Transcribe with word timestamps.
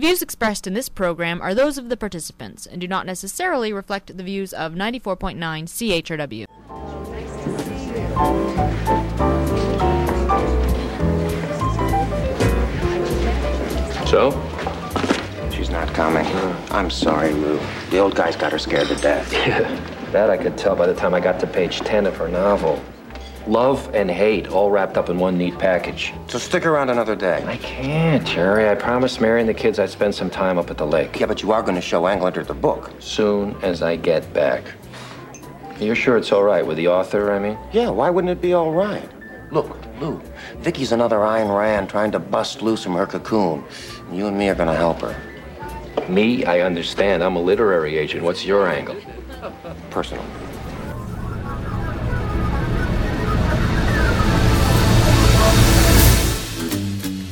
The 0.00 0.06
views 0.06 0.22
expressed 0.22 0.66
in 0.66 0.72
this 0.72 0.88
program 0.88 1.42
are 1.42 1.54
those 1.54 1.76
of 1.76 1.90
the 1.90 1.96
participants 1.98 2.64
and 2.64 2.80
do 2.80 2.88
not 2.88 3.04
necessarily 3.04 3.70
reflect 3.70 4.16
the 4.16 4.22
views 4.22 4.54
of 4.54 4.72
94.9 4.72 5.36
CHRW. 5.36 6.46
So? 14.08 14.30
She's 15.50 15.68
not 15.68 15.92
coming. 15.92 16.24
I'm 16.70 16.88
sorry, 16.88 17.34
Lou. 17.34 17.60
The 17.90 17.98
old 17.98 18.14
guy's 18.14 18.36
got 18.36 18.52
her 18.52 18.58
scared 18.58 18.88
to 18.88 18.96
death. 18.96 19.30
Yeah, 19.30 19.68
that 20.12 20.30
I 20.30 20.38
could 20.38 20.56
tell 20.56 20.74
by 20.74 20.86
the 20.86 20.94
time 20.94 21.12
I 21.12 21.20
got 21.20 21.38
to 21.40 21.46
page 21.46 21.80
10 21.80 22.06
of 22.06 22.16
her 22.16 22.28
novel. 22.28 22.82
Love 23.46 23.94
and 23.94 24.10
hate 24.10 24.48
all 24.48 24.70
wrapped 24.70 24.96
up 24.96 25.08
in 25.08 25.18
one 25.18 25.38
neat 25.38 25.58
package. 25.58 26.12
So 26.28 26.38
stick 26.38 26.66
around 26.66 26.90
another 26.90 27.16
day. 27.16 27.42
I 27.46 27.56
can't, 27.56 28.26
Jerry. 28.26 28.68
I 28.68 28.74
promised 28.74 29.20
Mary 29.20 29.40
and 29.40 29.48
the 29.48 29.54
kids 29.54 29.78
I'd 29.78 29.90
spend 29.90 30.14
some 30.14 30.30
time 30.30 30.58
up 30.58 30.70
at 30.70 30.76
the 30.76 30.86
lake. 30.86 31.18
Yeah, 31.18 31.26
but 31.26 31.42
you 31.42 31.52
are 31.52 31.62
going 31.62 31.74
to 31.74 31.80
show 31.80 32.02
Anglander 32.02 32.46
the 32.46 32.54
book. 32.54 32.90
Soon 33.00 33.56
as 33.62 33.82
I 33.82 33.96
get 33.96 34.32
back. 34.34 34.64
You're 35.80 35.96
sure 35.96 36.18
it's 36.18 36.30
all 36.30 36.42
right 36.42 36.66
with 36.66 36.76
the 36.76 36.88
author, 36.88 37.32
I 37.32 37.38
mean? 37.38 37.58
Yeah, 37.72 37.88
why 37.88 38.10
wouldn't 38.10 38.30
it 38.30 38.42
be 38.42 38.52
all 38.52 38.72
right? 38.72 39.08
Look, 39.50 39.76
Lou, 40.00 40.20
Vicky's 40.58 40.92
another 40.92 41.16
Ayn 41.16 41.56
Rand 41.56 41.88
trying 41.88 42.12
to 42.12 42.18
bust 42.18 42.60
loose 42.62 42.84
from 42.84 42.94
her 42.94 43.06
cocoon. 43.06 43.64
You 44.12 44.26
and 44.26 44.36
me 44.38 44.50
are 44.50 44.54
going 44.54 44.68
to 44.68 44.76
help 44.76 45.00
her. 45.00 45.16
Me, 46.08 46.44
I 46.44 46.60
understand. 46.60 47.22
I'm 47.22 47.36
a 47.36 47.40
literary 47.40 47.96
agent. 47.96 48.22
What's 48.22 48.44
your 48.44 48.68
angle? 48.68 48.96
Personal. 49.90 50.24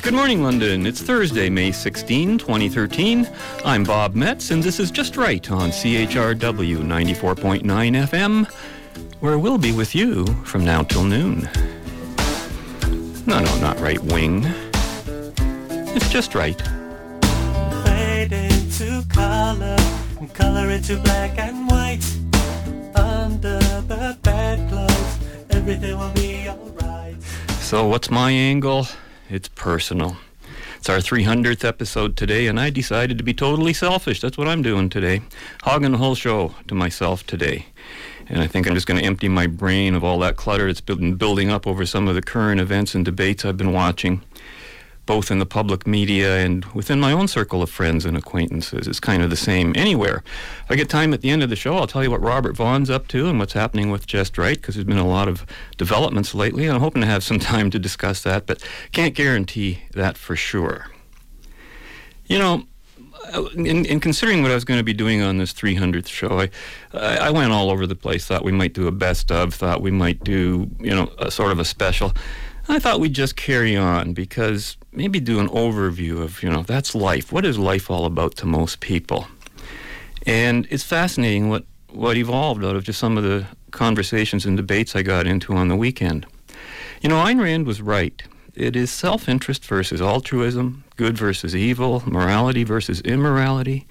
Good 0.08 0.14
morning, 0.14 0.42
London. 0.42 0.86
It's 0.86 1.02
Thursday, 1.02 1.50
May 1.50 1.70
16, 1.70 2.38
2013. 2.38 3.28
I'm 3.62 3.84
Bob 3.84 4.14
Metz, 4.14 4.50
and 4.50 4.62
this 4.62 4.80
is 4.80 4.90
Just 4.90 5.18
Right 5.18 5.50
on 5.50 5.68
CHRW 5.68 6.78
94.9 6.78 7.62
FM, 7.62 8.50
where 9.20 9.38
we'll 9.38 9.58
be 9.58 9.72
with 9.72 9.94
you 9.94 10.24
from 10.44 10.64
now 10.64 10.82
till 10.82 11.04
noon. 11.04 11.46
No, 13.26 13.38
no, 13.38 13.58
not 13.58 13.78
right 13.80 14.02
wing. 14.04 14.46
It's 15.94 16.08
just 16.08 16.34
right. 16.34 16.58
Fade 17.84 18.32
into 18.32 19.04
color, 19.10 19.76
and 20.20 20.32
color 20.32 20.70
into 20.70 20.96
black 21.00 21.38
and 21.38 21.68
white. 21.68 22.02
Under 22.96 23.58
the 23.58 24.16
bedclothes, 24.22 25.18
everything 25.50 25.98
will 25.98 26.12
be 26.12 26.48
alright. 26.48 27.22
So, 27.60 27.86
what's 27.86 28.10
my 28.10 28.30
angle? 28.30 28.88
It's 29.30 29.48
personal. 29.48 30.16
It's 30.78 30.88
our 30.88 30.98
300th 30.98 31.62
episode 31.62 32.16
today, 32.16 32.46
and 32.46 32.58
I 32.58 32.70
decided 32.70 33.18
to 33.18 33.24
be 33.24 33.34
totally 33.34 33.74
selfish. 33.74 34.22
That's 34.22 34.38
what 34.38 34.48
I'm 34.48 34.62
doing 34.62 34.88
today. 34.88 35.20
Hogging 35.62 35.92
the 35.92 35.98
whole 35.98 36.14
show 36.14 36.54
to 36.66 36.74
myself 36.74 37.26
today. 37.26 37.66
And 38.30 38.40
I 38.40 38.46
think 38.46 38.66
I'm 38.66 38.72
just 38.72 38.86
going 38.86 38.98
to 38.98 39.04
empty 39.04 39.28
my 39.28 39.46
brain 39.46 39.94
of 39.94 40.02
all 40.02 40.18
that 40.20 40.36
clutter 40.36 40.66
that's 40.66 40.80
been 40.80 41.16
building 41.16 41.50
up 41.50 41.66
over 41.66 41.84
some 41.84 42.08
of 42.08 42.14
the 42.14 42.22
current 42.22 42.58
events 42.58 42.94
and 42.94 43.04
debates 43.04 43.44
I've 43.44 43.58
been 43.58 43.74
watching, 43.74 44.22
both 45.08 45.30
in 45.30 45.38
the 45.38 45.46
public 45.46 45.86
media 45.86 46.36
and 46.36 46.66
within 46.66 47.00
my 47.00 47.12
own 47.12 47.26
circle 47.26 47.62
of 47.62 47.70
friends 47.70 48.04
and 48.04 48.14
acquaintances. 48.14 48.86
It's 48.86 49.00
kind 49.00 49.22
of 49.22 49.30
the 49.30 49.36
same 49.36 49.72
anywhere. 49.74 50.22
If 50.64 50.70
I 50.70 50.76
get 50.76 50.90
time 50.90 51.14
at 51.14 51.22
the 51.22 51.30
end 51.30 51.42
of 51.42 51.48
the 51.48 51.56
show, 51.56 51.78
I'll 51.78 51.86
tell 51.86 52.04
you 52.04 52.10
what 52.10 52.20
Robert 52.20 52.54
Vaughn's 52.54 52.90
up 52.90 53.08
to 53.08 53.26
and 53.26 53.38
what's 53.38 53.54
happening 53.54 53.90
with 53.90 54.06
Just 54.06 54.36
Right, 54.36 54.60
because 54.60 54.74
there's 54.74 54.84
been 54.84 54.98
a 54.98 55.08
lot 55.08 55.26
of 55.26 55.46
developments 55.78 56.34
lately, 56.34 56.66
and 56.66 56.74
I'm 56.74 56.82
hoping 56.82 57.00
to 57.00 57.08
have 57.08 57.24
some 57.24 57.38
time 57.54 57.70
to 57.70 57.78
discuss 57.78 58.22
that, 58.24 58.44
but 58.44 58.62
can't 58.92 59.14
guarantee 59.14 59.84
that 59.92 60.18
for 60.18 60.36
sure. 60.36 60.88
You 62.26 62.38
know, 62.38 62.64
uh, 63.32 63.44
in, 63.54 63.86
in, 63.86 64.00
considering 64.00 64.42
what 64.42 64.50
I 64.50 64.54
was 64.54 64.66
going 64.66 64.78
to 64.78 64.84
be 64.84 64.92
doing 64.92 65.22
on 65.22 65.38
this 65.38 65.54
300th 65.54 66.08
show, 66.08 66.40
I, 66.40 66.50
I 66.92 67.30
went 67.30 67.52
all 67.52 67.70
over 67.70 67.86
the 67.86 67.96
place. 67.96 68.26
Thought 68.26 68.44
we 68.44 68.52
might 68.52 68.74
do 68.74 68.86
a 68.86 68.92
best 68.92 69.32
of. 69.32 69.54
Thought 69.54 69.80
we 69.80 69.90
might 69.90 70.22
do, 70.22 70.68
you 70.78 70.94
know, 70.94 71.10
a 71.18 71.30
sort 71.30 71.50
of 71.50 71.58
a 71.58 71.64
special. 71.64 72.12
I 72.70 72.78
thought 72.78 73.00
we'd 73.00 73.14
just 73.14 73.34
carry 73.34 73.76
on 73.76 74.12
because 74.12 74.76
maybe 74.92 75.20
do 75.20 75.40
an 75.40 75.48
overview 75.48 76.20
of, 76.20 76.42
you 76.42 76.50
know, 76.50 76.62
that's 76.62 76.94
life. 76.94 77.32
What 77.32 77.46
is 77.46 77.58
life 77.58 77.90
all 77.90 78.04
about 78.04 78.36
to 78.36 78.46
most 78.46 78.80
people? 78.80 79.26
And 80.26 80.66
it's 80.70 80.84
fascinating 80.84 81.48
what 81.48 81.64
what 81.90 82.18
evolved 82.18 82.62
out 82.62 82.76
of 82.76 82.84
just 82.84 82.98
some 82.98 83.16
of 83.16 83.24
the 83.24 83.46
conversations 83.70 84.44
and 84.44 84.56
debates 84.56 84.94
I 84.94 85.02
got 85.02 85.26
into 85.26 85.54
on 85.54 85.68
the 85.68 85.76
weekend. 85.76 86.26
You 87.00 87.08
know, 87.08 87.16
Ayn 87.16 87.40
Rand 87.40 87.66
was 87.66 87.80
right. 87.80 88.22
It 88.54 88.76
is 88.76 88.90
self 88.90 89.28
interest 89.28 89.64
versus 89.64 90.02
altruism, 90.02 90.84
good 90.96 91.16
versus 91.16 91.56
evil, 91.56 92.02
morality 92.06 92.64
versus 92.64 93.00
immorality, 93.00 93.86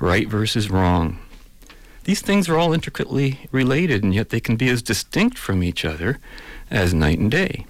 right 0.00 0.28
versus 0.28 0.70
wrong. 0.70 1.18
These 2.04 2.20
things 2.20 2.48
are 2.48 2.56
all 2.56 2.72
intricately 2.72 3.40
related, 3.50 4.04
and 4.04 4.14
yet 4.14 4.28
they 4.28 4.40
can 4.40 4.56
be 4.56 4.68
as 4.68 4.82
distinct 4.82 5.38
from 5.38 5.62
each 5.62 5.84
other 5.84 6.18
as 6.70 6.92
night 6.92 7.18
and 7.18 7.30
day, 7.30 7.66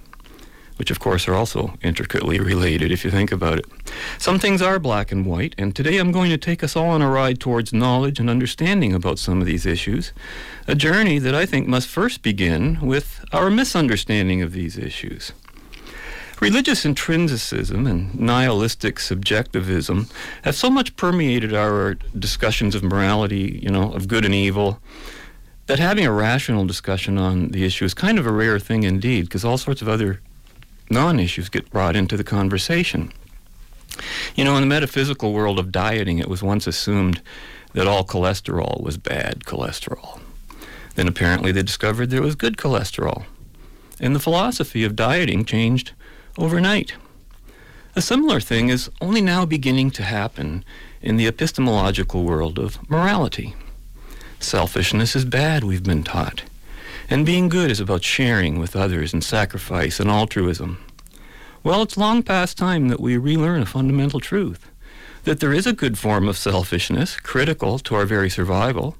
which, 0.77 0.91
of 0.91 0.99
course, 0.99 1.27
are 1.27 1.33
also 1.33 1.75
intricately 1.81 2.39
related 2.39 2.91
if 2.91 3.05
you 3.05 3.11
think 3.11 3.31
about 3.31 3.59
it. 3.59 3.65
Some 4.17 4.39
things 4.39 4.61
are 4.61 4.79
black 4.79 5.11
and 5.11 5.25
white, 5.25 5.55
and 5.57 5.75
today 5.75 5.97
I'm 5.97 6.11
going 6.11 6.29
to 6.29 6.37
take 6.37 6.63
us 6.63 6.75
all 6.75 6.89
on 6.89 7.01
a 7.01 7.09
ride 7.09 7.39
towards 7.39 7.73
knowledge 7.73 8.19
and 8.19 8.29
understanding 8.29 8.93
about 8.93 9.19
some 9.19 9.39
of 9.39 9.45
these 9.45 9.65
issues, 9.65 10.13
a 10.67 10.75
journey 10.75 11.19
that 11.19 11.35
I 11.35 11.45
think 11.45 11.67
must 11.67 11.87
first 11.87 12.21
begin 12.21 12.79
with 12.81 13.23
our 13.31 13.49
misunderstanding 13.49 14.41
of 14.41 14.53
these 14.53 14.77
issues. 14.77 15.31
Religious 16.39 16.83
intrinsicism 16.83 17.89
and 17.89 18.19
nihilistic 18.19 18.99
subjectivism 18.99 20.09
have 20.41 20.55
so 20.55 20.69
much 20.69 20.95
permeated 20.97 21.53
our 21.53 21.93
discussions 22.17 22.75
of 22.75 22.83
morality, 22.83 23.59
you 23.63 23.69
know, 23.69 23.93
of 23.93 24.07
good 24.07 24.25
and 24.25 24.33
evil, 24.33 24.79
that 25.67 25.79
having 25.79 26.05
a 26.05 26.11
rational 26.11 26.65
discussion 26.65 27.17
on 27.17 27.49
the 27.49 27.63
issue 27.63 27.85
is 27.85 27.93
kind 27.93 28.19
of 28.19 28.25
a 28.25 28.31
rare 28.31 28.59
thing 28.59 28.83
indeed, 28.83 29.25
because 29.25 29.45
all 29.45 29.57
sorts 29.57 29.81
of 29.81 29.87
other 29.87 30.19
non 30.89 31.19
issues 31.19 31.49
get 31.49 31.69
brought 31.69 31.95
into 31.95 32.17
the 32.17 32.23
conversation. 32.23 33.11
You 34.35 34.43
know, 34.43 34.55
in 34.55 34.61
the 34.61 34.67
metaphysical 34.67 35.33
world 35.33 35.59
of 35.59 35.71
dieting, 35.71 36.19
it 36.19 36.27
was 36.27 36.41
once 36.41 36.67
assumed 36.67 37.21
that 37.73 37.87
all 37.87 38.03
cholesterol 38.03 38.81
was 38.81 38.97
bad 38.97 39.41
cholesterol. 39.41 40.19
Then 40.95 41.07
apparently 41.07 41.51
they 41.51 41.63
discovered 41.63 42.09
there 42.09 42.21
was 42.21 42.35
good 42.35 42.57
cholesterol. 42.57 43.25
And 43.99 44.15
the 44.15 44.19
philosophy 44.19 44.83
of 44.83 44.95
dieting 44.95 45.45
changed 45.45 45.91
overnight. 46.37 46.93
A 47.95 48.01
similar 48.01 48.39
thing 48.39 48.69
is 48.69 48.89
only 49.01 49.21
now 49.21 49.45
beginning 49.45 49.91
to 49.91 50.03
happen 50.03 50.65
in 51.01 51.17
the 51.17 51.27
epistemological 51.27 52.23
world 52.23 52.57
of 52.57 52.89
morality. 52.89 53.55
Selfishness 54.39 55.15
is 55.15 55.25
bad, 55.25 55.63
we've 55.63 55.83
been 55.83 56.03
taught. 56.03 56.43
And 57.09 57.25
being 57.25 57.49
good 57.49 57.69
is 57.69 57.79
about 57.79 58.03
sharing 58.03 58.59
with 58.59 58.75
others 58.75 59.13
and 59.13 59.23
sacrifice 59.23 59.99
and 59.99 60.09
altruism. 60.09 60.83
Well, 61.63 61.81
it's 61.81 61.97
long 61.97 62.23
past 62.23 62.57
time 62.57 62.89
that 62.89 62.99
we 62.99 63.17
relearn 63.17 63.61
a 63.61 63.65
fundamental 63.65 64.19
truth 64.19 64.69
that 65.23 65.39
there 65.39 65.53
is 65.53 65.65
a 65.65 65.73
good 65.73 65.97
form 65.97 66.27
of 66.27 66.37
selfishness, 66.37 67.15
critical 67.17 67.79
to 67.79 67.95
our 67.95 68.05
very 68.05 68.29
survival, 68.29 68.97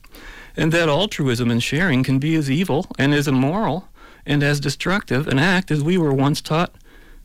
and 0.55 0.71
that 0.71 0.89
altruism 0.89 1.51
and 1.51 1.61
sharing 1.61 2.03
can 2.03 2.19
be 2.19 2.35
as 2.35 2.49
evil 2.49 2.87
and 2.97 3.13
as 3.13 3.27
immoral 3.27 3.89
and 4.25 4.41
as 4.41 4.59
destructive 4.59 5.27
an 5.27 5.39
act 5.39 5.71
as 5.71 5.83
we 5.83 5.97
were 5.97 6.13
once 6.13 6.39
taught 6.39 6.73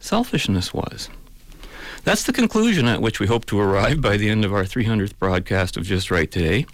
selfishness 0.01 0.75
was. 0.75 1.09
That's 2.05 2.25
the 2.25 2.33
conclusion 2.33 2.87
at 2.87 3.03
which 3.03 3.21
we 3.21 3.27
hope 3.27 3.45
to 3.47 3.61
arrive 3.61 4.01
by 4.01 4.17
the 4.17 4.31
end 4.31 4.45
of 4.45 4.53
our 4.53 4.65
300th 4.65 5.19
broadcast 5.19 5.77
of 5.77 5.85
Just 5.85 6.11
Right 6.11 6.31
Today. 6.31 6.67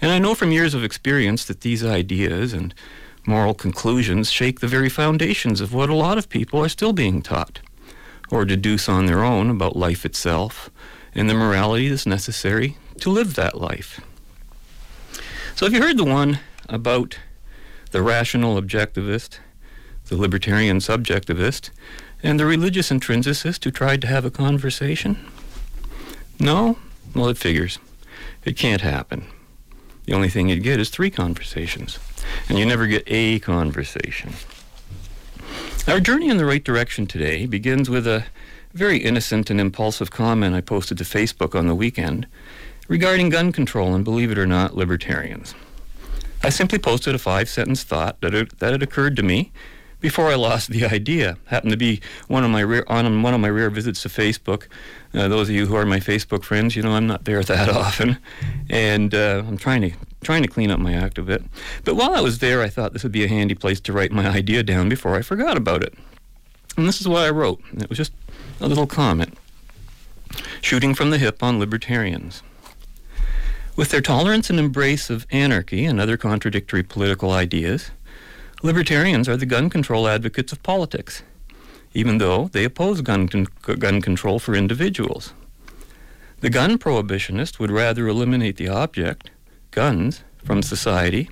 And 0.00 0.10
I 0.10 0.18
know 0.18 0.34
from 0.34 0.52
years 0.52 0.74
of 0.74 0.84
experience 0.84 1.44
that 1.44 1.60
these 1.60 1.84
ideas 1.84 2.52
and 2.52 2.74
moral 3.28 3.52
conclusions 3.52 4.32
shake 4.32 4.60
the 4.60 4.66
very 4.66 4.88
foundations 4.88 5.60
of 5.60 5.74
what 5.74 5.90
a 5.90 5.94
lot 5.94 6.16
of 6.16 6.30
people 6.30 6.58
are 6.60 6.68
still 6.68 6.94
being 6.94 7.20
taught, 7.20 7.60
or 8.30 8.46
deduce 8.46 8.88
on 8.88 9.04
their 9.04 9.22
own 9.22 9.50
about 9.50 9.76
life 9.76 10.06
itself 10.06 10.70
and 11.14 11.28
the 11.28 11.34
morality 11.34 11.88
that's 11.88 12.06
necessary 12.06 12.78
to 12.98 13.10
live 13.10 13.34
that 13.34 13.60
life. 13.60 14.00
So, 15.54 15.66
have 15.66 15.74
you 15.74 15.82
heard 15.82 15.98
the 15.98 16.04
one 16.04 16.40
about 16.68 17.18
the 17.90 18.02
rational 18.02 18.60
objectivist, 18.60 19.38
the 20.06 20.16
libertarian 20.16 20.78
subjectivist, 20.78 21.70
and 22.22 22.40
the 22.40 22.46
religious 22.46 22.90
intrinsicist 22.90 23.62
who 23.64 23.70
tried 23.70 24.00
to 24.00 24.08
have 24.08 24.24
a 24.24 24.30
conversation? 24.30 25.18
No? 26.40 26.78
Well, 27.14 27.28
it 27.28 27.36
figures. 27.36 27.78
It 28.44 28.56
can't 28.56 28.80
happen. 28.80 29.26
The 30.06 30.14
only 30.14 30.28
thing 30.30 30.48
you'd 30.48 30.62
get 30.62 30.80
is 30.80 30.88
three 30.88 31.10
conversations, 31.10 31.98
and 32.48 32.58
you 32.58 32.66
never 32.66 32.86
get 32.86 33.04
a 33.06 33.38
conversation. 33.40 34.32
Our 35.86 36.00
journey 36.00 36.28
in 36.28 36.36
the 36.36 36.44
right 36.44 36.62
direction 36.62 37.06
today 37.06 37.46
begins 37.46 37.88
with 37.88 38.06
a 38.06 38.26
very 38.74 38.98
innocent 38.98 39.50
and 39.50 39.60
impulsive 39.60 40.10
comment 40.10 40.54
I 40.54 40.60
posted 40.60 40.98
to 40.98 41.04
Facebook 41.04 41.58
on 41.58 41.66
the 41.66 41.74
weekend 41.74 42.26
regarding 42.88 43.30
gun 43.30 43.52
control 43.52 43.94
and, 43.94 44.04
believe 44.04 44.30
it 44.30 44.38
or 44.38 44.46
not, 44.46 44.76
libertarians. 44.76 45.54
I 46.42 46.50
simply 46.50 46.78
posted 46.78 47.14
a 47.14 47.18
five 47.18 47.48
sentence 47.48 47.82
thought 47.82 48.20
that, 48.20 48.58
that 48.58 48.72
had 48.72 48.82
occurred 48.82 49.16
to 49.16 49.22
me 49.22 49.50
before 50.00 50.28
I 50.28 50.34
lost 50.36 50.70
the 50.70 50.86
idea. 50.86 51.36
Happened 51.46 51.72
to 51.72 51.76
be 51.76 52.00
one 52.28 52.44
of 52.44 52.50
my 52.50 52.62
rare, 52.62 52.90
on 52.90 53.22
one 53.22 53.34
of 53.34 53.40
my 53.40 53.50
rare 53.50 53.70
visits 53.70 54.02
to 54.02 54.08
Facebook. 54.08 54.66
Uh, 55.12 55.28
those 55.28 55.48
of 55.48 55.54
you 55.54 55.66
who 55.66 55.74
are 55.74 55.84
my 55.84 56.00
Facebook 56.00 56.44
friends, 56.44 56.76
you 56.76 56.82
know 56.82 56.92
I'm 56.92 57.06
not 57.06 57.24
there 57.24 57.42
that 57.42 57.68
often, 57.74 58.18
and 58.70 59.14
uh, 59.14 59.42
I'm 59.46 59.56
trying 59.56 59.82
to 59.82 59.92
trying 60.22 60.42
to 60.42 60.48
clean 60.48 60.70
up 60.70 60.80
my 60.80 60.94
act 60.94 61.18
a 61.18 61.22
bit. 61.22 61.42
But 61.84 61.94
while 61.94 62.14
I 62.14 62.20
was 62.20 62.38
there, 62.38 62.62
I 62.62 62.68
thought 62.68 62.92
this 62.92 63.02
would 63.02 63.12
be 63.12 63.24
a 63.24 63.28
handy 63.28 63.54
place 63.54 63.80
to 63.80 63.92
write 63.92 64.12
my 64.12 64.28
idea 64.36 64.62
down 64.62 64.88
before 64.88 65.16
I 65.16 65.22
forgot 65.22 65.56
about 65.56 65.82
it. 65.82 65.94
And 66.76 66.86
this 66.86 67.00
is 67.00 67.08
what 67.08 67.24
I 67.24 67.30
wrote. 67.30 67.60
It 67.74 67.88
was 67.88 67.98
just 67.98 68.12
a 68.60 68.68
little 68.68 68.86
comment. 68.86 69.36
Shooting 70.60 70.94
from 70.94 71.10
the 71.10 71.18
hip 71.18 71.42
on 71.42 71.58
libertarians. 71.58 72.42
With 73.76 73.90
their 73.90 74.00
tolerance 74.00 74.50
and 74.50 74.58
embrace 74.58 75.08
of 75.08 75.26
anarchy 75.30 75.84
and 75.84 76.00
other 76.00 76.16
contradictory 76.16 76.82
political 76.82 77.30
ideas, 77.30 77.92
libertarians 78.62 79.28
are 79.28 79.36
the 79.36 79.46
gun 79.46 79.70
control 79.70 80.08
advocates 80.08 80.52
of 80.52 80.62
politics, 80.64 81.22
even 81.94 82.18
though 82.18 82.48
they 82.48 82.64
oppose 82.64 83.00
gun, 83.00 83.28
con- 83.28 83.46
gun 83.78 84.00
control 84.00 84.40
for 84.40 84.54
individuals. 84.54 85.32
The 86.40 86.50
gun 86.50 86.78
prohibitionist 86.78 87.58
would 87.58 87.70
rather 87.70 88.08
eliminate 88.08 88.56
the 88.56 88.68
object, 88.68 89.30
guns, 89.70 90.22
from 90.44 90.62
society 90.62 91.28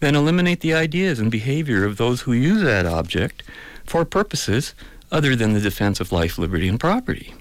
then 0.00 0.16
eliminate 0.16 0.60
the 0.60 0.74
ideas 0.74 1.18
and 1.20 1.30
behavior 1.30 1.84
of 1.84 1.96
those 1.96 2.22
who 2.22 2.32
use 2.32 2.62
that 2.62 2.86
object 2.86 3.42
for 3.84 4.04
purposes 4.04 4.74
other 5.12 5.36
than 5.36 5.52
the 5.52 5.60
defense 5.60 6.00
of 6.00 6.12
life, 6.12 6.38
liberty, 6.38 6.68
and 6.68 6.80
property. 6.80 7.34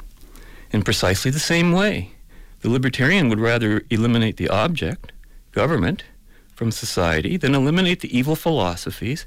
In 0.72 0.84
precisely 0.84 1.31
the 1.31 1.40
same 1.40 1.72
way, 1.72 2.12
the 2.62 2.70
libertarian 2.70 3.30
would 3.30 3.40
rather 3.40 3.84
eliminate 3.90 4.38
the 4.38 4.50
object, 4.50 5.14
government, 5.52 6.04
from 6.54 6.72
society 6.72 7.38
than 7.38 7.56
eliminate 7.56 8.02
the 8.02 8.18
evil 8.18 8.36
philosophies 8.36 9.25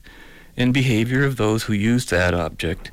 and 0.56 0.74
behavior 0.74 1.24
of 1.24 1.36
those 1.36 1.62
who 1.64 1.72
use 1.72 2.06
that 2.06 2.34
object 2.34 2.90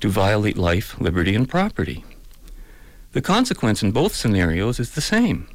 to 0.00 0.08
violate 0.08 0.56
life, 0.56 0.98
liberty, 0.98 1.34
and 1.34 1.48
property. 1.48 2.02
The 3.12 3.20
consequence 3.20 3.82
in 3.82 3.92
both 3.92 4.14
scenarios 4.14 4.80
is 4.80 4.92
the 4.92 5.02
same. 5.02 5.46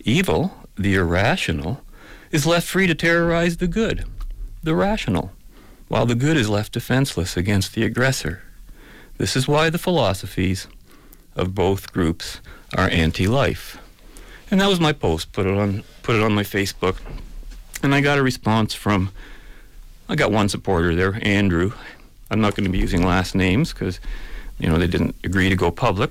Evil, 0.00 0.52
the 0.76 0.94
irrational, 0.94 1.82
is 2.30 2.46
left 2.46 2.66
free 2.66 2.86
to 2.86 2.94
terrorize 2.94 3.58
the 3.58 3.68
good, 3.68 4.04
the 4.62 4.74
rational, 4.74 5.32
while 5.88 6.06
the 6.06 6.14
good 6.14 6.36
is 6.36 6.48
left 6.48 6.72
defenseless 6.72 7.36
against 7.36 7.74
the 7.74 7.84
aggressor. 7.84 8.42
This 9.18 9.36
is 9.36 9.46
why 9.46 9.70
the 9.70 9.78
philosophies 9.78 10.66
of 11.36 11.54
both 11.54 11.92
groups 11.92 12.40
are 12.76 12.88
anti-life. 12.88 13.78
And 14.50 14.60
that 14.60 14.68
was 14.68 14.80
my 14.80 14.92
post. 14.92 15.32
Put 15.32 15.46
it 15.46 15.56
on 15.56 15.84
put 16.02 16.16
it 16.16 16.22
on 16.22 16.34
my 16.34 16.42
Facebook, 16.42 16.98
and 17.82 17.94
I 17.94 18.00
got 18.00 18.18
a 18.18 18.22
response 18.22 18.74
from. 18.74 19.10
I 20.08 20.16
got 20.16 20.30
one 20.30 20.48
supporter 20.48 20.94
there, 20.94 21.18
Andrew. 21.22 21.72
I'm 22.30 22.40
not 22.40 22.54
going 22.54 22.64
to 22.64 22.70
be 22.70 22.78
using 22.78 23.06
last 23.06 23.34
names 23.34 23.72
because, 23.72 24.00
you 24.58 24.68
know, 24.68 24.78
they 24.78 24.86
didn't 24.86 25.14
agree 25.24 25.48
to 25.48 25.56
go 25.56 25.70
public. 25.70 26.10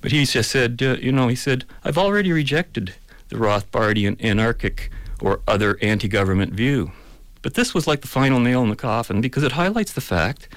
But 0.00 0.12
he 0.12 0.24
just 0.24 0.50
said, 0.50 0.80
uh, 0.80 0.96
you 1.00 1.10
know, 1.10 1.26
he 1.26 1.34
said, 1.34 1.64
I've 1.82 1.98
already 1.98 2.30
rejected 2.30 2.94
the 3.28 3.36
Rothbardian 3.36 4.22
anarchic 4.22 4.90
or 5.20 5.40
other 5.46 5.78
anti-government 5.82 6.52
view. 6.52 6.92
But 7.42 7.54
this 7.54 7.74
was 7.74 7.86
like 7.86 8.00
the 8.00 8.08
final 8.08 8.40
nail 8.40 8.62
in 8.62 8.70
the 8.70 8.76
coffin 8.76 9.20
because 9.20 9.42
it 9.42 9.52
highlights 9.52 9.92
the 9.92 10.00
fact 10.00 10.48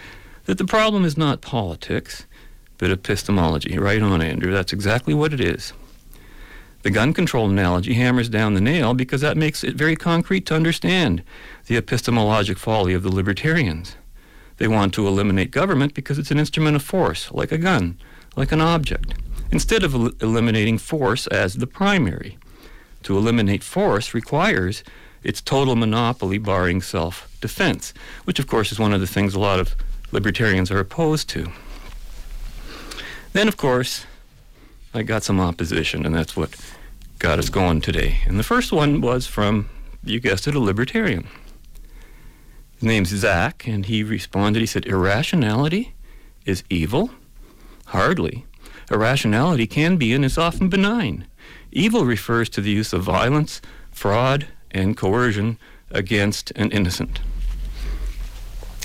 that 0.46 0.58
the 0.58 0.66
problem 0.66 1.06
is 1.06 1.18
not 1.18 1.42
politics, 1.42 2.26
but 2.78 2.90
epistemology. 2.90 3.78
Right 3.78 4.02
on, 4.02 4.22
Andrew. 4.22 4.52
That's 4.52 4.74
exactly 4.74 5.14
what 5.14 5.34
it 5.34 5.40
is. 5.40 5.74
The 6.82 6.90
gun 6.90 7.14
control 7.14 7.48
analogy 7.48 7.94
hammers 7.94 8.30
down 8.30 8.54
the 8.54 8.62
nail 8.62 8.94
because 8.94 9.22
that 9.22 9.38
makes 9.38 9.64
it 9.64 9.76
very 9.76 9.96
concrete 9.96 10.46
to 10.48 10.56
understand 10.56 11.22
the 11.68 11.80
epistemologic 11.80 12.58
folly 12.58 12.94
of 12.94 13.04
the 13.04 13.14
libertarians. 13.14 13.96
They 14.58 14.68
want 14.68 14.94
to 14.96 15.08
eliminate 15.08 15.52
government 15.52 15.94
because 15.94 16.18
it's 16.18 16.32
an 16.32 16.40
instrument 16.40 16.76
of 16.76 16.82
force, 16.82 17.32
like 17.32 17.52
a 17.52 17.58
gun, 17.58 18.00
like 18.36 18.52
an 18.52 18.62
object, 18.62 19.14
instead 19.52 19.84
of 19.84 19.94
el- 19.94 20.12
eliminating 20.22 20.78
force 20.80 21.28
as 21.28 21.56
the 21.56 21.68
primary. 21.68 22.39
To 23.04 23.18
eliminate 23.18 23.64
force 23.64 24.14
requires 24.14 24.84
its 25.24 25.42
total 25.42 25.76
monopoly 25.76 26.38
barring 26.38 26.82
self 26.82 27.30
defense, 27.42 27.94
which, 28.26 28.40
of 28.40 28.48
course, 28.48 28.72
is 28.72 28.80
one 28.80 28.94
of 28.94 29.02
the 29.02 29.08
things 29.08 29.34
a 29.34 29.40
lot 29.40 29.60
of 29.60 29.76
libertarians 30.12 30.72
are 30.72 30.80
opposed 30.80 31.30
to. 31.30 31.52
Then, 33.34 33.48
of 33.48 33.58
course, 33.58 34.06
I 34.94 35.04
got 35.04 35.24
some 35.24 35.40
opposition, 35.40 36.06
and 36.06 36.16
that's 36.16 36.36
what 36.36 36.56
got 37.20 37.38
us 37.40 37.50
going 37.50 37.82
today. 37.82 38.20
And 38.26 38.40
the 38.40 38.44
first 38.44 38.72
one 38.72 39.02
was 39.02 39.28
from, 39.28 39.70
you 40.04 40.20
guessed 40.20 40.48
it, 40.48 40.56
a 40.56 40.60
libertarian. 40.60 41.28
His 42.76 42.84
name's 42.84 43.10
Zach, 43.10 43.68
and 43.68 43.86
he 43.86 44.04
responded, 44.04 44.62
he 44.62 44.66
said, 44.66 44.86
Irrationality 44.86 45.94
is 46.46 46.64
evil? 46.70 47.12
Hardly. 47.88 48.46
Irrationality 48.90 49.68
can 49.68 49.98
be 49.98 50.14
and 50.14 50.26
is 50.26 50.38
often 50.38 50.70
benign. 50.70 51.28
Evil 51.72 52.06
refers 52.06 52.50
to 52.50 52.62
the 52.62 52.72
use 52.72 52.94
of 52.94 53.04
violence, 53.04 53.62
fraud, 53.92 54.48
and 54.72 54.98
coercion 54.98 55.58
against 55.92 56.52
an 56.52 56.72
innocent. 56.72 57.20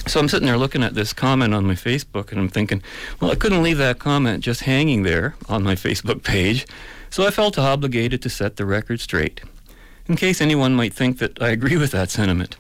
So 0.06 0.20
I'm 0.20 0.28
sitting 0.28 0.46
there 0.46 0.58
looking 0.58 0.82
at 0.82 0.94
this 0.94 1.14
comment 1.14 1.54
on 1.54 1.66
my 1.66 1.74
Facebook 1.74 2.30
and 2.30 2.38
I'm 2.38 2.48
thinking, 2.50 2.82
well, 3.20 3.30
I 3.30 3.36
couldn't 3.36 3.62
leave 3.62 3.78
that 3.78 3.98
comment 3.98 4.44
just 4.44 4.62
hanging 4.62 5.02
there 5.02 5.34
on 5.48 5.62
my 5.62 5.74
Facebook 5.74 6.22
page, 6.22 6.66
so 7.08 7.26
I 7.26 7.30
felt 7.30 7.58
obligated 7.58 8.20
to 8.22 8.28
set 8.28 8.56
the 8.56 8.66
record 8.66 9.00
straight, 9.00 9.40
in 10.06 10.16
case 10.16 10.42
anyone 10.42 10.74
might 10.74 10.92
think 10.92 11.18
that 11.18 11.40
I 11.40 11.48
agree 11.48 11.78
with 11.78 11.90
that 11.92 12.10
sentiment. 12.10 12.56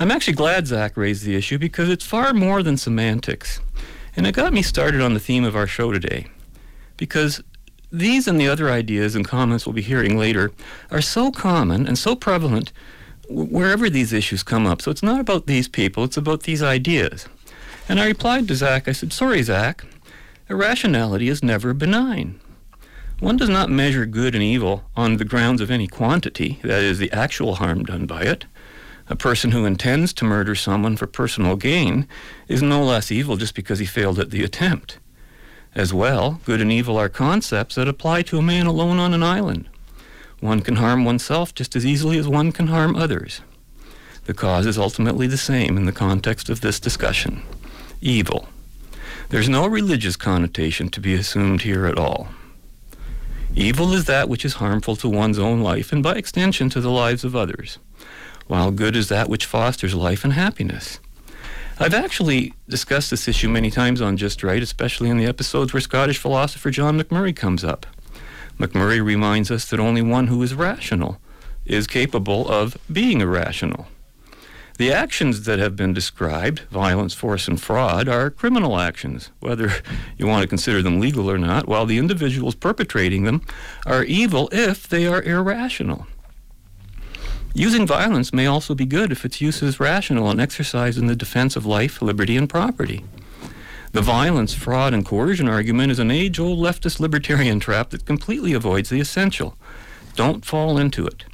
I'm 0.00 0.10
actually 0.10 0.34
glad 0.34 0.66
Zach 0.66 0.96
raised 0.96 1.24
the 1.24 1.36
issue 1.36 1.58
because 1.58 1.88
it's 1.88 2.04
far 2.04 2.32
more 2.32 2.62
than 2.62 2.76
semantics, 2.76 3.60
and 4.16 4.26
it 4.26 4.34
got 4.34 4.52
me 4.52 4.62
started 4.62 5.00
on 5.00 5.14
the 5.14 5.20
theme 5.20 5.44
of 5.44 5.54
our 5.54 5.68
show 5.68 5.92
today. 5.92 6.26
Because 6.96 7.40
these 7.92 8.28
and 8.28 8.40
the 8.40 8.48
other 8.48 8.70
ideas 8.70 9.14
and 9.16 9.26
comments 9.26 9.66
we'll 9.66 9.72
be 9.72 9.82
hearing 9.82 10.16
later 10.16 10.52
are 10.90 11.02
so 11.02 11.30
common 11.30 11.86
and 11.86 11.98
so 11.98 12.14
prevalent 12.14 12.72
wherever 13.28 13.88
these 13.88 14.12
issues 14.12 14.42
come 14.42 14.66
up. 14.66 14.82
So 14.82 14.90
it's 14.90 15.02
not 15.02 15.20
about 15.20 15.46
these 15.46 15.68
people, 15.68 16.04
it's 16.04 16.16
about 16.16 16.42
these 16.42 16.62
ideas. 16.62 17.28
And 17.88 18.00
I 18.00 18.06
replied 18.06 18.48
to 18.48 18.54
Zach, 18.54 18.86
I 18.86 18.92
said, 18.92 19.12
Sorry, 19.12 19.42
Zach, 19.42 19.84
irrationality 20.48 21.28
is 21.28 21.42
never 21.42 21.74
benign. 21.74 22.40
One 23.18 23.36
does 23.36 23.48
not 23.48 23.68
measure 23.68 24.06
good 24.06 24.34
and 24.34 24.42
evil 24.42 24.84
on 24.96 25.16
the 25.16 25.24
grounds 25.24 25.60
of 25.60 25.70
any 25.70 25.86
quantity, 25.86 26.58
that 26.62 26.82
is, 26.82 26.98
the 26.98 27.12
actual 27.12 27.56
harm 27.56 27.84
done 27.84 28.06
by 28.06 28.22
it. 28.22 28.46
A 29.08 29.16
person 29.16 29.50
who 29.50 29.66
intends 29.66 30.12
to 30.14 30.24
murder 30.24 30.54
someone 30.54 30.96
for 30.96 31.06
personal 31.06 31.56
gain 31.56 32.06
is 32.48 32.62
no 32.62 32.82
less 32.82 33.10
evil 33.10 33.36
just 33.36 33.54
because 33.54 33.80
he 33.80 33.86
failed 33.86 34.18
at 34.18 34.30
the 34.30 34.44
attempt. 34.44 34.98
As 35.74 35.94
well, 35.94 36.40
good 36.44 36.60
and 36.60 36.72
evil 36.72 36.96
are 36.96 37.08
concepts 37.08 37.76
that 37.76 37.88
apply 37.88 38.22
to 38.22 38.38
a 38.38 38.42
man 38.42 38.66
alone 38.66 38.98
on 38.98 39.14
an 39.14 39.22
island. 39.22 39.68
One 40.40 40.60
can 40.60 40.76
harm 40.76 41.04
oneself 41.04 41.54
just 41.54 41.76
as 41.76 41.86
easily 41.86 42.18
as 42.18 42.26
one 42.26 42.50
can 42.50 42.68
harm 42.68 42.96
others. 42.96 43.40
The 44.24 44.34
cause 44.34 44.66
is 44.66 44.78
ultimately 44.78 45.26
the 45.26 45.36
same 45.36 45.76
in 45.76 45.86
the 45.86 45.92
context 45.92 46.48
of 46.48 46.60
this 46.60 46.80
discussion 46.80 47.42
evil. 48.00 48.48
There's 49.28 49.48
no 49.48 49.66
religious 49.66 50.16
connotation 50.16 50.88
to 50.90 51.00
be 51.00 51.14
assumed 51.14 51.62
here 51.62 51.86
at 51.86 51.98
all. 51.98 52.28
Evil 53.54 53.92
is 53.92 54.06
that 54.06 54.28
which 54.28 54.44
is 54.44 54.54
harmful 54.54 54.96
to 54.96 55.08
one's 55.08 55.38
own 55.38 55.60
life 55.60 55.92
and 55.92 56.02
by 56.02 56.14
extension 56.14 56.70
to 56.70 56.80
the 56.80 56.90
lives 56.90 57.24
of 57.24 57.36
others, 57.36 57.78
while 58.46 58.70
good 58.70 58.96
is 58.96 59.08
that 59.08 59.28
which 59.28 59.44
fosters 59.44 59.94
life 59.94 60.24
and 60.24 60.32
happiness. 60.32 60.98
I've 61.82 61.94
actually 61.94 62.52
discussed 62.68 63.10
this 63.10 63.26
issue 63.26 63.48
many 63.48 63.70
times 63.70 64.02
on 64.02 64.18
Just 64.18 64.42
Right, 64.42 64.62
especially 64.62 65.08
in 65.08 65.16
the 65.16 65.24
episodes 65.24 65.72
where 65.72 65.80
Scottish 65.80 66.18
philosopher 66.18 66.70
John 66.70 67.00
Macmurray 67.00 67.34
comes 67.34 67.64
up. 67.64 67.86
Macmurray 68.58 69.02
reminds 69.02 69.50
us 69.50 69.64
that 69.70 69.80
only 69.80 70.02
one 70.02 70.26
who 70.26 70.42
is 70.42 70.52
rational 70.52 71.18
is 71.64 71.86
capable 71.86 72.46
of 72.50 72.76
being 72.92 73.22
irrational. 73.22 73.88
The 74.76 74.92
actions 74.92 75.44
that 75.44 75.58
have 75.58 75.74
been 75.74 75.94
described, 75.94 76.60
violence, 76.70 77.14
force, 77.14 77.48
and 77.48 77.58
fraud, 77.58 78.08
are 78.08 78.28
criminal 78.28 78.78
actions, 78.78 79.30
whether 79.40 79.72
you 80.18 80.26
want 80.26 80.42
to 80.42 80.48
consider 80.48 80.82
them 80.82 81.00
legal 81.00 81.30
or 81.30 81.38
not, 81.38 81.66
while 81.66 81.86
the 81.86 81.96
individuals 81.96 82.54
perpetrating 82.54 83.24
them 83.24 83.40
are 83.86 84.04
evil 84.04 84.50
if 84.52 84.86
they 84.86 85.06
are 85.06 85.22
irrational. 85.22 86.06
Using 87.54 87.86
violence 87.86 88.32
may 88.32 88.46
also 88.46 88.74
be 88.74 88.86
good 88.86 89.10
if 89.10 89.24
its 89.24 89.40
use 89.40 89.62
is 89.62 89.80
rational 89.80 90.30
and 90.30 90.40
exercised 90.40 90.98
in 90.98 91.06
the 91.06 91.16
defense 91.16 91.56
of 91.56 91.66
life, 91.66 92.00
liberty, 92.00 92.36
and 92.36 92.48
property. 92.48 93.04
The 93.92 94.00
violence, 94.00 94.54
fraud, 94.54 94.94
and 94.94 95.04
coercion 95.04 95.48
argument 95.48 95.90
is 95.90 95.98
an 95.98 96.12
age 96.12 96.38
old 96.38 96.60
leftist 96.60 97.00
libertarian 97.00 97.58
trap 97.58 97.90
that 97.90 98.06
completely 98.06 98.52
avoids 98.52 98.88
the 98.88 99.00
essential. 99.00 99.56
Don't 100.14 100.44
fall 100.44 100.78
into 100.78 101.06
it. 101.06 101.24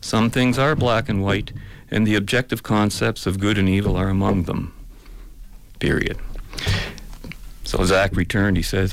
Some 0.00 0.28
things 0.28 0.58
are 0.58 0.74
black 0.74 1.08
and 1.08 1.22
white, 1.22 1.52
and 1.88 2.04
the 2.06 2.16
objective 2.16 2.64
concepts 2.64 3.26
of 3.26 3.38
good 3.38 3.58
and 3.58 3.68
evil 3.68 3.96
are 3.96 4.08
among 4.08 4.44
them. 4.44 4.74
Period. 5.78 6.18
So 7.62 7.84
Zach 7.84 8.16
returned. 8.16 8.56
He 8.56 8.62
says, 8.64 8.92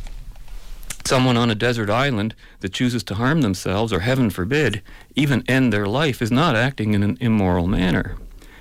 Someone 1.07 1.37
on 1.37 1.49
a 1.49 1.55
desert 1.55 1.89
island 1.89 2.35
that 2.59 2.73
chooses 2.73 3.01
to 3.05 3.15
harm 3.15 3.39
themselves, 3.39 3.93
or 3.93 4.01
heaven 4.01 4.29
forbid, 4.29 4.81
even 5.15 5.41
end 5.47 5.71
their 5.71 5.85
life, 5.85 6.21
is 6.21 6.31
not 6.31 6.57
acting 6.57 6.93
in 6.93 7.01
an 7.01 7.17
immoral 7.21 7.65
manner. 7.65 8.17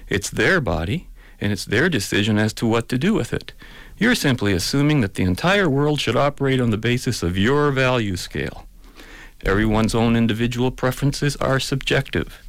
It's 0.09 0.31
their 0.31 0.61
body, 0.61 1.09
and 1.41 1.51
it's 1.53 1.65
their 1.65 1.89
decision 1.89 2.39
as 2.39 2.53
to 2.53 2.65
what 2.65 2.89
to 2.91 2.99
do 2.99 3.15
with 3.15 3.33
it. 3.33 3.53
You're 3.99 4.15
simply 4.15 4.53
assuming 4.53 5.01
that 5.01 5.15
the 5.15 5.25
entire 5.25 5.69
world 5.69 6.01
should 6.01 6.15
operate 6.15 6.61
on 6.61 6.71
the 6.71 6.79
basis 6.79 7.21
of 7.21 7.37
your 7.37 7.73
value 7.73 8.15
scale. 8.15 8.69
Everyone's 9.45 9.97
own 9.97 10.15
individual 10.15 10.71
preferences 10.71 11.35
are 11.39 11.59
subjective. 11.59 12.41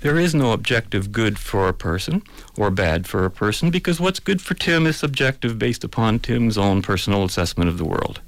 There 0.00 0.18
is 0.18 0.34
no 0.34 0.52
objective 0.52 1.12
good 1.12 1.38
for 1.38 1.68
a 1.68 1.74
person 1.74 2.22
or 2.56 2.70
bad 2.70 3.06
for 3.06 3.26
a 3.26 3.30
person 3.30 3.70
because 3.70 4.00
what's 4.00 4.18
good 4.18 4.40
for 4.40 4.54
Tim 4.54 4.86
is 4.86 4.96
subjective 4.96 5.58
based 5.58 5.84
upon 5.84 6.20
Tim's 6.20 6.56
own 6.56 6.80
personal 6.80 7.22
assessment 7.22 7.68
of 7.68 7.76
the 7.76 7.84
world. 7.84 8.22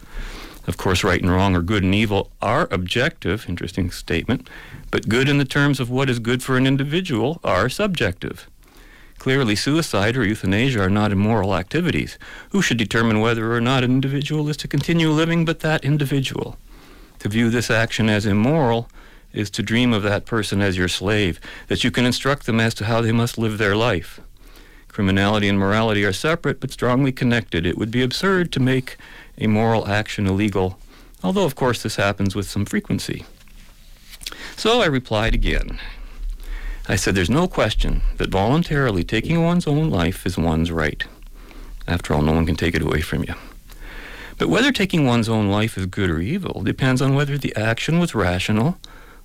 Of 0.66 0.76
course, 0.78 1.04
right 1.04 1.20
and 1.20 1.30
wrong 1.30 1.54
or 1.54 1.60
good 1.60 1.82
and 1.82 1.94
evil 1.94 2.30
are 2.40 2.68
objective, 2.70 3.46
interesting 3.48 3.90
statement, 3.90 4.48
but 4.90 5.08
good 5.08 5.28
in 5.28 5.38
the 5.38 5.44
terms 5.44 5.78
of 5.78 5.90
what 5.90 6.08
is 6.08 6.18
good 6.18 6.42
for 6.42 6.56
an 6.56 6.66
individual 6.66 7.40
are 7.44 7.68
subjective. 7.68 8.48
Clearly, 9.18 9.56
suicide 9.56 10.16
or 10.16 10.24
euthanasia 10.24 10.80
are 10.80 10.90
not 10.90 11.12
immoral 11.12 11.54
activities. 11.54 12.18
Who 12.50 12.62
should 12.62 12.78
determine 12.78 13.20
whether 13.20 13.54
or 13.54 13.60
not 13.60 13.84
an 13.84 13.90
individual 13.90 14.48
is 14.48 14.56
to 14.58 14.68
continue 14.68 15.10
living 15.10 15.44
but 15.44 15.60
that 15.60 15.84
individual? 15.84 16.58
To 17.20 17.28
view 17.28 17.48
this 17.50 17.70
action 17.70 18.08
as 18.08 18.26
immoral 18.26 18.88
is 19.32 19.50
to 19.50 19.62
dream 19.62 19.92
of 19.92 20.02
that 20.02 20.26
person 20.26 20.60
as 20.60 20.76
your 20.76 20.88
slave, 20.88 21.40
that 21.68 21.84
you 21.84 21.90
can 21.90 22.04
instruct 22.04 22.46
them 22.46 22.60
as 22.60 22.74
to 22.74 22.84
how 22.84 23.00
they 23.00 23.12
must 23.12 23.38
live 23.38 23.58
their 23.58 23.76
life. 23.76 24.20
Criminality 24.88 25.48
and 25.48 25.58
morality 25.58 26.04
are 26.04 26.12
separate 26.12 26.60
but 26.60 26.70
strongly 26.70 27.10
connected. 27.10 27.66
It 27.66 27.76
would 27.76 27.90
be 27.90 28.02
absurd 28.02 28.52
to 28.52 28.60
make 28.60 28.96
a 29.38 29.46
moral 29.46 29.88
action 29.88 30.26
illegal, 30.26 30.78
although, 31.22 31.44
of 31.44 31.54
course, 31.54 31.82
this 31.82 31.96
happens 31.96 32.34
with 32.34 32.48
some 32.48 32.64
frequency. 32.64 33.24
So 34.56 34.80
I 34.80 34.86
replied 34.86 35.34
again. 35.34 35.78
I 36.88 36.96
said, 36.96 37.14
There's 37.14 37.30
no 37.30 37.48
question 37.48 38.02
that 38.18 38.30
voluntarily 38.30 39.04
taking 39.04 39.42
one's 39.42 39.66
own 39.66 39.90
life 39.90 40.26
is 40.26 40.36
one's 40.36 40.70
right. 40.70 41.02
After 41.86 42.14
all, 42.14 42.22
no 42.22 42.32
one 42.32 42.46
can 42.46 42.56
take 42.56 42.74
it 42.74 42.82
away 42.82 43.00
from 43.00 43.24
you. 43.24 43.34
But 44.38 44.48
whether 44.48 44.72
taking 44.72 45.06
one's 45.06 45.28
own 45.28 45.48
life 45.48 45.78
is 45.78 45.86
good 45.86 46.10
or 46.10 46.20
evil 46.20 46.62
depends 46.62 47.00
on 47.00 47.14
whether 47.14 47.38
the 47.38 47.54
action 47.56 47.98
was 47.98 48.14
rational 48.14 48.78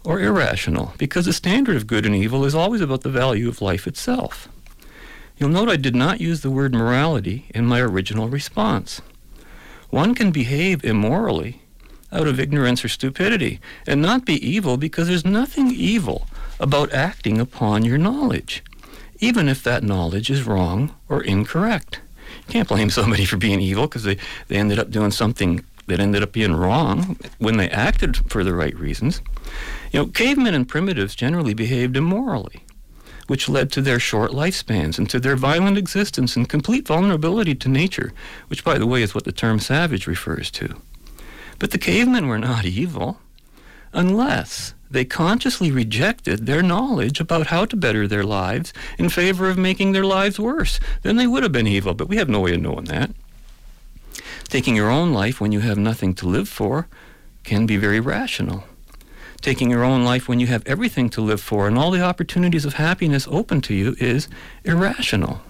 or 0.04 0.22
irrational, 0.22 0.94
because 0.98 1.26
the 1.26 1.34
standard 1.34 1.76
of 1.76 1.88
good 1.88 2.06
and 2.06 2.16
evil 2.16 2.46
is 2.46 2.56
always 2.56 2.82
about 2.82 3.02
the 3.02 3.10
value 3.10 3.50
of 3.50 3.62
life 3.62 3.88
itself. 3.88 4.48
You'll 5.38 5.50
note 5.50 5.70
I 5.70 5.76
did 5.76 5.96
not 5.96 6.22
use 6.22 6.42
the 6.42 6.52
word 6.52 6.74
morality 6.74 7.46
in 7.54 7.66
my 7.66 7.82
original 7.82 8.30
response. 8.30 9.02
One 9.90 10.14
can 10.14 10.32
behave 10.32 10.84
immorally 10.84 11.62
out 12.12 12.28
of 12.28 12.40
ignorance 12.40 12.84
or 12.84 12.90
stupidity 12.90 13.60
and 13.88 14.02
not 14.02 14.26
be 14.26 14.36
evil 14.48 14.78
because 14.78 15.08
there's 15.08 15.26
nothing 15.26 15.72
evil 15.72 16.28
about 16.60 16.94
acting 16.94 17.40
upon 17.40 17.86
your 17.86 17.98
knowledge, 17.98 18.64
even 19.20 19.48
if 19.48 19.64
that 19.64 19.84
knowledge 19.84 20.30
is 20.30 20.46
wrong 20.46 20.96
or 21.08 21.24
incorrect. 21.24 22.02
You 22.48 22.54
can't 22.54 22.68
blame 22.68 22.90
somebody 22.92 23.26
for 23.26 23.38
being 23.38 23.62
evil 23.62 23.88
because 23.88 24.04
they, 24.04 24.18
they 24.48 24.58
ended 24.58 24.80
up 24.80 24.92
doing 24.92 25.12
something 25.12 25.64
that 25.88 26.00
ended 26.00 26.22
up 26.22 26.32
being 26.32 26.54
wrong 26.56 27.18
when 27.40 27.58
they 27.58 27.70
acted 27.70 28.18
for 28.30 28.44
the 28.44 28.54
right 28.54 28.78
reasons. 28.78 29.22
You 29.92 30.02
know, 30.02 30.06
cavemen 30.08 30.54
and 30.54 30.68
primitives 30.68 31.16
generally 31.16 31.56
behaved 31.56 31.98
immorally, 31.98 32.64
which 33.30 33.48
led 33.48 33.72
to 33.72 33.82
their 33.82 34.00
short 34.00 34.32
lifespans 34.32 34.98
and 34.98 35.08
to 35.08 35.20
their 35.20 35.36
violent 35.36 35.78
existence 35.78 36.36
and 36.36 36.50
complete 36.50 36.88
vulnerability 36.88 37.54
to 37.54 37.70
nature, 37.70 38.12
which, 38.48 38.64
by 38.64 38.80
the 38.80 38.88
way, 38.88 39.04
is 39.04 39.14
what 39.14 39.24
the 39.24 39.32
term 39.32 39.60
savage 39.60 40.08
refers 40.08 40.50
to. 40.50 40.76
But 41.60 41.70
the 41.70 41.78
cavemen 41.78 42.28
were 42.28 42.40
not 42.40 42.66
evil 42.66 43.20
unless 43.94 44.74
they 44.90 45.06
consciously 45.06 45.70
rejected 45.70 46.48
their 46.48 46.64
knowledge 46.64 47.20
about 47.20 47.48
how 47.48 47.66
to 47.66 47.76
better 47.76 48.08
their 48.08 48.24
lives 48.24 48.74
in 48.98 49.10
favor 49.10 49.48
of 49.48 49.60
making 49.60 49.92
their 49.92 50.06
lives 50.06 50.40
worse. 50.40 50.80
Then 51.04 51.16
they 51.16 51.28
would 51.28 51.44
have 51.44 51.52
been 51.52 51.68
evil, 51.68 51.94
but 51.94 52.10
we 52.10 52.18
have 52.18 52.30
no 52.30 52.40
way 52.40 52.56
of 52.56 52.62
knowing 52.62 52.86
that. 52.86 53.12
Taking 54.46 54.76
your 54.76 54.90
own 54.90 55.14
life 55.14 55.40
when 55.40 55.52
you 55.52 55.60
have 55.60 55.78
nothing 55.78 56.16
to 56.16 56.28
live 56.28 56.50
for 56.50 56.88
can 57.44 57.68
be 57.68 57.78
very 57.78 58.00
rational. 58.00 58.64
Taking 59.42 59.70
your 59.70 59.84
own 59.84 60.04
life 60.04 60.28
when 60.28 60.40
you 60.40 60.48
have 60.48 60.66
everything 60.66 61.10
to 61.12 61.22
live 61.22 61.40
for 61.42 61.68
and 61.68 61.78
all 61.78 61.92
the 61.92 62.02
opportunities 62.02 62.66
of 62.66 62.74
happiness 62.74 63.28
open 63.32 63.62
to 63.62 63.74
you 63.74 63.96
is 64.00 64.28
irrational. 64.66 65.42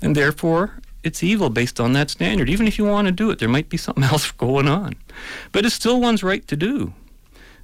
And 0.00 0.16
therefore, 0.16 0.78
it's 1.02 1.22
evil 1.22 1.50
based 1.50 1.80
on 1.80 1.92
that 1.94 2.10
standard. 2.10 2.48
Even 2.48 2.68
if 2.68 2.78
you 2.78 2.84
want 2.84 3.06
to 3.06 3.12
do 3.12 3.30
it, 3.30 3.38
there 3.38 3.48
might 3.48 3.68
be 3.68 3.76
something 3.76 4.04
else 4.12 4.30
going 4.30 4.68
on. 4.68 4.94
But 5.50 5.66
it's 5.66 5.74
still 5.74 6.00
one's 6.00 6.22
right 6.22 6.46
to 6.48 6.56
do. 6.56 6.92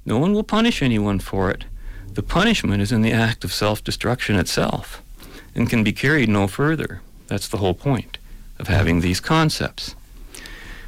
No 0.05 0.17
one 0.17 0.33
will 0.33 0.43
punish 0.43 0.81
anyone 0.81 1.19
for 1.19 1.49
it. 1.51 1.65
The 2.13 2.23
punishment 2.23 2.81
is 2.81 2.91
in 2.91 3.01
the 3.01 3.11
act 3.11 3.43
of 3.43 3.53
self 3.53 3.83
destruction 3.83 4.35
itself 4.35 5.01
and 5.55 5.69
can 5.69 5.83
be 5.83 5.93
carried 5.93 6.29
no 6.29 6.47
further. 6.47 7.01
That's 7.27 7.47
the 7.47 7.57
whole 7.57 7.73
point 7.73 8.17
of 8.57 8.67
having 8.67 8.99
these 8.99 9.19
concepts. 9.19 9.95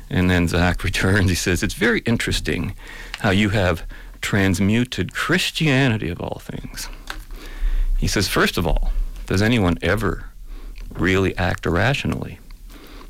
And 0.10 0.30
then 0.30 0.48
Zach 0.48 0.84
returns. 0.84 1.30
He 1.30 1.36
says, 1.36 1.64
It's 1.64 1.74
very 1.74 2.00
interesting 2.02 2.76
how 3.20 3.30
you 3.30 3.50
have 3.50 3.86
transmuted 4.22 5.14
Christianity 5.14 6.10
of 6.10 6.22
all 6.22 6.42
things. 6.44 6.88
He 7.98 8.08
says, 8.08 8.28
First 8.28 8.58
of 8.58 8.66
all, 8.66 8.92
does 9.28 9.42
anyone 9.42 9.78
ever 9.82 10.26
really 10.94 11.36
act 11.38 11.66
irrationally? 11.66 12.40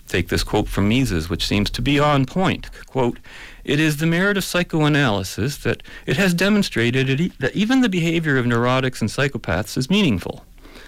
Take 0.08 0.28
this 0.28 0.44
quote 0.44 0.68
from 0.68 0.90
Mises, 0.90 1.30
which 1.30 1.48
seems 1.48 1.70
to 1.70 1.82
be 1.82 1.98
on 1.98 2.26
point. 2.26 2.70
Quote, 2.88 3.18
it 3.64 3.80
is 3.80 3.98
the 3.98 4.06
merit 4.06 4.36
of 4.36 4.44
psychoanalysis 4.44 5.58
that 5.58 5.84
it 6.06 6.18
has 6.18 6.34
demonstrated 6.34 7.34
that 7.40 7.56
even 7.56 7.82
the 7.82 7.90
behavior 7.90 8.38
of 8.38 8.46
neurotics 8.46 9.02
and 9.02 9.10
psychopaths 9.10 9.78
is 9.78 9.90
meaningful, 9.90 10.46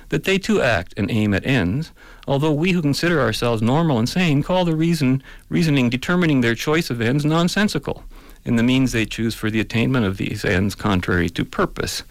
that 0.10 0.26
they 0.26 0.38
too 0.38 0.62
act 0.62 0.94
and 0.98 1.10
aim 1.10 1.34
at 1.34 1.46
ends, 1.46 1.92
although 2.28 2.52
we 2.52 2.72
who 2.72 2.82
consider 2.82 3.22
ourselves 3.22 3.62
normal 3.62 4.00
and 4.00 4.10
sane 4.10 4.44
call 4.44 4.66
the 4.66 4.76
reason, 4.76 5.24
reasoning 5.50 5.90
determining 5.90 6.42
their 6.42 6.56
choice 6.56 6.90
of 6.90 7.00
ends 7.00 7.24
nonsensical, 7.24 8.04
and 8.46 8.60
the 8.60 8.64
means 8.64 8.92
they 8.92 9.06
choose 9.06 9.36
for 9.36 9.50
the 9.50 9.60
attainment 9.60 10.06
of 10.06 10.18
these 10.18 10.44
ends 10.44 10.76
contrary 10.76 11.30
to 11.30 11.46
purpose. 11.46 12.04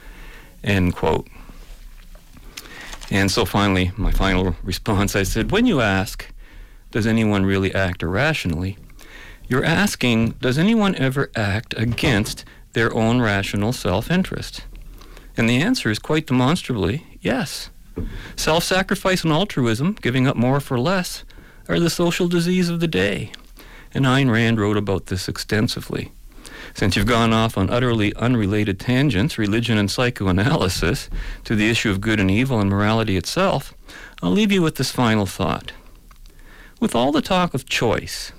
End 0.65 0.95
quote. 0.95 1.29
And 3.11 3.31
so 3.31 3.45
finally, 3.45 3.93
my 3.97 4.11
final 4.11 4.57
response, 4.63 5.15
I 5.15 5.23
said, 5.23 5.51
when 5.51 5.67
you 5.67 5.81
ask, 5.81 6.27
does 6.91 7.07
anyone 7.07 7.45
really 7.45 7.75
act 7.75 8.03
irrationally? 8.03 8.77
You're 9.49 9.65
asking, 9.65 10.31
does 10.41 10.57
anyone 10.57 10.95
ever 10.97 11.31
act 11.35 11.75
against 11.77 12.45
their 12.73 12.95
own 12.95 13.21
rational 13.21 13.73
self 13.73 14.11
interest? 14.11 14.65
And 15.37 15.49
the 15.49 15.61
answer 15.61 15.91
is 15.91 15.99
quite 15.99 16.27
demonstrably 16.27 17.07
yes. 17.21 17.71
Self 18.37 18.65
sacrifice 18.65 19.25
and 19.25 19.33
altruism, 19.33 19.97
giving 20.01 20.27
up 20.27 20.37
more 20.37 20.61
for 20.61 20.79
less, 20.79 21.25
are 21.69 21.81
the 21.81 21.91
social 21.91 22.29
disease 22.29 22.69
of 22.69 22.81
the 22.81 22.89
day. 22.89 23.33
And 23.95 24.07
Ayn 24.07 24.31
Rand 24.31 24.59
wrote 24.59 24.77
about 24.77 25.07
this 25.07 25.29
extensively. 25.29 26.13
Since 26.75 26.97
you've 26.97 27.07
gone 27.07 27.33
off 27.33 27.59
on 27.59 27.71
utterly 27.71 28.15
unrelated 28.15 28.81
tangents, 28.81 29.39
religion 29.39 29.79
and 29.79 29.91
psychoanalysis, 29.91 31.11
to 31.45 31.55
the 31.55 31.69
issue 31.69 31.91
of 31.91 32.01
good 32.01 32.19
and 32.19 32.31
evil 32.31 32.61
and 32.61 32.71
morality 32.71 33.17
itself, 33.17 33.75
I'll 34.23 34.31
leave 34.31 34.53
you 34.53 34.63
with 34.63 34.77
this 34.77 34.91
final 34.91 35.27
thought. 35.27 35.73
With 36.81 36.95
all 36.95 37.13
the 37.13 37.23
talk 37.23 37.55
of 37.55 37.69
choice, 37.69 38.33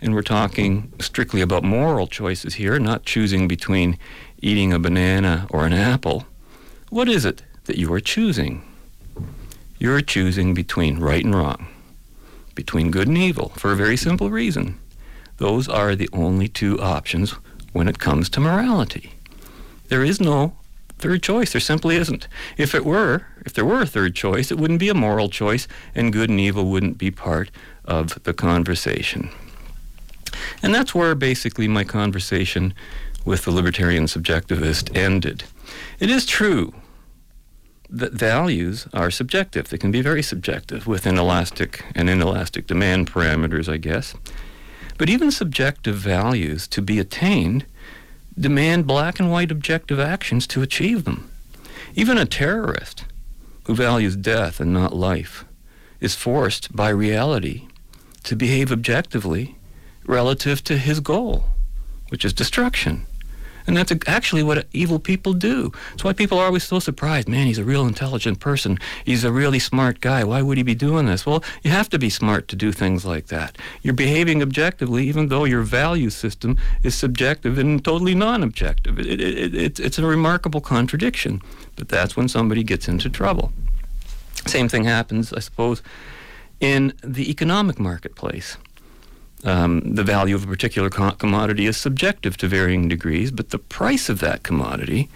and 0.00 0.14
we're 0.14 0.22
talking 0.22 0.92
strictly 1.00 1.40
about 1.40 1.62
moral 1.62 2.08
choices 2.08 2.54
here, 2.54 2.78
not 2.78 3.04
choosing 3.04 3.46
between 3.46 3.96
eating 4.40 4.72
a 4.72 4.78
banana 4.78 5.46
or 5.50 5.64
an 5.64 5.72
apple. 5.72 6.26
What 6.90 7.08
is 7.08 7.24
it 7.24 7.42
that 7.64 7.78
you 7.78 7.90
are 7.92 8.00
choosing? 8.00 8.64
You're 9.78 10.00
choosing 10.00 10.54
between 10.54 10.98
right 10.98 11.24
and 11.24 11.34
wrong, 11.34 11.68
between 12.54 12.90
good 12.90 13.06
and 13.06 13.16
evil, 13.16 13.50
for 13.50 13.70
a 13.72 13.76
very 13.76 13.96
simple 13.96 14.30
reason. 14.30 14.78
Those 15.36 15.68
are 15.68 15.94
the 15.94 16.10
only 16.12 16.48
two 16.48 16.80
options 16.80 17.34
when 17.72 17.88
it 17.88 17.98
comes 17.98 18.28
to 18.30 18.40
morality. 18.40 19.12
There 19.88 20.04
is 20.04 20.20
no 20.20 20.54
third 20.98 21.22
choice. 21.22 21.52
There 21.52 21.60
simply 21.60 21.96
isn't. 21.96 22.28
If 22.56 22.74
it 22.74 22.84
were, 22.84 23.26
if 23.44 23.52
there 23.52 23.64
were 23.64 23.82
a 23.82 23.86
third 23.86 24.14
choice, 24.14 24.50
it 24.50 24.58
wouldn't 24.58 24.80
be 24.80 24.88
a 24.88 24.94
moral 24.94 25.28
choice, 25.28 25.66
and 25.94 26.12
good 26.12 26.30
and 26.30 26.40
evil 26.40 26.66
wouldn't 26.66 26.96
be 26.98 27.10
part 27.10 27.50
of 27.84 28.22
the 28.22 28.32
conversation. 28.32 29.30
And 30.62 30.74
that's 30.74 30.94
where 30.94 31.14
basically 31.14 31.68
my 31.68 31.84
conversation 31.84 32.72
with 33.24 33.44
the 33.44 33.50
libertarian 33.50 34.04
subjectivist 34.04 34.96
ended. 34.96 35.44
It 35.98 36.10
is 36.10 36.24
true 36.26 36.72
that 37.90 38.12
values 38.12 38.88
are 38.94 39.10
subjective. 39.10 39.68
They 39.68 39.78
can 39.78 39.90
be 39.90 40.00
very 40.00 40.22
subjective 40.22 40.86
within 40.86 41.18
elastic 41.18 41.84
and 41.94 42.08
inelastic 42.08 42.66
demand 42.66 43.12
parameters, 43.12 43.70
I 43.70 43.76
guess. 43.76 44.14
But 44.98 45.08
even 45.08 45.30
subjective 45.30 45.96
values 45.96 46.66
to 46.68 46.82
be 46.82 46.98
attained 46.98 47.66
demand 48.38 48.86
black 48.86 49.20
and 49.20 49.30
white 49.30 49.50
objective 49.50 50.00
actions 50.00 50.46
to 50.48 50.62
achieve 50.62 51.04
them. 51.04 51.30
Even 51.94 52.16
a 52.16 52.24
terrorist 52.24 53.04
who 53.64 53.74
values 53.74 54.16
death 54.16 54.60
and 54.60 54.72
not 54.72 54.94
life 54.94 55.44
is 56.00 56.14
forced 56.14 56.74
by 56.74 56.88
reality 56.88 57.68
to 58.24 58.36
behave 58.36 58.72
objectively 58.72 59.56
relative 60.04 60.64
to 60.64 60.78
his 60.78 61.00
goal, 61.00 61.44
which 62.08 62.24
is 62.24 62.32
destruction. 62.32 63.06
And 63.66 63.76
that's 63.76 63.92
actually 64.06 64.42
what 64.42 64.66
evil 64.72 64.98
people 64.98 65.32
do. 65.32 65.72
That's 65.90 66.04
why 66.04 66.12
people 66.12 66.38
are 66.38 66.46
always 66.46 66.64
so 66.64 66.78
surprised. 66.78 67.28
Man, 67.28 67.46
he's 67.46 67.58
a 67.58 67.64
real 67.64 67.86
intelligent 67.86 68.40
person. 68.40 68.78
He's 69.04 69.24
a 69.24 69.32
really 69.32 69.58
smart 69.58 70.00
guy. 70.00 70.24
Why 70.24 70.42
would 70.42 70.56
he 70.56 70.62
be 70.62 70.74
doing 70.74 71.06
this? 71.06 71.24
Well, 71.26 71.44
you 71.62 71.70
have 71.70 71.88
to 71.90 71.98
be 71.98 72.10
smart 72.10 72.48
to 72.48 72.56
do 72.56 72.72
things 72.72 73.04
like 73.04 73.26
that. 73.26 73.56
You're 73.82 73.94
behaving 73.94 74.42
objectively, 74.42 75.06
even 75.08 75.28
though 75.28 75.44
your 75.44 75.62
value 75.62 76.10
system 76.10 76.56
is 76.82 76.94
subjective 76.94 77.58
and 77.58 77.84
totally 77.84 78.14
non 78.14 78.42
objective. 78.42 78.98
It, 78.98 79.20
it, 79.20 79.54
it, 79.54 79.80
it's 79.80 79.98
a 79.98 80.06
remarkable 80.06 80.60
contradiction. 80.60 81.40
But 81.76 81.88
that's 81.88 82.16
when 82.16 82.28
somebody 82.28 82.62
gets 82.62 82.88
into 82.88 83.08
trouble. 83.08 83.52
Same 84.46 84.68
thing 84.68 84.84
happens, 84.84 85.32
I 85.32 85.40
suppose, 85.40 85.82
in 86.60 86.92
the 87.02 87.30
economic 87.30 87.78
marketplace. 87.78 88.56
Um, 89.44 89.80
the 89.80 90.04
value 90.04 90.36
of 90.36 90.44
a 90.44 90.46
particular 90.46 90.88
co- 90.88 91.10
commodity 91.12 91.66
is 91.66 91.76
subjective 91.76 92.36
to 92.38 92.48
varying 92.48 92.88
degrees, 92.88 93.30
but 93.32 93.50
the 93.50 93.58
price 93.58 94.08
of 94.08 94.20
that 94.20 94.44
commodity 94.44 95.08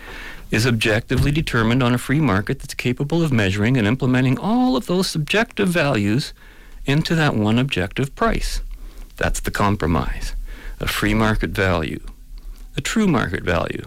is 0.50 0.66
objectively 0.66 1.30
determined 1.30 1.83
on 1.83 1.95
a 1.95 1.99
free 1.99 2.21
market 2.21 2.61
that's 2.61 2.75
capable 2.75 3.23
of 3.23 3.33
measuring 3.33 3.76
and 3.76 3.87
implementing 3.87 4.38
all 4.38 4.76
of 4.76 4.87
those 4.87 5.09
subjective 5.09 5.68
values 5.68 6.33
into 6.87 7.14
that 7.14 7.35
one 7.35 7.59
objective 7.59 8.14
price. 8.14 8.61
That's 9.16 9.40
the 9.40 9.50
compromise. 9.50 10.35
A 10.80 10.87
free 10.87 11.14
market 11.14 11.50
value, 11.50 12.00
a 12.76 12.80
true 12.80 13.06
market 13.06 13.42
value. 13.42 13.87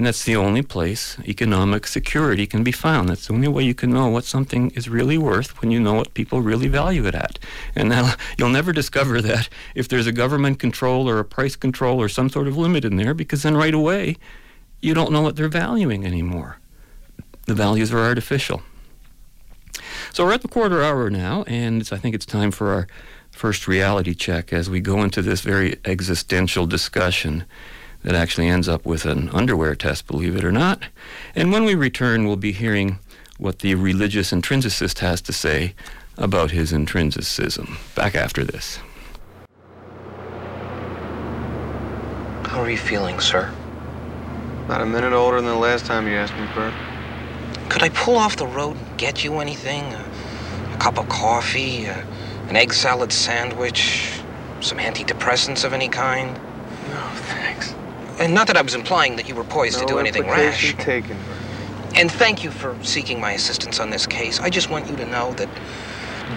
And 0.00 0.06
that's 0.06 0.24
the 0.24 0.34
only 0.34 0.62
place 0.62 1.18
economic 1.26 1.86
security 1.86 2.46
can 2.46 2.64
be 2.64 2.72
found. 2.72 3.10
That's 3.10 3.26
the 3.26 3.34
only 3.34 3.48
way 3.48 3.64
you 3.64 3.74
can 3.74 3.90
know 3.90 4.08
what 4.08 4.24
something 4.24 4.70
is 4.70 4.88
really 4.88 5.18
worth 5.18 5.60
when 5.60 5.70
you 5.70 5.78
know 5.78 5.92
what 5.92 6.14
people 6.14 6.40
really 6.40 6.68
value 6.68 7.04
it 7.04 7.14
at. 7.14 7.38
And 7.76 7.90
now 7.90 8.14
you'll 8.38 8.48
never 8.48 8.72
discover 8.72 9.20
that 9.20 9.50
if 9.74 9.88
there's 9.88 10.06
a 10.06 10.12
government 10.12 10.58
control 10.58 11.06
or 11.06 11.18
a 11.18 11.24
price 11.26 11.54
control 11.54 12.00
or 12.00 12.08
some 12.08 12.30
sort 12.30 12.48
of 12.48 12.56
limit 12.56 12.82
in 12.86 12.96
there, 12.96 13.12
because 13.12 13.42
then 13.42 13.58
right 13.58 13.74
away 13.74 14.16
you 14.80 14.94
don't 14.94 15.12
know 15.12 15.20
what 15.20 15.36
they're 15.36 15.48
valuing 15.48 16.06
anymore. 16.06 16.56
The 17.44 17.52
values 17.52 17.92
are 17.92 17.98
artificial. 17.98 18.62
So 20.14 20.24
we're 20.24 20.32
at 20.32 20.40
the 20.40 20.48
quarter 20.48 20.82
hour 20.82 21.10
now, 21.10 21.42
and 21.42 21.86
I 21.92 21.98
think 21.98 22.14
it's 22.14 22.24
time 22.24 22.52
for 22.52 22.70
our 22.70 22.88
first 23.30 23.68
reality 23.68 24.14
check 24.14 24.50
as 24.50 24.70
we 24.70 24.80
go 24.80 25.02
into 25.02 25.20
this 25.20 25.42
very 25.42 25.78
existential 25.84 26.64
discussion 26.64 27.44
that 28.02 28.14
actually 28.14 28.48
ends 28.48 28.68
up 28.68 28.86
with 28.86 29.04
an 29.04 29.28
underwear 29.30 29.74
test, 29.74 30.06
believe 30.06 30.36
it 30.36 30.44
or 30.44 30.52
not. 30.52 30.84
And 31.34 31.52
when 31.52 31.64
we 31.64 31.74
return, 31.74 32.26
we'll 32.26 32.36
be 32.36 32.52
hearing 32.52 32.98
what 33.38 33.60
the 33.60 33.74
religious 33.74 34.32
intrinsicist 34.32 34.98
has 34.98 35.20
to 35.22 35.32
say 35.32 35.74
about 36.16 36.50
his 36.50 36.72
intrinsicism. 36.72 37.78
Back 37.94 38.14
after 38.14 38.44
this. 38.44 38.78
How 42.44 42.62
are 42.62 42.70
you 42.70 42.76
feeling, 42.76 43.20
sir? 43.20 43.52
About 44.64 44.82
a 44.82 44.86
minute 44.86 45.12
older 45.12 45.36
than 45.36 45.46
the 45.46 45.54
last 45.54 45.86
time 45.86 46.06
you 46.06 46.14
asked 46.14 46.34
me, 46.34 46.46
Bert. 46.54 46.74
Could 47.70 47.82
I 47.82 47.88
pull 47.90 48.16
off 48.16 48.36
the 48.36 48.46
road 48.46 48.76
and 48.76 48.98
get 48.98 49.24
you 49.24 49.38
anything? 49.38 49.84
A, 49.84 50.04
a 50.74 50.76
cup 50.78 50.98
of 50.98 51.08
coffee, 51.08 51.84
a, 51.84 52.06
an 52.48 52.56
egg 52.56 52.72
salad 52.72 53.12
sandwich, 53.12 54.20
some 54.60 54.78
antidepressants 54.78 55.64
of 55.64 55.72
any 55.72 55.88
kind? 55.88 56.34
No, 56.88 57.08
thanks. 57.14 57.74
And 58.20 58.34
not 58.34 58.46
that 58.48 58.56
I 58.58 58.62
was 58.62 58.74
implying 58.74 59.16
that 59.16 59.28
you 59.28 59.34
were 59.34 59.44
poised 59.44 59.78
to 59.80 59.86
do 59.86 59.98
anything 59.98 60.24
rash. 60.24 60.76
taken, 60.76 61.16
And 61.94 62.12
thank 62.12 62.44
you 62.44 62.50
for 62.50 62.76
seeking 62.84 63.18
my 63.18 63.32
assistance 63.32 63.80
on 63.80 63.90
this 63.90 64.06
case. 64.06 64.38
I 64.40 64.50
just 64.50 64.70
want 64.70 64.88
you 64.90 64.96
to 64.96 65.06
know 65.06 65.32
that 65.34 65.48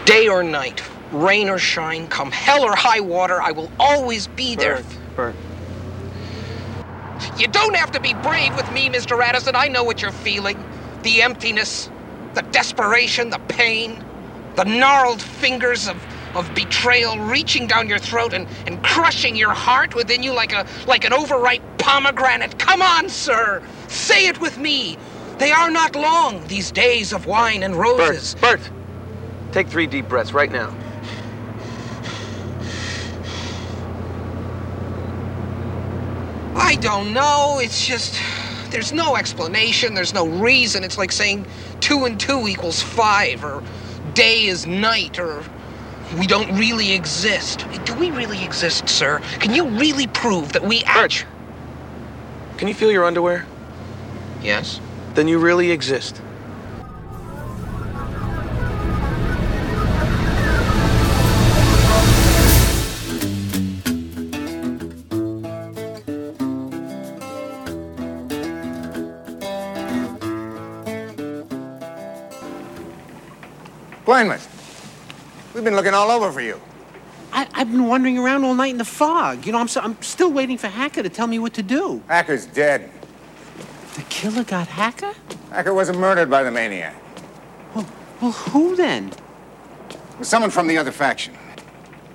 day 0.05 0.29
or 0.29 0.43
night, 0.43 0.81
rain 1.11 1.49
or 1.49 1.59
shine, 1.59 2.07
come 2.07 2.31
hell 2.31 2.63
or 2.63 2.75
high 2.75 3.01
water, 3.01 3.41
I 3.41 3.51
will 3.51 3.71
always 3.79 4.27
be 4.27 4.55
there. 4.55 4.77
Bert, 5.15 5.35
Bert. 5.35 5.35
You 7.37 7.47
don't 7.47 7.75
have 7.75 7.91
to 7.91 7.99
be 7.99 8.13
brave 8.13 8.55
with 8.55 8.71
me, 8.71 8.89
Mr. 8.89 9.21
Addison. 9.21 9.55
I 9.55 9.67
know 9.67 9.83
what 9.83 10.01
you're 10.01 10.11
feeling. 10.11 10.63
The 11.03 11.21
emptiness, 11.21 11.89
the 12.33 12.43
desperation, 12.43 13.29
the 13.29 13.39
pain, 13.39 14.03
the 14.55 14.63
gnarled 14.65 15.21
fingers 15.21 15.87
of, 15.87 15.97
of 16.35 16.53
betrayal 16.55 17.17
reaching 17.19 17.67
down 17.67 17.87
your 17.87 17.99
throat 17.99 18.33
and, 18.33 18.47
and 18.67 18.83
crushing 18.83 19.35
your 19.35 19.53
heart 19.53 19.95
within 19.95 20.23
you 20.23 20.33
like 20.33 20.53
a 20.53 20.65
like 20.87 21.05
an 21.05 21.13
overripe 21.13 21.61
pomegranate. 21.77 22.57
Come 22.59 22.81
on, 22.81 23.09
sir. 23.09 23.61
Say 23.87 24.27
it 24.27 24.39
with 24.41 24.57
me. 24.57 24.97
They 25.37 25.51
are 25.51 25.71
not 25.71 25.95
long, 25.95 26.45
these 26.47 26.71
days 26.71 27.11
of 27.11 27.25
wine 27.25 27.63
and 27.63 27.75
roses. 27.75 28.35
Bert, 28.35 28.59
Bert. 28.59 28.71
Take 29.51 29.67
three 29.67 29.87
deep 29.87 30.07
breaths 30.07 30.33
right 30.33 30.51
now. 30.51 30.73
I 36.55 36.75
don't 36.77 37.13
know. 37.13 37.59
It's 37.61 37.85
just 37.85 38.19
there's 38.71 38.91
no 38.91 39.15
explanation. 39.15 39.93
There's 39.93 40.13
no 40.13 40.27
reason. 40.27 40.83
It's 40.83 40.97
like 40.97 41.11
saying 41.11 41.45
two 41.81 42.05
and 42.05 42.19
two 42.19 42.47
equals 42.47 42.81
five, 42.81 43.43
or 43.43 43.63
day 44.13 44.45
is 44.45 44.65
night, 44.65 45.19
or 45.19 45.43
we 46.19 46.27
don't 46.27 46.57
really 46.57 46.93
exist. 46.93 47.65
Do 47.85 47.95
we 47.95 48.11
really 48.11 48.43
exist, 48.43 48.87
sir? 48.87 49.19
Can 49.39 49.53
you 49.53 49.67
really 49.67 50.07
prove 50.07 50.53
that 50.53 50.63
we 50.63 50.83
act? 50.83 51.25
Can 52.57 52.67
you 52.67 52.73
feel 52.73 52.91
your 52.91 53.05
underwear? 53.05 53.45
Yes. 54.41 54.79
Then 55.15 55.27
you 55.27 55.39
really 55.39 55.71
exist. 55.71 56.21
Kleinman, 74.05 74.52
we've 75.53 75.63
been 75.63 75.75
looking 75.75 75.93
all 75.93 76.11
over 76.11 76.31
for 76.31 76.41
you. 76.41 76.59
I, 77.31 77.47
I've 77.53 77.71
been 77.71 77.87
wandering 77.87 78.19
around 78.19 78.43
all 78.43 78.53
night 78.53 78.71
in 78.71 78.77
the 78.77 78.85
fog. 78.85 79.45
You 79.45 79.53
know, 79.53 79.57
I'm, 79.57 79.67
so, 79.67 79.81
I'm 79.81 79.99
still 80.01 80.31
waiting 80.31 80.57
for 80.57 80.67
Hacker 80.67 81.01
to 81.01 81.09
tell 81.09 81.27
me 81.27 81.39
what 81.39 81.53
to 81.55 81.63
do. 81.63 82.01
Hacker's 82.07 82.45
dead. 82.45 82.91
The 83.95 84.03
killer 84.03 84.43
got 84.43 84.67
Hacker? 84.67 85.13
Hacker 85.51 85.73
wasn't 85.73 85.99
murdered 85.99 86.29
by 86.29 86.43
the 86.43 86.51
maniac. 86.51 86.95
Well, 87.73 87.87
well, 88.21 88.31
who 88.31 88.75
then? 88.75 89.11
Someone 90.21 90.51
from 90.51 90.67
the 90.67 90.77
other 90.77 90.91
faction. 90.91 91.33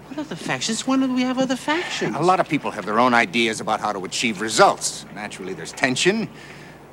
What 0.09 0.21
other 0.21 0.37
factions? 0.37 0.87
When 0.87 1.01
did 1.01 1.11
we 1.11 1.23
have 1.23 1.39
other 1.39 1.57
factions? 1.57 2.17
A 2.17 2.23
lot 2.23 2.41
of 2.41 2.49
people 2.49 2.71
have 2.71 2.87
their 2.87 2.99
own 2.99 3.13
ideas 3.13 3.61
about 3.61 3.81
how 3.81 3.93
to 3.93 4.05
achieve 4.05 4.41
results. 4.41 5.05
Naturally, 5.15 5.53
there's 5.53 5.73
tension. 5.73 6.29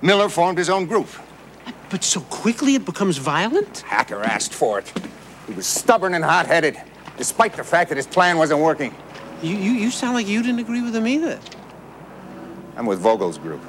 Miller 0.01 0.29
formed 0.29 0.57
his 0.57 0.69
own 0.69 0.85
group. 0.85 1.07
But 1.89 2.03
so 2.03 2.21
quickly 2.21 2.75
it 2.75 2.85
becomes 2.85 3.17
violent? 3.17 3.79
Hacker 3.79 4.21
asked 4.21 4.53
for 4.53 4.79
it. 4.79 4.91
He 5.47 5.53
was 5.53 5.67
stubborn 5.67 6.13
and 6.13 6.23
hot-headed, 6.23 6.77
despite 7.17 7.53
the 7.53 7.63
fact 7.63 7.89
that 7.89 7.97
his 7.97 8.07
plan 8.07 8.37
wasn't 8.37 8.61
working. 8.61 8.93
You, 9.41 9.55
you, 9.55 9.71
you 9.73 9.91
sound 9.91 10.13
like 10.15 10.27
you 10.27 10.41
didn't 10.41 10.59
agree 10.59 10.81
with 10.81 10.95
him 10.95 11.07
either. 11.07 11.39
I'm 12.77 12.85
with 12.85 12.99
Vogel's 12.99 13.37
group. 13.37 13.61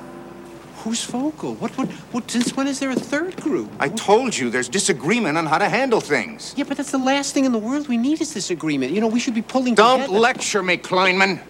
Who's 0.79 1.05
Vogel? 1.05 1.55
What, 1.57 1.77
what, 1.77 1.89
what, 2.13 2.31
since 2.31 2.57
when 2.57 2.69
is 2.69 2.79
there 2.79 2.91
a 2.91 2.95
third 2.95 3.37
group? 3.43 3.71
I 3.81 3.89
told 3.89 4.37
you 4.37 4.51
there's 4.51 4.69
disagreement 4.69 5.37
on 5.37 5.45
how 5.47 5.59
to 5.59 5.69
handle 5.69 6.01
things. 6.01 6.55
Yeah, 6.57 6.65
but 6.65 6.77
that's 6.77 6.93
the 6.93 6.99
last 6.99 7.35
thing 7.35 7.45
in 7.45 7.51
the 7.53 7.59
world 7.59 7.89
we 7.89 7.97
need 7.97 8.21
is 8.21 8.33
this 8.33 8.51
agreement. 8.51 8.93
You 8.93 9.01
know, 9.01 9.09
we 9.09 9.19
should 9.19 9.35
be 9.35 9.43
pulling 9.43 9.75
Don't 9.75 10.01
together. 10.03 10.19
lecture 10.19 10.63
me, 10.63 10.77
Kleinman. 10.77 11.41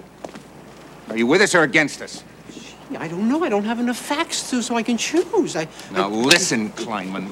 Are 1.10 1.16
you 1.18 1.26
with 1.26 1.42
us 1.42 1.54
or 1.54 1.62
against 1.64 2.00
us? 2.00 2.24
Gee, 2.90 2.96
I 2.96 3.08
don't 3.08 3.28
know. 3.28 3.44
I 3.44 3.50
don't 3.50 3.64
have 3.64 3.78
enough 3.78 3.98
facts 3.98 4.48
to, 4.50 4.62
so 4.62 4.74
I 4.74 4.82
can 4.82 4.96
choose. 4.96 5.54
I, 5.54 5.68
Now 5.92 6.08
I- 6.08 6.12
listen, 6.12 6.70
Kleinman. 6.70 7.30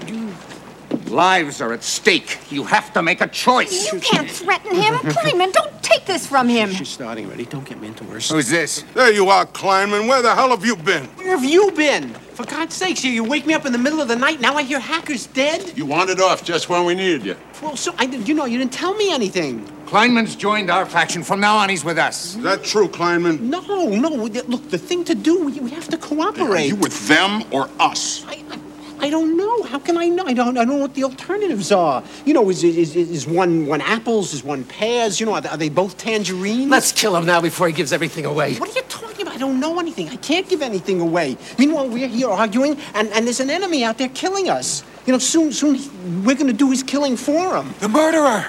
Lives 1.11 1.61
are 1.61 1.73
at 1.73 1.83
stake. 1.83 2.39
You 2.51 2.65
have 2.65 2.93
to 2.95 3.03
make 3.03 3.21
a 3.21 3.27
choice. 3.29 3.93
You 3.93 4.01
can't 4.01 4.31
threaten 4.31 4.75
him. 4.75 4.95
Kleinman, 4.95 5.53
don't 5.53 5.83
take 5.83 6.05
this 6.07 6.27
from 6.27 6.49
him. 6.49 6.71
She's 6.71 6.89
starting 6.89 7.27
already. 7.27 7.45
Don't 7.47 7.65
get 7.65 7.81
me 7.81 7.89
into 7.89 8.05
worse. 8.05 8.31
Who's 8.31 8.49
this? 8.49 8.85
There 8.95 9.13
you 9.13 9.29
are, 9.29 9.47
Kleinman. 9.47 10.09
Where 10.09 10.23
the 10.23 10.35
hell 10.35 10.51
have 10.51 10.65
you 10.65 10.77
been? 10.77 11.05
Where 11.17 11.31
have 11.37 11.45
you 11.45 11.71
been? 11.73 12.09
For 12.35 12.45
God's 12.45 12.75
sakes, 12.75 13.05
you, 13.05 13.13
you 13.13 13.23
wake 13.23 13.47
me 13.47 13.55
up 13.55 13.65
in 13.65 13.71
the 13.73 13.79
middle 13.79 14.01
of 14.01 14.09
the 14.09 14.17
night. 14.17 14.41
Now 14.41 14.55
I 14.57 14.63
hear 14.65 14.81
Hacker's 14.81 15.27
dead. 15.29 15.77
You 15.77 15.87
wandered 15.87 16.21
off 16.21 16.43
just 16.45 16.69
when 16.69 16.85
we 16.85 16.95
needed 16.97 17.25
you. 17.25 17.37
Well, 17.63 17.77
so 17.77 17.95
I, 17.99 18.07
did- 18.07 18.27
you 18.27 18.35
know, 18.35 18.45
you 18.45 18.59
didn't 18.59 18.73
tell 18.73 18.95
me 18.95 19.13
anything. 19.13 19.65
Kleinman's 19.87 20.35
joined 20.35 20.71
our 20.71 20.87
faction. 20.87 21.23
From 21.23 21.39
now 21.39 21.57
on, 21.57 21.69
he's 21.69 21.85
with 21.85 21.99
us. 21.99 22.35
Is 22.35 22.43
that 22.43 22.65
true, 22.65 22.89
Kleinman? 22.89 23.39
No, 23.41 23.61
no. 23.61 24.09
Look, 24.09 24.69
the 24.69 24.79
thing 24.79 25.05
to 25.05 25.15
do, 25.15 25.45
we, 25.45 25.61
we 25.61 25.71
have 25.71 25.87
to 25.89 25.97
cooperate. 25.97 26.41
Are 26.41 26.47
cooperate. 26.47 26.67
you 26.67 26.77
with 26.77 27.07
them 27.07 27.45
or 27.53 27.69
us? 27.79 28.25
I, 28.27 28.43
I, 28.51 28.59
I 29.05 29.11
don't 29.11 29.37
know. 29.37 29.62
How 29.64 29.79
can 29.79 29.99
I 29.99 30.07
know? 30.09 30.25
I 30.25 30.33
don't. 30.33 30.57
I 30.57 30.64
don't 30.64 30.77
know 30.77 30.81
what 30.81 30.95
the 30.95 31.05
alternatives 31.05 31.71
are. 31.71 32.03
You 32.25 32.33
know, 32.33 32.49
is 32.49 32.64
is, 32.64 32.97
is 32.97 33.27
one 33.27 33.67
one 33.67 33.83
apples? 33.83 34.33
Is 34.33 34.43
one 34.43 34.64
pears? 34.64 35.21
You 35.21 35.27
know, 35.27 35.35
are 35.35 35.43
they, 35.43 35.49
are 35.51 35.59
they 35.59 35.69
both 35.69 35.99
tangerines? 35.99 36.71
Let's 36.71 36.90
kill 36.90 37.14
him 37.14 37.27
now 37.27 37.43
before 37.43 37.67
he 37.67 37.75
gives 37.75 37.93
everything 37.93 38.25
away. 38.25 38.55
What 38.55 38.71
are 38.71 38.73
you 38.73 38.81
talking 38.88 39.21
about? 39.21 39.35
I 39.35 39.38
don't 39.38 39.61
know 39.61 39.79
anything. 39.79 40.09
I 40.09 40.17
can't 40.17 40.49
give 40.49 40.62
anything 40.62 41.03
away. 41.03 41.37
Meanwhile, 41.59 41.90
we're 41.90 42.09
here 42.09 42.31
arguing, 42.31 42.79
and, 42.95 43.09
and 43.09 43.27
there's 43.27 43.40
an 43.40 43.51
enemy 43.51 43.85
out 43.85 43.99
there 43.99 44.09
killing 44.09 44.49
us. 44.49 44.83
You 45.05 45.12
know, 45.12 45.19
soon, 45.19 45.53
soon 45.53 45.75
he- 45.75 45.90
we're 46.25 46.35
going 46.35 46.47
to 46.47 46.55
do 46.55 46.71
his 46.71 46.83
killing 46.83 47.19
for 47.19 47.59
him. 47.59 47.75
The 47.81 47.90
murderer! 47.90 48.47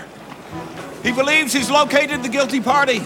He 1.04 1.12
believes 1.12 1.52
he's 1.52 1.70
located 1.70 2.24
the 2.24 2.30
guilty 2.30 2.62
party. 2.62 3.02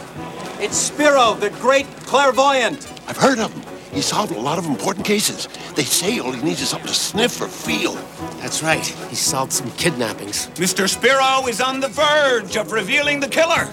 It's 0.59 0.77
Spiro, 0.77 1.33
the 1.33 1.49
great 1.49 1.87
clairvoyant. 2.05 2.87
I've 3.07 3.17
heard 3.17 3.39
of 3.39 3.51
them. 3.55 3.68
He 3.91 4.01
solved 4.01 4.31
a 4.35 4.39
lot 4.39 4.57
of 4.57 4.65
important 4.65 5.05
cases. 5.05 5.47
They 5.75 5.83
say 5.83 6.19
all 6.19 6.31
he 6.31 6.41
needs 6.41 6.61
is 6.61 6.69
something 6.69 6.87
to 6.87 6.93
sniff 6.93 7.41
or 7.41 7.47
feel. 7.47 7.93
That's 8.39 8.61
right. 8.61 8.85
He 8.85 9.15
solved 9.15 9.51
some 9.51 9.71
kidnappings. 9.71 10.47
Mr. 10.55 10.87
Spiro 10.87 11.47
is 11.47 11.59
on 11.59 11.79
the 11.79 11.87
verge 11.87 12.55
of 12.55 12.71
revealing 12.71 13.19
the 13.19 13.27
killer. 13.27 13.69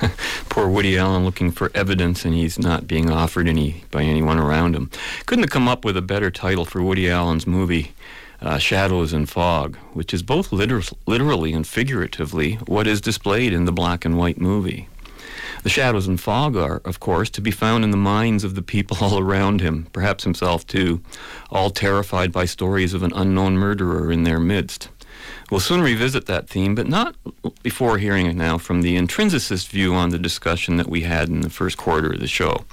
Poor 0.48 0.68
Woody 0.68 0.98
Allen 0.98 1.24
looking 1.24 1.50
for 1.50 1.70
evidence 1.74 2.24
and 2.24 2.34
he's 2.34 2.58
not 2.58 2.86
being 2.86 3.10
offered 3.10 3.46
any 3.48 3.84
by 3.90 4.02
anyone 4.02 4.38
around 4.38 4.74
him. 4.74 4.90
Couldn't 5.26 5.44
have 5.44 5.50
come 5.50 5.68
up 5.68 5.84
with 5.84 5.96
a 5.96 6.02
better 6.02 6.30
title 6.30 6.64
for 6.64 6.82
Woody 6.82 7.08
Allen's 7.08 7.46
movie, 7.46 7.92
uh, 8.40 8.58
Shadows 8.58 9.12
and 9.12 9.28
Fog, 9.28 9.76
which 9.92 10.12
is 10.12 10.22
both 10.22 10.52
liter- 10.52 10.82
literally 11.06 11.52
and 11.52 11.66
figuratively 11.66 12.54
what 12.66 12.86
is 12.86 13.00
displayed 13.00 13.52
in 13.52 13.64
the 13.64 13.72
black 13.72 14.04
and 14.04 14.18
white 14.18 14.40
movie. 14.40 14.88
The 15.62 15.68
shadows 15.68 16.08
and 16.08 16.20
fog 16.20 16.56
are, 16.56 16.82
of 16.84 16.98
course, 16.98 17.30
to 17.30 17.40
be 17.40 17.52
found 17.52 17.84
in 17.84 17.92
the 17.92 17.96
minds 17.96 18.42
of 18.42 18.54
the 18.54 18.62
people 18.62 18.96
all 19.00 19.18
around 19.18 19.60
him, 19.60 19.86
perhaps 19.92 20.24
himself 20.24 20.66
too, 20.66 21.00
all 21.50 21.70
terrified 21.70 22.32
by 22.32 22.46
stories 22.46 22.94
of 22.94 23.02
an 23.02 23.12
unknown 23.14 23.56
murderer 23.56 24.10
in 24.10 24.24
their 24.24 24.40
midst. 24.40 24.88
We'll 25.50 25.60
soon 25.60 25.82
revisit 25.82 26.26
that 26.26 26.48
theme, 26.48 26.74
but 26.74 26.88
not 26.88 27.14
before 27.62 27.98
hearing 27.98 28.26
it 28.26 28.34
now 28.34 28.58
from 28.58 28.82
the 28.82 28.96
intrinsicist 28.96 29.68
view 29.68 29.94
on 29.94 30.10
the 30.10 30.18
discussion 30.18 30.78
that 30.78 30.88
we 30.88 31.02
had 31.02 31.28
in 31.28 31.42
the 31.42 31.50
first 31.50 31.76
quarter 31.76 32.12
of 32.12 32.20
the 32.20 32.26
show. 32.26 32.64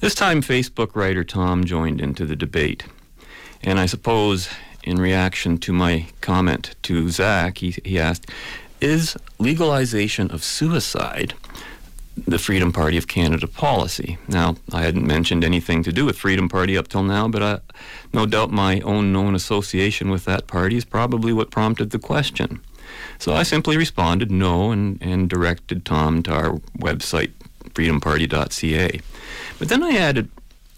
This 0.00 0.14
time, 0.14 0.42
Facebook 0.42 0.96
writer 0.96 1.22
Tom 1.22 1.64
joined 1.64 2.00
into 2.00 2.24
the 2.24 2.34
debate. 2.34 2.84
And 3.62 3.78
I 3.78 3.86
suppose 3.86 4.48
in 4.82 4.96
reaction 4.96 5.58
to 5.58 5.72
my 5.72 6.06
comment 6.20 6.74
to 6.84 7.10
Zach, 7.10 7.58
he, 7.58 7.76
he 7.84 7.98
asked, 7.98 8.30
Is 8.80 9.16
legalization 9.38 10.30
of 10.30 10.42
suicide 10.42 11.34
the 12.16 12.38
Freedom 12.38 12.72
Party 12.72 12.96
of 12.96 13.06
Canada 13.06 13.46
policy. 13.46 14.16
Now, 14.28 14.56
I 14.72 14.82
hadn't 14.82 15.06
mentioned 15.06 15.44
anything 15.44 15.82
to 15.82 15.92
do 15.92 16.04
with 16.04 16.18
Freedom 16.18 16.48
Party 16.48 16.76
up 16.76 16.88
till 16.88 17.02
now, 17.02 17.28
but 17.28 17.42
I, 17.42 17.58
no 18.12 18.26
doubt 18.26 18.50
my 18.50 18.80
own 18.80 19.12
known 19.12 19.34
association 19.34 20.10
with 20.10 20.24
that 20.24 20.46
party 20.46 20.76
is 20.76 20.84
probably 20.84 21.32
what 21.32 21.50
prompted 21.50 21.90
the 21.90 21.98
question. 21.98 22.60
So 23.18 23.34
I 23.34 23.42
simply 23.42 23.76
responded 23.76 24.30
no 24.30 24.70
and, 24.70 24.98
and 25.00 25.28
directed 25.28 25.84
Tom 25.84 26.22
to 26.24 26.32
our 26.32 26.50
website, 26.78 27.32
freedomparty.ca. 27.70 29.00
But 29.58 29.68
then 29.68 29.82
I 29.82 29.96
added, 29.96 30.30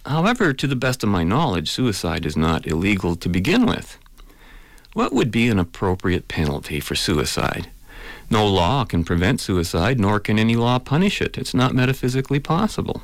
however, 0.07 0.53
to 0.53 0.67
the 0.67 0.77
best 0.77 1.03
of 1.03 1.09
my 1.09 1.25
knowledge, 1.25 1.71
suicide 1.71 2.27
is 2.27 2.37
not 2.37 2.67
illegal 2.67 3.15
to 3.17 3.29
begin 3.29 3.67
with. 3.67 3.99
What 4.95 5.13
would 5.13 5.31
be 5.31 5.49
an 5.49 5.59
appropriate 5.59 6.29
penalty 6.29 6.81
for 6.81 6.95
suicide? 6.95 7.71
No 8.31 8.47
law 8.47 8.85
can 8.85 9.05
prevent 9.05 9.41
suicide, 9.41 9.99
nor 9.99 10.21
can 10.21 10.39
any 10.39 10.57
law 10.57 10.79
punish 10.79 11.23
it. 11.23 11.39
It's 11.39 11.55
not 11.55 11.75
metaphysically 11.75 12.41
possible. 12.41 13.03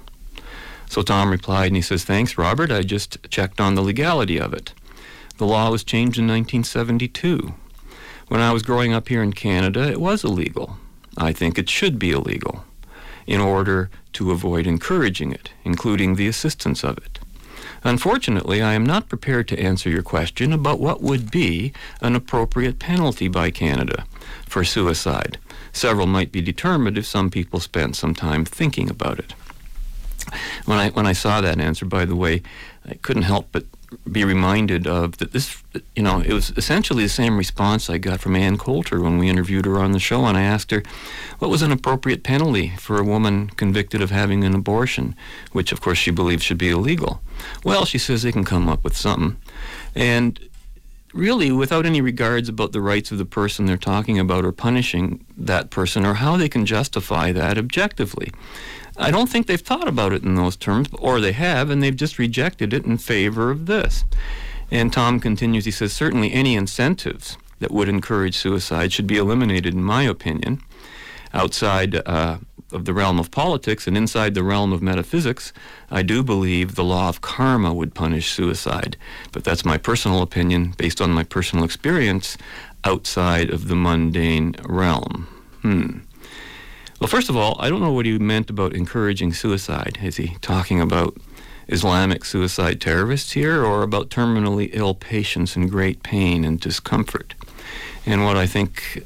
So 0.87 1.03
Tom 1.03 1.31
replied, 1.31 1.69
and 1.69 1.77
he 1.77 1.83
says, 1.83 2.05
Thanks, 2.05 2.37
Robert. 2.37 2.71
I 2.71 2.83
just 2.83 3.31
checked 3.31 3.61
on 3.61 3.75
the 3.75 3.83
legality 3.83 4.39
of 4.39 4.53
it. 4.53 4.75
The 5.39 5.47
law 5.47 5.71
was 5.71 5.83
changed 5.83 6.19
in 6.19 6.27
1972. 6.27 7.55
When 8.29 8.41
I 8.41 8.53
was 8.53 8.63
growing 8.63 8.93
up 8.93 9.09
here 9.09 9.23
in 9.23 9.33
Canada, 9.33 9.91
it 9.91 10.01
was 10.01 10.25
illegal. 10.25 10.77
I 11.17 11.33
think 11.33 11.59
it 11.59 11.69
should 11.69 11.99
be 11.99 12.11
illegal 12.11 12.65
in 13.27 13.41
order 13.41 13.91
to 14.13 14.31
avoid 14.31 14.67
encouraging 14.67 15.33
it, 15.33 15.51
including 15.65 16.15
the 16.15 16.29
assistance 16.29 16.85
of 16.85 16.99
it. 16.99 17.19
Unfortunately, 17.85 18.63
I 18.63 18.73
am 18.73 18.85
not 18.85 19.11
prepared 19.11 19.47
to 19.49 19.61
answer 19.61 19.91
your 19.91 20.03
question 20.03 20.53
about 20.53 20.81
what 20.81 21.03
would 21.03 21.31
be 21.31 21.73
an 22.01 22.17
appropriate 22.17 22.79
penalty 22.79 23.29
by 23.29 23.51
Canada 23.51 24.07
for 24.47 24.65
suicide. 24.65 25.39
Several 25.71 26.07
might 26.07 26.33
be 26.33 26.41
determined 26.41 26.97
if 26.97 27.05
some 27.05 27.31
people 27.31 27.61
spent 27.61 27.95
some 27.95 28.15
time 28.15 28.47
thinking 28.47 28.89
about 28.89 29.19
it. 29.19 29.35
When 30.65 30.79
I 30.79 30.89
when 30.91 31.07
I 31.07 31.13
saw 31.13 31.43
that 31.43 31.61
answer, 31.61 31.85
by 31.85 32.07
the 32.07 32.17
way, 32.17 32.43
I 32.89 32.95
couldn't 32.95 33.25
help 33.25 33.49
but 33.53 33.67
be 34.11 34.25
reminded 34.25 34.87
of 34.87 35.19
that 35.19 35.33
this 35.33 35.63
you 35.95 36.03
know 36.03 36.21
it 36.21 36.33
was 36.33 36.51
essentially 36.57 37.03
the 37.03 37.09
same 37.09 37.37
response 37.37 37.91
I 37.91 37.99
got 37.99 38.21
from 38.21 38.37
Ann 38.37 38.59
Coulter 38.59 39.01
when 39.01 39.19
we 39.19 39.29
interviewed 39.29 39.67
her 39.67 39.79
on 39.79 39.93
the 39.93 39.99
show 39.99 40.25
and 40.27 40.37
I 40.37 40.43
asked 40.43 40.71
her 40.71 40.83
what 41.39 41.51
was 41.51 41.63
an 41.63 41.73
appropriate 41.73 42.23
penalty 42.23 42.69
for 42.79 42.99
a 42.99 43.05
woman 43.05 43.49
convicted 43.51 44.01
of 44.01 44.11
having 44.11 44.45
an 44.45 44.55
abortion 44.55 45.17
which 45.53 45.73
of 45.73 45.81
course 45.81 45.99
she 45.99 46.11
believes 46.11 46.43
should 46.43 46.59
be 46.59 46.71
illegal 46.71 47.21
well 47.65 47.85
she 47.85 47.99
says 47.99 48.23
they 48.23 48.33
can 48.33 48.45
come 48.45 48.69
up 48.69 48.85
with 48.85 48.97
something 48.97 49.37
and 49.95 50.49
really 51.15 51.53
without 51.53 51.87
any 51.87 52.01
regards 52.01 52.49
about 52.49 52.73
the 52.73 52.81
rights 52.81 53.13
of 53.13 53.19
the 53.19 53.25
person 53.25 53.65
they're 53.65 53.77
talking 53.77 54.19
about 54.19 54.45
or 54.45 54.53
punishing 54.53 55.25
that 55.37 55.71
person 55.71 56.05
or 56.05 56.15
how 56.15 56.37
they 56.37 56.49
can 56.49 56.67
justify 56.67 57.31
that 57.31 57.57
objectively. 57.57 58.33
I 58.97 59.11
don't 59.11 59.29
think 59.29 59.47
they've 59.47 59.61
thought 59.61 59.89
about 59.89 60.13
it 60.13 60.23
in 60.23 60.35
those 60.37 60.57
terms, 60.57 60.89
or 60.93 61.21
they 61.21 61.33
have, 61.33 61.71
and 61.71 61.83
they've 61.83 61.97
just 61.97 62.19
rejected 62.19 62.73
it 62.73 62.85
in 62.85 62.99
favor 62.99 63.51
of 63.51 63.67
this. 63.67 64.05
And 64.71 64.93
Tom 64.93 65.21
continues, 65.21 65.65
he 65.65 65.71
says, 65.71 65.93
certainly 65.93 66.33
any 66.33 66.55
incentives 66.55 67.37
that 67.59 67.71
would 67.71 67.89
encourage 67.89 68.37
suicide 68.37 68.93
should 68.93 69.07
be 69.07 69.17
eliminated, 69.17 69.75
in 69.75 69.83
my 69.83 70.03
opinion. 70.03 70.61
Outside 71.33 71.97
uh, 72.07 72.39
of 72.73 72.85
the 72.85 72.95
realm 72.95 73.19
of 73.19 73.31
politics 73.31 73.87
and 73.87 73.97
inside 73.97 74.35
the 74.35 74.43
realm 74.43 74.73
of 74.73 74.83
metaphysics, 74.83 75.53
I 75.91 76.03
do 76.03 76.23
believe 76.23 76.75
the 76.75 76.85
law 76.85 77.09
of 77.09 77.21
karma 77.21 77.73
would 77.73 77.95
punish 77.95 78.33
suicide. 78.33 78.97
But 79.33 79.45
that's 79.45 79.65
my 79.65 79.79
personal 79.79 80.23
opinion 80.23 80.75
based 80.77 81.01
on 81.01 81.11
my 81.11 81.25
personal 81.25 81.65
experience 81.65 82.37
outside 82.85 83.51
of 83.51 83.69
the 83.69 83.77
mundane 83.77 84.55
realm. 84.65 85.27
Hmm. 85.63 85.99
Well, 87.05 87.11
first 87.11 87.29
of 87.29 87.37
all, 87.37 87.57
I 87.59 87.69
don't 87.69 87.83
know 87.83 87.93
what 87.93 88.07
he 88.07 88.19
meant 88.19 88.49
about 88.49 88.73
encouraging 88.73 89.35
suicide. 89.35 89.99
Is 90.03 90.17
he 90.17 90.39
talking 90.41 90.81
about 90.81 91.15
Islamic 91.69 92.25
suicide 92.25 92.81
terrorists 92.81 93.33
here 93.33 93.63
or 93.63 93.83
about 93.83 94.09
terminally 94.09 94.71
ill 94.73 94.95
patients 94.95 95.55
in 95.55 95.69
great 95.69 96.03
pain 96.03 96.47
and 96.47 96.59
discomfort? 96.59 97.35
And 98.07 98.25
what 98.25 98.39
I 98.39 98.47
think 98.47 99.05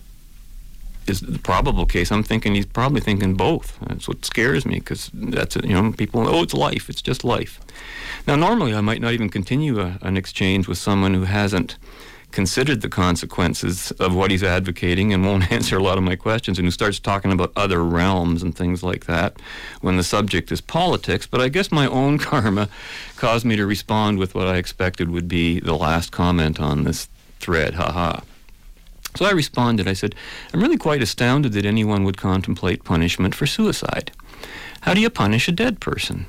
is 1.09 1.23
the 1.23 1.41
probable 1.41 1.87
case. 1.87 2.13
I'm 2.13 2.23
thinking 2.23 2.55
he's 2.55 2.67
probably 2.67 3.01
thinking 3.01 3.35
both. 3.35 3.77
That's 3.89 4.07
what 4.07 4.25
scares 4.25 4.65
me 4.65 4.77
because 4.77 5.11
that's 5.13 5.57
you 5.57 5.75
know 5.75 5.91
people 5.91 6.29
oh 6.29 6.45
it's 6.45 6.55
life. 6.55 6.89
It's 6.89 7.03
just 7.03 7.25
life. 7.25 7.59
Now 8.29 8.37
normally 8.37 8.75
I 8.75 8.81
might 8.81 9.01
not 9.01 9.13
even 9.13 9.29
continue 9.29 9.81
a, 9.81 9.99
an 10.03 10.17
exchange 10.17 10.69
with 10.69 10.79
someone 10.79 11.15
who 11.15 11.25
hasn't 11.25 11.79
considered 12.31 12.83
the 12.83 12.88
consequences 12.88 13.91
of 13.93 14.14
what 14.14 14.31
he's 14.31 14.43
advocating 14.43 15.12
and 15.12 15.25
won't 15.25 15.51
answer 15.53 15.77
a 15.77 15.83
lot 15.83 15.99
of 15.99 16.05
my 16.05 16.17
questions 16.17 16.59
and 16.59 16.67
who 16.67 16.71
starts 16.71 16.99
talking 16.99 17.33
about 17.33 17.53
other 17.57 17.83
realms 17.83 18.43
and 18.43 18.55
things 18.55 18.83
like 18.83 19.07
that 19.07 19.41
when 19.81 19.97
the 19.97 20.03
subject 20.03 20.53
is 20.53 20.61
politics. 20.61 21.27
But 21.27 21.41
I 21.41 21.49
guess 21.49 21.73
my 21.73 21.87
own 21.87 22.19
karma 22.29 22.69
caused 23.17 23.45
me 23.45 23.57
to 23.57 23.67
respond 23.67 24.19
with 24.19 24.35
what 24.35 24.47
I 24.47 24.57
expected 24.57 25.11
would 25.11 25.29
be 25.29 25.61
the 25.61 25.77
last 25.77 26.12
comment 26.12 26.61
on 26.61 26.85
this 26.85 27.09
thread. 27.41 27.75
Ha 27.75 27.93
ha. 27.93 28.23
So 29.17 29.25
I 29.25 29.31
responded. 29.31 29.88
I 29.88 29.95
said, 29.95 30.14
I'm 30.53 30.61
really 30.61 30.77
quite 30.77 31.03
astounded 31.03 31.53
that 31.53 31.64
anyone 31.64 32.05
would 32.05 32.17
contemplate 32.17 32.85
punishment 32.85 33.35
for 33.35 33.47
suicide. 33.47 34.12
How 34.83 34.95
do 34.95 35.01
you 35.01 35.11
punish 35.11 35.49
a 35.49 35.53
dead 35.53 35.81
person? 35.81 36.27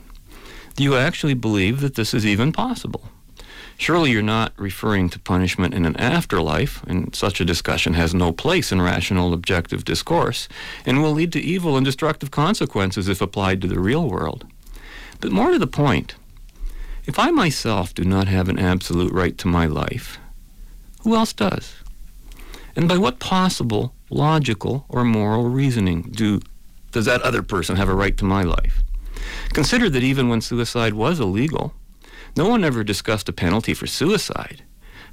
Do 0.75 0.83
you 0.83 0.95
actually 0.95 1.33
believe 1.33 1.81
that 1.81 1.95
this 1.95 2.13
is 2.13 2.25
even 2.25 2.51
possible? 2.51 3.03
Surely 3.79 4.11
you're 4.11 4.21
not 4.21 4.51
referring 4.57 5.09
to 5.09 5.17
punishment 5.19 5.73
in 5.73 5.85
an 5.85 5.95
afterlife, 5.95 6.83
and 6.83 7.15
such 7.15 7.39
a 7.39 7.45
discussion 7.45 7.93
has 7.93 8.13
no 8.13 8.33
place 8.33 8.73
in 8.73 8.81
rational 8.81 9.33
objective 9.33 9.85
discourse, 9.85 10.49
and 10.85 11.01
will 11.01 11.13
lead 11.13 11.31
to 11.31 11.39
evil 11.39 11.77
and 11.77 11.85
destructive 11.85 12.29
consequences 12.29 13.07
if 13.07 13.21
applied 13.21 13.61
to 13.61 13.69
the 13.69 13.79
real 13.79 14.09
world. 14.09 14.45
But 15.21 15.31
more 15.31 15.51
to 15.51 15.57
the 15.57 15.65
point, 15.65 16.15
if 17.05 17.17
I 17.17 17.31
myself 17.31 17.95
do 17.95 18.03
not 18.03 18.27
have 18.27 18.49
an 18.49 18.59
absolute 18.59 19.13
right 19.13 19.37
to 19.37 19.47
my 19.47 19.65
life, 19.65 20.19
who 21.03 21.15
else 21.15 21.31
does? 21.31 21.73
And 22.75 22.89
by 22.89 22.97
what 22.97 23.19
possible 23.19 23.93
logical 24.09 24.83
or 24.89 25.05
moral 25.05 25.49
reasoning 25.49 26.01
do 26.11 26.41
does 26.91 27.05
that 27.05 27.21
other 27.21 27.43
person 27.43 27.77
have 27.77 27.87
a 27.87 27.95
right 27.95 28.17
to 28.17 28.25
my 28.25 28.43
life? 28.43 28.83
Consider 29.53 29.89
that 29.89 30.03
even 30.03 30.27
when 30.27 30.41
suicide 30.41 30.95
was 30.95 31.21
illegal, 31.21 31.73
no 32.39 32.47
one 32.47 32.63
ever 32.63 32.85
discussed 32.85 33.27
a 33.27 33.33
penalty 33.33 33.73
for 33.73 33.85
suicide. 33.85 34.63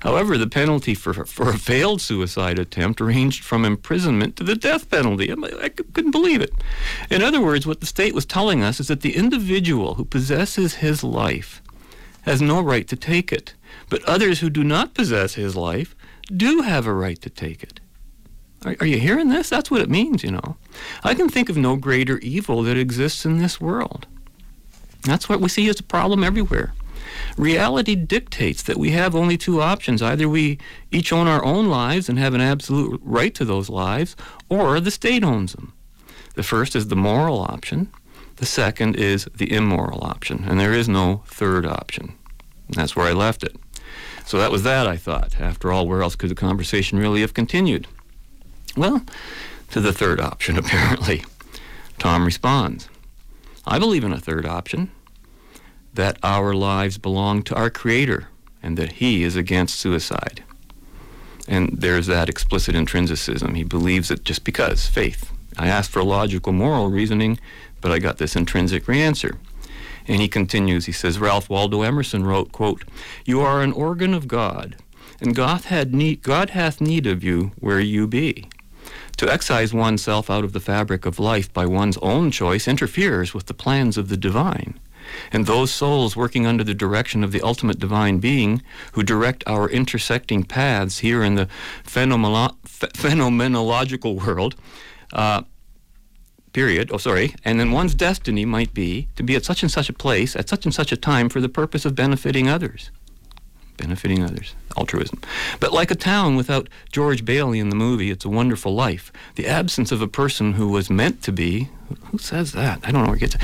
However, 0.02 0.38
the 0.38 0.46
penalty 0.46 0.94
for, 0.94 1.12
for 1.24 1.50
a 1.50 1.58
failed 1.58 2.00
suicide 2.00 2.56
attempt 2.56 3.00
ranged 3.00 3.42
from 3.42 3.64
imprisonment 3.64 4.36
to 4.36 4.44
the 4.44 4.54
death 4.54 4.88
penalty. 4.88 5.32
I, 5.32 5.70
couldn't 5.70 6.12
believe 6.12 6.40
it. 6.40 6.52
In 7.10 7.22
other 7.22 7.40
words, 7.40 7.66
what 7.66 7.80
the 7.80 7.86
state 7.86 8.14
was 8.14 8.26
telling 8.26 8.62
us 8.62 8.78
is 8.78 8.86
that 8.86 9.00
the 9.00 9.16
individual 9.16 9.94
who 9.94 10.04
possesses 10.04 10.76
his 10.76 11.02
life 11.02 11.60
has 12.22 12.40
no 12.40 12.60
right 12.60 12.86
to 12.86 12.94
take 12.94 13.32
it, 13.32 13.54
but 13.90 14.04
others 14.04 14.38
who 14.38 14.48
do 14.48 14.62
not 14.62 14.94
possess 14.94 15.34
his 15.34 15.56
life 15.56 15.96
do 16.32 16.60
have 16.62 16.86
a 16.86 16.94
right 16.94 17.20
to 17.22 17.30
take 17.30 17.64
it. 17.64 17.80
Are, 18.64 18.76
are, 18.78 18.86
you 18.86 19.00
hearing 19.00 19.30
this? 19.30 19.50
That's 19.50 19.70
what 19.70 19.82
it 19.82 19.90
means, 19.90 20.22
you 20.22 20.30
know. 20.30 20.56
I 21.02 21.14
can 21.14 21.28
think 21.28 21.48
of 21.48 21.56
no 21.56 21.74
greater 21.74 22.18
evil 22.18 22.62
that 22.62 22.76
exists 22.76 23.24
in 23.24 23.38
this 23.38 23.60
world. 23.60 24.06
That's 25.02 25.28
what 25.28 25.40
we 25.40 25.48
see 25.48 25.68
as 25.68 25.80
a 25.80 25.84
problem 25.84 26.22
everywhere. 26.22 26.72
Reality 27.36 27.94
dictates 27.94 28.62
that 28.62 28.78
we 28.78 28.90
have 28.92 29.14
only 29.14 29.36
two 29.36 29.60
options. 29.60 30.00
Either 30.00 30.28
we 30.28 30.58
each 30.90 31.12
own 31.12 31.26
our 31.26 31.44
own 31.44 31.68
lives 31.68 32.08
and 32.08 32.18
have 32.18 32.32
an 32.32 32.40
absolute 32.40 33.00
right 33.04 33.34
to 33.34 33.44
those 33.44 33.68
lives, 33.68 34.16
or 34.48 34.80
the 34.80 34.90
state 34.90 35.22
owns 35.22 35.52
them. 35.52 35.74
The 36.34 36.42
first 36.42 36.74
is 36.74 36.88
the 36.88 36.96
moral 36.96 37.40
option. 37.40 37.90
The 38.36 38.46
second 38.46 38.96
is 38.96 39.28
the 39.34 39.52
immoral 39.52 40.04
option, 40.04 40.44
and 40.46 40.58
there 40.58 40.72
is 40.72 40.88
no 40.88 41.22
third 41.26 41.66
option. 41.66 42.14
And 42.68 42.76
that's 42.76 42.96
where 42.96 43.06
I 43.06 43.12
left 43.12 43.42
it. 43.42 43.56
So 44.26 44.38
that 44.38 44.50
was 44.50 44.62
that, 44.64 44.86
I 44.86 44.96
thought. 44.96 45.40
After 45.40 45.72
all, 45.72 45.86
where 45.86 46.02
else 46.02 46.16
could 46.16 46.30
the 46.30 46.34
conversation 46.34 46.98
really 46.98 47.20
have 47.20 47.34
continued? 47.34 47.86
Well, 48.76 49.02
to 49.70 49.80
the 49.80 49.92
third 49.92 50.20
option, 50.20 50.58
apparently. 50.58 51.24
Tom 51.98 52.24
responds 52.24 52.88
I 53.66 53.78
believe 53.78 54.04
in 54.04 54.12
a 54.12 54.20
third 54.20 54.46
option 54.46 54.90
that 55.96 56.18
our 56.22 56.54
lives 56.54 56.98
belong 56.98 57.42
to 57.42 57.54
our 57.54 57.70
Creator 57.70 58.28
and 58.62 58.76
that 58.76 58.92
He 58.92 59.22
is 59.22 59.36
against 59.36 59.80
suicide. 59.80 60.42
And 61.48 61.70
there's 61.72 62.06
that 62.06 62.28
explicit 62.28 62.74
intrinsicism. 62.74 63.56
He 63.56 63.64
believes 63.64 64.10
it 64.10 64.24
just 64.24 64.44
because, 64.44 64.86
faith. 64.86 65.32
I 65.58 65.68
asked 65.68 65.90
for 65.90 66.02
logical 66.02 66.52
moral 66.52 66.90
reasoning, 66.90 67.38
but 67.80 67.92
I 67.92 67.98
got 67.98 68.18
this 68.18 68.36
intrinsic 68.36 68.88
answer. 68.88 69.38
And 70.08 70.20
he 70.20 70.28
continues, 70.28 70.86
he 70.86 70.92
says, 70.92 71.18
Ralph 71.18 71.48
Waldo 71.48 71.82
Emerson 71.82 72.24
wrote, 72.24 72.52
quote, 72.52 72.84
You 73.24 73.40
are 73.40 73.62
an 73.62 73.72
organ 73.72 74.14
of 74.14 74.28
God, 74.28 74.76
and 75.20 75.34
God, 75.34 75.62
had 75.62 75.94
need, 75.94 76.22
God 76.22 76.50
hath 76.50 76.80
need 76.80 77.06
of 77.06 77.24
you 77.24 77.52
where 77.58 77.80
you 77.80 78.06
be. 78.06 78.48
To 79.16 79.32
excise 79.32 79.72
oneself 79.72 80.28
out 80.28 80.44
of 80.44 80.52
the 80.52 80.60
fabric 80.60 81.06
of 81.06 81.18
life 81.18 81.52
by 81.52 81.64
one's 81.66 81.96
own 81.98 82.30
choice 82.30 82.68
interferes 82.68 83.32
with 83.32 83.46
the 83.46 83.54
plans 83.54 83.96
of 83.96 84.08
the 84.08 84.16
divine. 84.16 84.78
And 85.32 85.46
those 85.46 85.70
souls 85.70 86.16
working 86.16 86.46
under 86.46 86.64
the 86.64 86.74
direction 86.74 87.24
of 87.24 87.32
the 87.32 87.42
ultimate 87.42 87.78
divine 87.78 88.18
being, 88.18 88.62
who 88.92 89.02
direct 89.02 89.44
our 89.46 89.68
intersecting 89.68 90.44
paths 90.44 90.98
here 90.98 91.22
in 91.22 91.34
the 91.34 91.48
phenomeno- 91.84 92.56
phenomenological 92.64 94.24
world, 94.26 94.54
uh, 95.12 95.42
period, 96.52 96.90
oh, 96.90 96.96
sorry, 96.96 97.34
and 97.44 97.60
then 97.60 97.70
one's 97.70 97.94
destiny 97.94 98.44
might 98.44 98.72
be 98.72 99.08
to 99.16 99.22
be 99.22 99.36
at 99.36 99.44
such 99.44 99.62
and 99.62 99.70
such 99.70 99.90
a 99.90 99.92
place 99.92 100.34
at 100.34 100.48
such 100.48 100.64
and 100.64 100.74
such 100.74 100.90
a 100.90 100.96
time 100.96 101.28
for 101.28 101.40
the 101.40 101.50
purpose 101.50 101.84
of 101.84 101.94
benefiting 101.94 102.48
others. 102.48 102.90
Benefiting 103.76 104.22
others, 104.22 104.54
altruism. 104.76 105.20
But 105.60 105.72
like 105.72 105.90
a 105.90 105.94
town 105.94 106.34
without 106.36 106.68
George 106.92 107.24
Bailey 107.24 107.58
in 107.60 107.68
the 107.68 107.76
movie, 107.76 108.10
It's 108.10 108.24
a 108.24 108.30
Wonderful 108.30 108.74
Life, 108.74 109.12
the 109.34 109.46
absence 109.46 109.92
of 109.92 110.00
a 110.00 110.08
person 110.08 110.54
who 110.54 110.68
was 110.68 110.88
meant 110.88 111.22
to 111.24 111.32
be, 111.32 111.68
who 112.06 112.18
says 112.18 112.52
that? 112.52 112.80
I 112.82 112.90
don't 112.90 113.02
know 113.02 113.08
where 113.08 113.16
it 113.16 113.20
gets, 113.20 113.36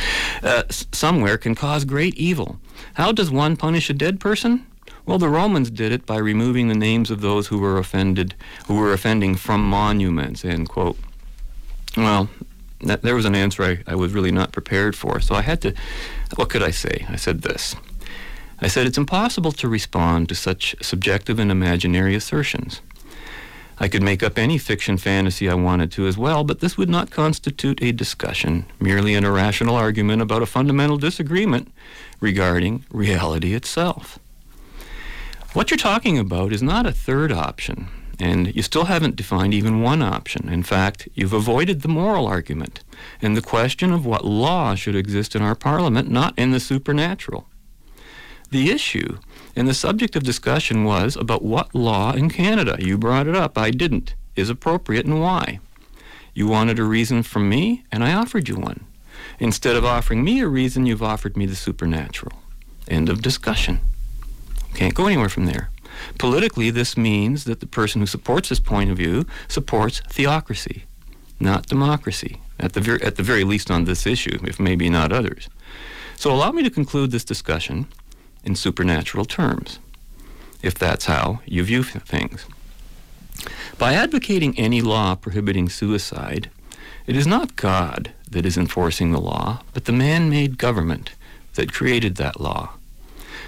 uh, 0.42 0.62
somewhere 0.70 1.36
can 1.36 1.54
cause 1.54 1.84
great 1.84 2.14
evil. 2.16 2.58
How 2.94 3.12
does 3.12 3.30
one 3.30 3.56
punish 3.56 3.90
a 3.90 3.92
dead 3.92 4.20
person? 4.20 4.66
Well, 5.04 5.18
the 5.18 5.28
Romans 5.28 5.70
did 5.70 5.92
it 5.92 6.06
by 6.06 6.16
removing 6.16 6.68
the 6.68 6.74
names 6.74 7.10
of 7.10 7.20
those 7.20 7.48
who 7.48 7.58
were 7.58 7.78
offended, 7.78 8.34
who 8.66 8.76
were 8.76 8.92
offending 8.92 9.34
from 9.34 9.62
monuments, 9.62 10.44
end 10.44 10.68
quote. 10.68 10.96
Well, 11.96 12.30
that, 12.82 13.02
there 13.02 13.14
was 13.14 13.24
an 13.24 13.34
answer 13.34 13.64
I, 13.64 13.82
I 13.86 13.94
was 13.96 14.12
really 14.12 14.32
not 14.32 14.52
prepared 14.52 14.96
for. 14.96 15.20
So 15.20 15.34
I 15.34 15.42
had 15.42 15.60
to, 15.62 15.74
what 16.36 16.50
could 16.50 16.62
I 16.62 16.70
say? 16.70 17.04
I 17.08 17.16
said 17.16 17.42
this. 17.42 17.76
I 18.64 18.68
said, 18.68 18.86
it's 18.86 18.96
impossible 18.96 19.50
to 19.52 19.68
respond 19.68 20.28
to 20.28 20.36
such 20.36 20.76
subjective 20.80 21.40
and 21.40 21.50
imaginary 21.50 22.14
assertions. 22.14 22.80
I 23.80 23.88
could 23.88 24.04
make 24.04 24.22
up 24.22 24.38
any 24.38 24.56
fiction 24.56 24.98
fantasy 24.98 25.50
I 25.50 25.54
wanted 25.54 25.90
to 25.92 26.06
as 26.06 26.16
well, 26.16 26.44
but 26.44 26.60
this 26.60 26.78
would 26.78 26.88
not 26.88 27.10
constitute 27.10 27.82
a 27.82 27.90
discussion, 27.90 28.66
merely 28.78 29.16
an 29.16 29.24
irrational 29.24 29.74
argument 29.74 30.22
about 30.22 30.42
a 30.42 30.46
fundamental 30.46 30.96
disagreement 30.96 31.72
regarding 32.20 32.84
reality 32.92 33.52
itself. 33.52 34.20
What 35.54 35.72
you're 35.72 35.78
talking 35.78 36.16
about 36.16 36.52
is 36.52 36.62
not 36.62 36.86
a 36.86 36.92
third 36.92 37.32
option, 37.32 37.88
and 38.20 38.54
you 38.54 38.62
still 38.62 38.84
haven't 38.84 39.16
defined 39.16 39.54
even 39.54 39.82
one 39.82 40.02
option. 40.02 40.48
In 40.48 40.62
fact, 40.62 41.08
you've 41.14 41.32
avoided 41.32 41.82
the 41.82 41.88
moral 41.88 42.28
argument 42.28 42.84
and 43.20 43.36
the 43.36 43.42
question 43.42 43.92
of 43.92 44.06
what 44.06 44.24
law 44.24 44.76
should 44.76 44.94
exist 44.94 45.34
in 45.34 45.42
our 45.42 45.56
parliament, 45.56 46.08
not 46.08 46.38
in 46.38 46.52
the 46.52 46.60
supernatural. 46.60 47.48
The 48.52 48.70
issue 48.70 49.16
and 49.56 49.66
the 49.66 49.72
subject 49.72 50.14
of 50.14 50.24
discussion 50.24 50.84
was 50.84 51.16
about 51.16 51.42
what 51.42 51.74
law 51.74 52.12
in 52.12 52.28
Canada, 52.28 52.76
you 52.78 52.98
brought 52.98 53.26
it 53.26 53.34
up, 53.34 53.56
I 53.56 53.70
didn't, 53.70 54.14
is 54.36 54.50
appropriate 54.50 55.06
and 55.06 55.22
why. 55.22 55.60
You 56.34 56.48
wanted 56.48 56.78
a 56.78 56.84
reason 56.84 57.22
from 57.22 57.48
me, 57.48 57.84
and 57.90 58.04
I 58.04 58.12
offered 58.12 58.50
you 58.50 58.56
one. 58.56 58.84
Instead 59.38 59.74
of 59.74 59.86
offering 59.86 60.22
me 60.22 60.40
a 60.40 60.48
reason, 60.48 60.84
you've 60.84 61.02
offered 61.02 61.34
me 61.34 61.46
the 61.46 61.56
supernatural. 61.56 62.42
End 62.88 63.08
of 63.08 63.22
discussion. 63.22 63.80
Can't 64.74 64.94
go 64.94 65.06
anywhere 65.06 65.30
from 65.30 65.46
there. 65.46 65.70
Politically, 66.18 66.68
this 66.68 66.94
means 66.94 67.44
that 67.44 67.60
the 67.60 67.66
person 67.66 68.02
who 68.02 68.06
supports 68.06 68.50
this 68.50 68.60
point 68.60 68.90
of 68.90 68.98
view 68.98 69.24
supports 69.48 70.02
theocracy, 70.10 70.84
not 71.40 71.68
democracy, 71.68 72.42
at 72.60 72.74
the, 72.74 72.82
ver- 72.82 73.00
at 73.02 73.16
the 73.16 73.22
very 73.22 73.44
least 73.44 73.70
on 73.70 73.86
this 73.86 74.06
issue, 74.06 74.38
if 74.44 74.60
maybe 74.60 74.90
not 74.90 75.10
others. 75.10 75.48
So 76.16 76.30
allow 76.30 76.52
me 76.52 76.62
to 76.62 76.70
conclude 76.70 77.12
this 77.12 77.24
discussion 77.24 77.86
in 78.44 78.54
supernatural 78.54 79.24
terms, 79.24 79.78
if 80.62 80.74
that's 80.74 81.06
how 81.06 81.40
you 81.46 81.62
view 81.62 81.82
things. 81.82 82.46
By 83.78 83.94
advocating 83.94 84.58
any 84.58 84.80
law 84.80 85.14
prohibiting 85.14 85.68
suicide, 85.68 86.50
it 87.06 87.16
is 87.16 87.26
not 87.26 87.56
God 87.56 88.12
that 88.30 88.46
is 88.46 88.56
enforcing 88.56 89.10
the 89.10 89.20
law, 89.20 89.62
but 89.74 89.86
the 89.86 89.92
man 89.92 90.30
made 90.30 90.58
government 90.58 91.10
that 91.54 91.72
created 91.72 92.16
that 92.16 92.40
law. 92.40 92.74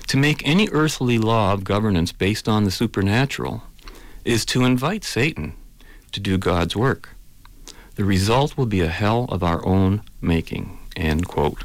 To 0.09 0.16
make 0.16 0.46
any 0.46 0.68
earthly 0.70 1.18
law 1.18 1.52
of 1.52 1.64
governance 1.64 2.12
based 2.12 2.48
on 2.48 2.64
the 2.64 2.70
supernatural 2.70 3.62
is 4.24 4.44
to 4.46 4.64
invite 4.64 5.04
Satan 5.04 5.54
to 6.12 6.20
do 6.20 6.37
God's 6.37 6.76
work. 6.76 7.11
The 7.94 8.04
result 8.04 8.57
will 8.57 8.66
be 8.66 8.80
a 8.80 8.88
hell 8.88 9.26
of 9.28 9.42
our 9.42 9.64
own 9.64 10.02
making. 10.20 10.78
End 10.96 11.28
quote. 11.28 11.64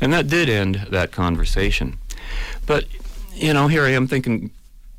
And 0.00 0.12
that 0.12 0.28
did 0.28 0.48
end 0.48 0.86
that 0.90 1.12
conversation. 1.12 1.98
But, 2.66 2.86
you 3.34 3.52
know, 3.52 3.68
here 3.68 3.84
I 3.84 3.90
am 3.90 4.06
thinking, 4.06 4.50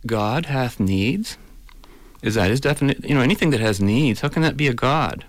God 0.05 0.45
hath 0.47 0.79
needs? 0.79 1.37
Is 2.21 2.35
that 2.35 2.49
his 2.49 2.61
definition? 2.61 3.03
You 3.07 3.15
know, 3.15 3.21
anything 3.21 3.49
that 3.51 3.59
has 3.59 3.81
needs, 3.81 4.21
how 4.21 4.29
can 4.29 4.41
that 4.41 4.57
be 4.57 4.67
a 4.67 4.73
God? 4.73 5.25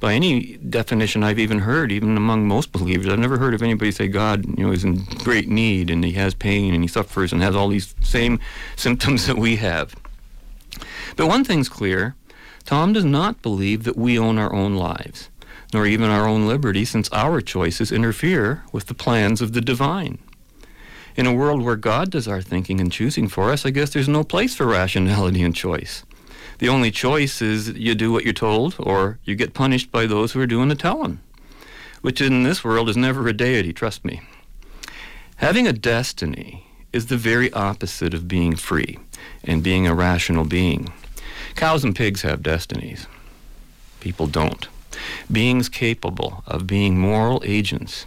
by 0.00 0.14
any 0.14 0.56
definition 0.58 1.24
I've 1.24 1.38
even 1.38 1.60
heard, 1.60 1.90
even 1.90 2.16
among 2.16 2.46
most 2.46 2.72
believers, 2.72 3.08
I've 3.08 3.18
never 3.18 3.38
heard 3.38 3.54
of 3.54 3.62
anybody 3.62 3.90
say 3.90 4.08
God, 4.08 4.46
you 4.58 4.64
know, 4.64 4.72
is 4.72 4.84
in 4.84 5.04
great 5.24 5.48
need 5.48 5.90
and 5.90 6.04
he 6.04 6.12
has 6.12 6.34
pain 6.34 6.74
and 6.74 6.82
he 6.84 6.88
suffers 6.88 7.32
and 7.32 7.42
has 7.42 7.56
all 7.56 7.68
these 7.68 7.94
same 8.00 8.38
symptoms 8.76 9.26
that 9.26 9.36
we 9.36 9.56
have. 9.56 9.94
But 11.16 11.26
one 11.26 11.44
thing's 11.44 11.68
clear 11.68 12.14
Tom 12.64 12.92
does 12.92 13.04
not 13.04 13.42
believe 13.42 13.84
that 13.84 13.96
we 13.96 14.18
own 14.18 14.38
our 14.38 14.52
own 14.52 14.76
lives, 14.76 15.30
nor 15.72 15.86
even 15.86 16.10
our 16.10 16.28
own 16.28 16.46
liberty, 16.46 16.84
since 16.84 17.10
our 17.12 17.40
choices 17.40 17.90
interfere 17.90 18.62
with 18.72 18.86
the 18.86 18.94
plans 18.94 19.40
of 19.40 19.54
the 19.54 19.62
divine. 19.62 20.18
In 21.18 21.26
a 21.26 21.34
world 21.34 21.60
where 21.60 21.76
God 21.76 22.10
does 22.10 22.26
our 22.26 22.40
thinking 22.40 22.80
and 22.80 22.90
choosing 22.90 23.28
for 23.28 23.50
us, 23.52 23.66
I 23.66 23.70
guess 23.70 23.90
there's 23.90 24.08
no 24.08 24.24
place 24.24 24.54
for 24.54 24.66
rationality 24.66 25.42
and 25.42 25.54
choice 25.54 26.04
the 26.58 26.68
only 26.68 26.90
choice 26.90 27.40
is 27.40 27.70
you 27.70 27.94
do 27.94 28.12
what 28.12 28.24
you're 28.24 28.32
told 28.32 28.74
or 28.78 29.18
you 29.24 29.34
get 29.34 29.54
punished 29.54 29.90
by 29.92 30.06
those 30.06 30.32
who 30.32 30.40
are 30.40 30.46
doing 30.46 30.68
the 30.68 30.74
telling, 30.74 31.20
which 32.02 32.20
in 32.20 32.42
this 32.42 32.64
world 32.64 32.88
is 32.88 32.96
never 32.96 33.26
a 33.28 33.32
deity, 33.32 33.72
trust 33.72 34.04
me. 34.04 34.20
Having 35.36 35.68
a 35.68 35.72
destiny 35.72 36.66
is 36.92 37.06
the 37.06 37.16
very 37.16 37.52
opposite 37.52 38.12
of 38.12 38.26
being 38.26 38.56
free 38.56 38.98
and 39.44 39.62
being 39.62 39.86
a 39.86 39.94
rational 39.94 40.44
being. 40.44 40.92
Cows 41.54 41.84
and 41.84 41.94
pigs 41.94 42.22
have 42.22 42.42
destinies. 42.42 43.06
People 44.00 44.26
don't. 44.26 44.66
Beings 45.30 45.68
capable 45.68 46.42
of 46.46 46.66
being 46.66 46.98
moral 46.98 47.40
agents 47.44 48.06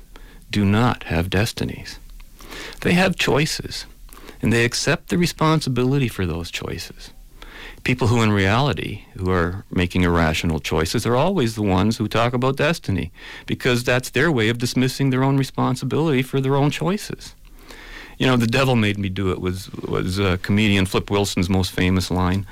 do 0.50 0.66
not 0.66 1.04
have 1.04 1.30
destinies. 1.30 2.00
They 2.82 2.94
have 2.94 3.16
choices, 3.16 3.86
and 4.42 4.52
they 4.52 4.66
accept 4.66 5.10
the 5.10 5.18
responsibility 5.18 6.08
for 6.08 6.26
those 6.26 6.52
choices. 6.52 7.12
People 7.84 8.08
who 8.08 8.22
in 8.22 8.32
reality 8.32 9.06
who 9.18 9.32
are 9.32 9.66
making 9.72 10.04
irrational 10.04 10.60
choices 10.60 11.06
are 11.06 11.16
always 11.16 11.56
the 11.56 11.64
ones 11.64 11.98
who 11.98 12.08
talk 12.08 12.34
about 12.34 12.58
destiny 12.58 13.12
because 13.48 13.84
that's 13.84 14.12
their 14.12 14.32
way 14.32 14.50
of 14.50 14.60
dismissing 14.60 15.10
their 15.10 15.24
own 15.24 15.38
responsibility 15.38 16.22
for 16.22 16.40
their 16.40 16.56
own 16.56 16.70
choices. 16.70 17.34
You 18.20 18.28
know 18.28 18.38
the 18.38 18.46
devil 18.46 18.76
made 18.76 19.00
me 19.00 19.10
do 19.10 19.32
it 19.32 19.42
was 19.42 19.72
was 19.74 20.20
uh, 20.20 20.38
comedian 20.44 20.86
flip 20.86 21.10
wilson's 21.10 21.50
most 21.50 21.72
famous 21.72 22.12
line. 22.12 22.46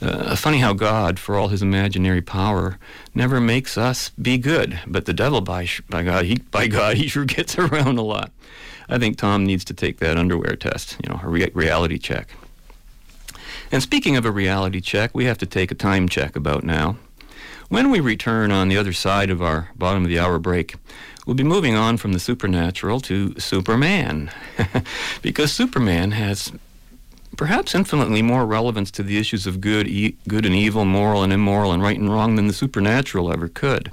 Uh, 0.00 0.36
funny 0.36 0.58
how 0.58 0.72
god 0.74 1.18
for 1.18 1.34
all 1.34 1.48
his 1.48 1.60
imaginary 1.60 2.22
power 2.22 2.78
never 3.16 3.40
makes 3.40 3.76
us 3.76 4.10
be 4.10 4.38
good 4.38 4.78
but 4.86 5.06
the 5.06 5.12
devil 5.12 5.40
by 5.40 5.64
sh- 5.64 5.80
by 5.90 6.04
god 6.04 6.24
he 6.24 6.36
by 6.52 6.68
god 6.68 6.96
he 6.96 7.08
sure 7.08 7.24
gets 7.24 7.58
around 7.64 7.98
a 7.98 8.02
lot 8.02 8.30
i 8.88 8.98
think 8.98 9.16
tom 9.16 9.44
needs 9.44 9.64
to 9.64 9.74
take 9.74 9.98
that 9.98 10.16
underwear 10.16 10.56
test 10.56 10.96
you 11.02 11.08
know 11.08 11.20
a 11.22 11.28
re- 11.28 11.50
reality 11.54 11.98
check 11.98 12.34
and 13.70 13.82
speaking 13.82 14.16
of 14.16 14.24
a 14.24 14.30
reality 14.30 14.80
check, 14.80 15.14
we 15.14 15.26
have 15.26 15.38
to 15.38 15.46
take 15.46 15.70
a 15.70 15.74
time 15.74 16.08
check 16.08 16.36
about 16.36 16.64
now. 16.64 16.96
When 17.68 17.90
we 17.90 18.00
return 18.00 18.50
on 18.50 18.68
the 18.68 18.78
other 18.78 18.94
side 18.94 19.28
of 19.28 19.42
our 19.42 19.70
bottom 19.76 20.04
of 20.04 20.08
the 20.08 20.18
hour 20.18 20.38
break, 20.38 20.76
we'll 21.26 21.36
be 21.36 21.44
moving 21.44 21.74
on 21.74 21.98
from 21.98 22.14
the 22.14 22.18
supernatural 22.18 23.00
to 23.00 23.38
Superman. 23.38 24.30
because 25.22 25.52
Superman 25.52 26.12
has 26.12 26.50
perhaps 27.36 27.74
infinitely 27.74 28.22
more 28.22 28.46
relevance 28.46 28.90
to 28.92 29.02
the 29.02 29.18
issues 29.18 29.46
of 29.46 29.60
good, 29.60 29.86
e- 29.86 30.16
good 30.26 30.46
and 30.46 30.54
evil, 30.54 30.86
moral 30.86 31.22
and 31.22 31.32
immoral, 31.32 31.72
and 31.72 31.82
right 31.82 31.98
and 31.98 32.10
wrong 32.10 32.36
than 32.36 32.46
the 32.46 32.54
supernatural 32.54 33.30
ever 33.30 33.48
could. 33.48 33.92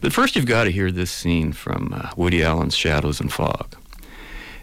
But 0.00 0.12
first, 0.12 0.36
you've 0.36 0.46
got 0.46 0.64
to 0.64 0.70
hear 0.70 0.92
this 0.92 1.10
scene 1.10 1.52
from 1.52 1.92
uh, 1.92 2.10
Woody 2.16 2.44
Allen's 2.44 2.76
Shadows 2.76 3.20
and 3.20 3.32
Fog. 3.32 3.74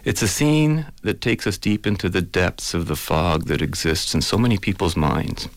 It's 0.08 0.22
a 0.22 0.26
scene 0.26 0.86
that 1.02 1.20
takes 1.20 1.46
us 1.46 1.58
deep 1.58 1.86
into 1.86 2.08
the 2.08 2.22
depths 2.22 2.72
of 2.72 2.86
the 2.86 2.96
fog 2.96 3.44
that 3.48 3.60
exists 3.60 4.14
in 4.14 4.22
so 4.22 4.38
many 4.38 4.56
people's 4.56 4.96
minds. 4.96 5.50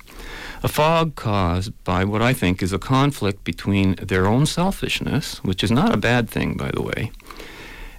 A 0.62 0.68
fog 0.68 1.16
caused 1.16 1.72
by 1.86 2.04
what 2.04 2.22
I 2.22 2.34
think 2.34 2.62
is 2.62 2.74
a 2.74 2.78
conflict 2.78 3.46
between 3.46 3.96
their 3.96 4.28
own 4.28 4.46
selfishness, 4.46 5.42
which 5.42 5.64
is 5.64 5.72
not 5.72 5.94
a 5.94 6.06
bad 6.12 6.30
thing, 6.30 6.58
by 6.58 6.70
the 6.70 6.82
way, 6.82 7.14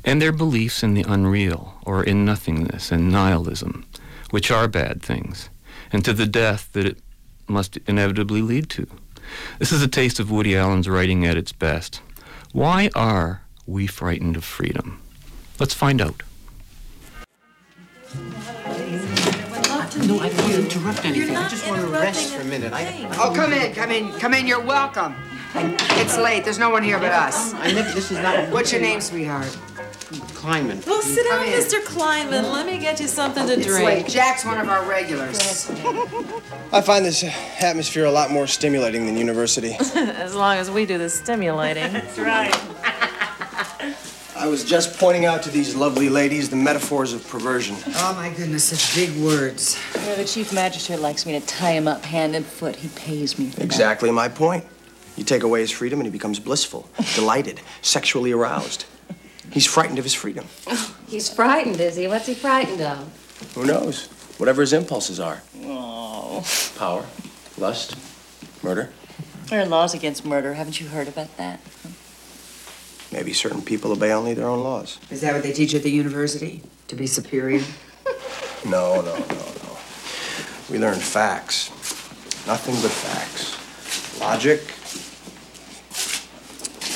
and 0.05 0.21
their 0.21 0.31
beliefs 0.31 0.83
in 0.83 0.93
the 0.93 1.07
unreal, 1.09 1.79
or 1.87 2.05
in 2.05 2.27
nothingness 2.27 2.93
and 2.93 3.11
nihilism, 3.11 3.87
which 4.29 4.51
are 4.51 4.69
bad 4.69 5.01
things, 5.01 5.49
and 5.91 6.05
to 6.05 6.13
the 6.13 6.27
death 6.27 6.69
that 6.75 6.85
it 6.85 6.99
must 7.49 7.79
inevitably 7.87 8.43
lead 8.43 8.69
to. 8.69 8.87
This 9.59 9.73
is 9.73 9.83
a 9.83 9.89
taste 9.89 10.21
of 10.21 10.31
Woody 10.31 10.55
Allen's 10.55 10.87
writing 10.87 11.25
at 11.25 11.39
its 11.39 11.53
best. 11.53 12.03
Why 12.53 12.91
are 12.95 13.41
we 13.67 13.87
frightened 13.87 14.37
of 14.37 14.45
freedom? 14.45 15.01
Let's 15.59 15.73
find 15.73 16.03
out. 16.03 16.23
No, 20.07 20.19
I 20.21 20.29
don't 20.31 20.53
interrupt 20.53 21.05
anything. 21.05 21.37
I 21.37 21.49
just 21.49 21.67
want 21.69 21.81
to 21.81 21.87
rest 21.89 22.33
for 22.35 22.41
a 22.41 22.45
minute. 22.45 22.73
I, 22.73 23.07
Oh, 23.19 23.33
come 23.35 23.53
in, 23.53 23.75
come 23.75 23.91
in, 23.91 24.13
come 24.19 24.35
in. 24.35 24.47
You're 24.47 24.61
welcome. 24.63 25.15
It's 25.55 26.17
late. 26.17 26.45
There's 26.45 26.59
no 26.59 26.71
one 26.71 26.83
here 26.83 26.99
but 26.99 27.13
us. 27.13 27.53
I 27.55 27.73
never, 27.73 27.91
this 27.93 28.11
is 28.11 28.19
not. 28.19 28.51
What's 28.51 28.73
your 28.73 28.81
name, 28.81 29.01
sweetheart? 29.01 29.47
Kleinman. 30.35 30.83
Oh, 30.87 31.01
sit 31.03 31.25
down, 31.29 31.45
in. 31.47 31.53
Mr. 31.53 31.81
Kleinman. 31.85 32.53
Let 32.53 32.67
me 32.67 32.79
get 32.79 33.01
you 33.01 33.07
something 33.07 33.47
to 33.47 33.53
It's 33.55 33.67
drink. 33.67 33.85
late. 33.87 34.09
Jack's 34.09 34.45
one 34.45 34.59
of 34.59 34.69
our 34.69 34.85
regulars. 34.89 35.71
I 36.73 36.81
find 36.81 37.05
this 37.05 37.23
atmosphere 37.63 38.05
a 38.07 38.11
lot 38.11 38.31
more 38.31 38.47
stimulating 38.47 39.07
than 39.07 39.17
university. 39.17 39.73
as 39.95 40.35
long 40.35 40.57
as 40.57 40.71
we 40.71 40.85
do 40.87 40.99
the 40.99 41.09
stimulating. 41.09 41.93
That's 41.93 42.19
right. 42.19 42.55
I 44.43 44.49
was 44.49 44.65
just 44.65 44.99
pointing 44.99 45.25
out 45.25 45.41
to 45.45 45.51
these 45.51 45.77
lovely 45.77 46.09
ladies 46.09 46.51
the 46.51 46.57
metaphors 46.57 47.13
of 47.13 47.25
perversion. 47.29 47.77
Oh, 47.87 48.13
my 48.17 48.29
goodness, 48.31 48.65
such 48.65 48.93
big 48.93 49.17
words. 49.23 49.79
You 49.95 50.01
know, 50.01 50.17
the 50.17 50.25
chief 50.25 50.53
magistrate 50.53 50.99
likes 50.99 51.25
me 51.25 51.39
to 51.39 51.47
tie 51.47 51.71
him 51.71 51.87
up 51.87 52.05
hand 52.05 52.35
and 52.35 52.45
foot. 52.45 52.75
He 52.75 52.89
pays 52.89 53.39
me 53.39 53.51
for 53.51 53.61
that. 53.61 53.65
Exactly 53.65 54.11
my 54.11 54.29
point. 54.29 54.65
You 55.17 55.23
take 55.23 55.45
away 55.45 55.61
his 55.61 55.71
freedom 55.71 56.01
and 56.01 56.09
he 56.09 56.11
becomes 56.11 56.41
blissful, 56.41 56.91
delighted, 57.15 57.61
sexually 57.83 58.33
aroused. 58.33 58.85
He's 59.53 59.65
frightened 59.65 60.01
of 60.01 60.05
his 60.05 60.15
freedom. 60.15 60.47
Oh, 60.67 60.97
He's 61.07 61.33
frightened, 61.33 61.79
is 61.79 61.95
he? 61.95 62.09
What's 62.09 62.27
he 62.27 62.35
frightened 62.35 62.81
of? 62.81 63.53
Who 63.55 63.65
knows? 63.65 64.07
Whatever 64.39 64.63
his 64.63 64.73
impulses 64.73 65.21
are. 65.21 65.41
Oh. 65.67 66.45
Power, 66.77 67.07
lust, 67.59 67.95
murder. 68.65 68.91
There 69.47 69.61
are 69.61 69.67
laws 69.67 69.95
against 69.95 70.25
murder. 70.25 70.55
Haven't 70.55 70.81
you 70.81 70.89
heard 70.89 71.07
about 71.07 71.37
that? 71.37 71.61
Maybe 73.13 73.33
certain 73.33 73.63
people 73.63 73.93
obey 73.93 74.13
only 74.13 74.35
their 74.35 74.49
own 74.49 74.63
laws. 74.63 74.99
Is 75.11 75.21
that 75.21 75.35
what 75.35 75.43
they 75.43 75.53
teach 75.53 75.75
at 75.75 75.83
the 75.83 75.91
university? 75.91 76.63
To 76.89 76.97
be 76.97 77.07
superior? 77.07 77.63
No, 78.65 79.01
no, 79.01 79.17
no, 79.19 79.27
no. 79.27 79.79
We 80.71 80.79
learn 80.79 81.01
facts. 81.01 81.69
Nothing 82.47 82.77
but 82.77 82.93
facts. 82.93 83.59
Logic 84.21 84.61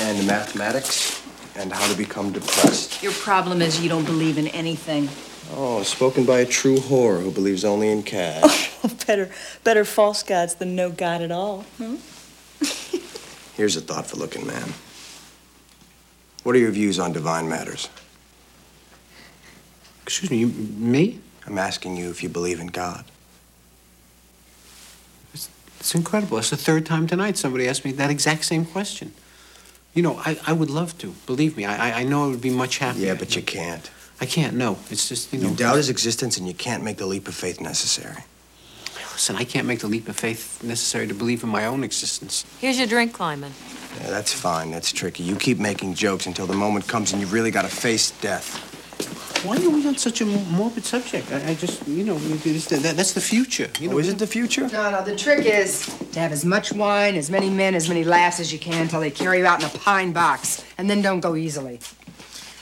and 0.01 0.25
mathematics 0.29 1.21
and 1.57 1.73
how 1.73 1.91
to 1.91 1.97
become 1.97 2.31
depressed. 2.33 3.03
Your 3.03 3.11
problem 3.13 3.63
is 3.63 3.81
you 3.81 3.89
don't 3.89 4.05
believe 4.05 4.39
in 4.39 4.47
anything. 4.49 5.09
Oh, 5.57 5.83
spoken 5.83 6.25
by 6.25 6.39
a 6.39 6.47
true 6.47 6.77
whore 6.77 7.21
who 7.21 7.33
believes 7.33 7.65
only 7.65 7.91
in 7.91 8.05
cash. 8.05 8.71
better, 9.07 9.29
better 9.65 9.85
false 9.85 10.23
gods 10.23 10.55
than 10.55 10.77
no 10.77 10.91
god 10.91 11.21
at 11.21 11.33
all. 11.33 11.63
Hmm? 11.79 11.97
Here's 13.57 13.75
a 13.77 13.81
thoughtful 13.81 14.21
looking 14.21 14.47
man. 14.47 14.73
What 16.47 16.55
are 16.55 16.61
your 16.61 16.71
views 16.71 17.01
on 17.01 17.13
divine 17.13 17.49
matters? 17.49 17.89
Excuse 20.05 20.31
me, 20.31 20.37
you, 20.37 20.47
me? 20.47 21.19
I'm 21.45 21.59
asking 21.59 21.97
you 21.97 22.09
if 22.09 22.23
you 22.23 22.29
believe 22.29 22.61
in 22.61 22.69
God. 22.69 23.05
It's 25.35 25.93
incredible. 25.93 26.39
It's 26.39 26.51
the 26.51 26.57
third 26.57 26.87
time 26.87 27.09
tonight 27.09 27.37
somebody 27.37 27.67
asked 27.67 27.85
me 27.85 27.91
that 27.95 28.11
exact 28.11 28.45
same 28.45 28.65
question. 28.65 29.13
You 29.93 30.03
know, 30.05 30.19
I, 30.25 30.39
I 30.47 30.53
would 30.53 30.71
love 30.71 30.97
to. 30.99 31.17
Believe 31.27 31.57
me, 31.57 31.65
I, 31.65 31.91
I- 31.91 32.01
I 32.03 32.05
know 32.05 32.29
it 32.29 32.31
would 32.31 32.41
be 32.41 32.51
much 32.51 32.79
happier. 32.79 33.07
Yeah, 33.07 33.15
but 33.15 33.35
you 33.35 33.43
can't. 33.43 33.91
I 34.21 34.27
can't, 34.27 34.55
no. 34.55 34.79
It's 34.89 35.09
just, 35.09 35.33
you 35.33 35.41
know. 35.41 35.49
You 35.51 35.57
doubt 35.57 35.79
his 35.79 35.91
existence 35.91 36.37
and 36.37 36.47
you 36.47 36.55
can't 36.55 36.85
make 36.85 36.99
the 36.99 37.07
leap 37.07 37.27
of 37.27 37.35
faith 37.35 37.61
necessary. 37.61 38.23
Listen, 39.17 39.37
I 39.37 39.45
can't 39.45 39.67
make 39.67 39.79
the 39.79 39.87
leap 39.87 40.11
of 40.11 40.17
faith 40.17 40.63
necessary 40.63 41.07
to 41.07 41.15
believe 41.15 41.43
in 41.43 41.49
my 41.49 41.65
own 41.65 41.83
existence. 41.83 42.45
Here's 42.61 42.77
your 42.77 42.87
drink, 42.87 43.17
Kleinman. 43.17 43.51
Yeah, 44.03 44.11
that's 44.11 44.31
fine. 44.31 44.71
That's 44.71 44.93
tricky. 44.93 45.23
You 45.23 45.37
keep 45.37 45.59
making 45.59 45.95
jokes 45.95 46.27
until 46.27 46.45
the 46.45 46.53
moment 46.55 46.87
comes 46.87 47.13
and 47.13 47.21
you've 47.23 47.33
really 47.33 47.51
got 47.51 47.63
to 47.63 47.69
face 47.75 48.11
death. 48.21 48.61
Why 49.43 49.57
are 49.57 49.71
we 49.71 49.87
on 49.89 49.97
such 49.97 50.21
a 50.21 50.27
morbid 50.27 50.85
subject? 50.85 51.33
I, 51.33 51.49
I 51.53 51.55
just, 51.55 51.89
you 51.89 52.05
know, 52.05 52.19
that, 52.19 52.93
that's 52.95 53.15
the 53.15 53.23
future. 53.23 53.71
You 53.81 53.89
know, 53.89 53.95
Oh, 53.95 53.99
is 53.99 54.11
it 54.11 54.19
the 54.19 54.27
future? 54.27 54.69
No, 54.69 54.91
no, 54.91 55.03
the 55.03 55.17
trick 55.17 55.47
is 55.47 55.87
to 56.13 56.21
have 56.21 56.31
as 56.33 56.45
much 56.45 56.75
wine, 56.75 57.15
as 57.15 57.31
many 57.31 57.49
men, 57.49 57.75
as 57.75 57.89
many 57.89 58.05
laughs 58.05 58.39
as 58.39 58.53
you 58.53 58.59
can 58.59 58.83
until 58.83 59.01
they 59.01 59.11
carry 59.11 59.39
you 59.39 59.47
out 59.47 59.63
in 59.63 59.67
a 59.67 59.79
pine 59.79 60.13
box. 60.13 60.63
And 60.77 60.91
then 60.91 61.01
don't 61.01 61.21
go 61.21 61.37
easily. 61.37 61.81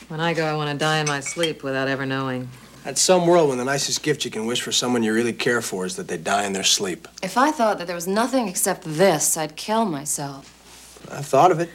When 0.06 0.20
I 0.20 0.34
go, 0.34 0.46
I 0.46 0.54
want 0.54 0.70
to 0.70 0.76
die 0.78 1.00
in 1.00 1.08
my 1.08 1.18
sleep 1.18 1.64
without 1.64 1.88
ever 1.88 2.06
knowing. 2.06 2.48
At 2.86 2.98
some 2.98 3.26
world 3.26 3.48
when 3.48 3.56
the 3.56 3.64
nicest 3.64 4.02
gift 4.02 4.26
you 4.26 4.30
can 4.30 4.44
wish 4.44 4.60
for 4.60 4.70
someone 4.70 5.02
you 5.02 5.14
really 5.14 5.32
care 5.32 5.62
for 5.62 5.86
is 5.86 5.96
that 5.96 6.06
they 6.06 6.18
die 6.18 6.44
in 6.44 6.52
their 6.52 6.64
sleep. 6.64 7.08
If 7.22 7.38
I 7.38 7.50
thought 7.50 7.78
that 7.78 7.86
there 7.86 7.96
was 7.96 8.06
nothing 8.06 8.46
except 8.46 8.84
this, 8.84 9.38
I'd 9.38 9.56
kill 9.56 9.86
myself. 9.86 10.50
I've 11.10 11.24
thought 11.24 11.50
of 11.50 11.60
it. 11.60 11.70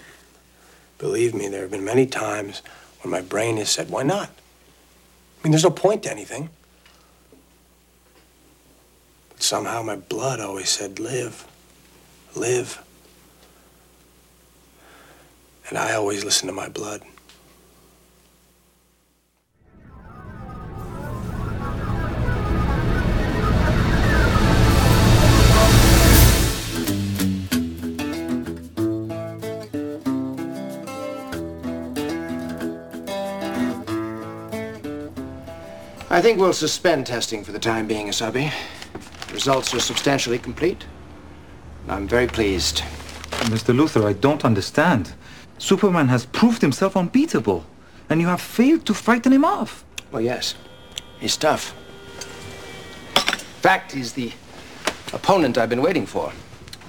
Believe 0.99 1.33
me, 1.33 1.47
there 1.47 1.61
have 1.61 1.71
been 1.71 1.83
many 1.83 2.05
times 2.05 2.61
when 3.01 3.11
my 3.11 3.21
brain 3.21 3.57
has 3.57 3.69
said, 3.69 3.89
why 3.89 4.03
not? 4.03 4.29
I 4.29 5.43
mean, 5.43 5.51
there's 5.51 5.63
no 5.63 5.71
point 5.71 6.03
to 6.03 6.11
anything. 6.11 6.49
But 9.29 9.41
somehow 9.41 9.81
my 9.81 9.95
blood 9.95 10.39
always 10.39 10.69
said, 10.69 10.99
live, 10.99 11.47
live. 12.35 12.83
And 15.69 15.77
I 15.77 15.93
always 15.93 16.23
listen 16.23 16.47
to 16.47 16.53
my 16.53 16.69
blood. 16.69 17.01
I 36.11 36.21
think 36.21 36.39
we'll 36.39 36.53
suspend 36.53 37.05
testing 37.05 37.43
for 37.43 37.51
the 37.51 37.59
time 37.59 37.85
being, 37.85 38.07
Asabi. 38.07 38.51
The 39.27 39.33
Results 39.33 39.75
are 39.75 39.79
substantially 39.79 40.39
complete. 40.39 40.85
I'm 41.87 42.07
very 42.07 42.25
pleased. 42.25 42.79
Mr. 43.45 43.75
Luthor, 43.75 44.05
I 44.05 44.13
don't 44.13 44.43
understand. 44.43 45.13
Superman 45.59 46.07
has 46.07 46.25
proved 46.25 46.63
himself 46.63 46.97
unbeatable, 46.97 47.63
and 48.09 48.19
you 48.19 48.25
have 48.25 48.41
failed 48.41 48.87
to 48.87 48.93
frighten 48.95 49.31
him 49.31 49.45
off. 49.45 49.85
Well, 50.11 50.23
yes. 50.23 50.55
He's 51.19 51.37
tough. 51.37 51.75
Fact, 53.61 53.91
he's 53.91 54.13
the 54.13 54.31
opponent 55.13 55.59
I've 55.59 55.69
been 55.69 55.83
waiting 55.83 56.07
for. 56.07 56.33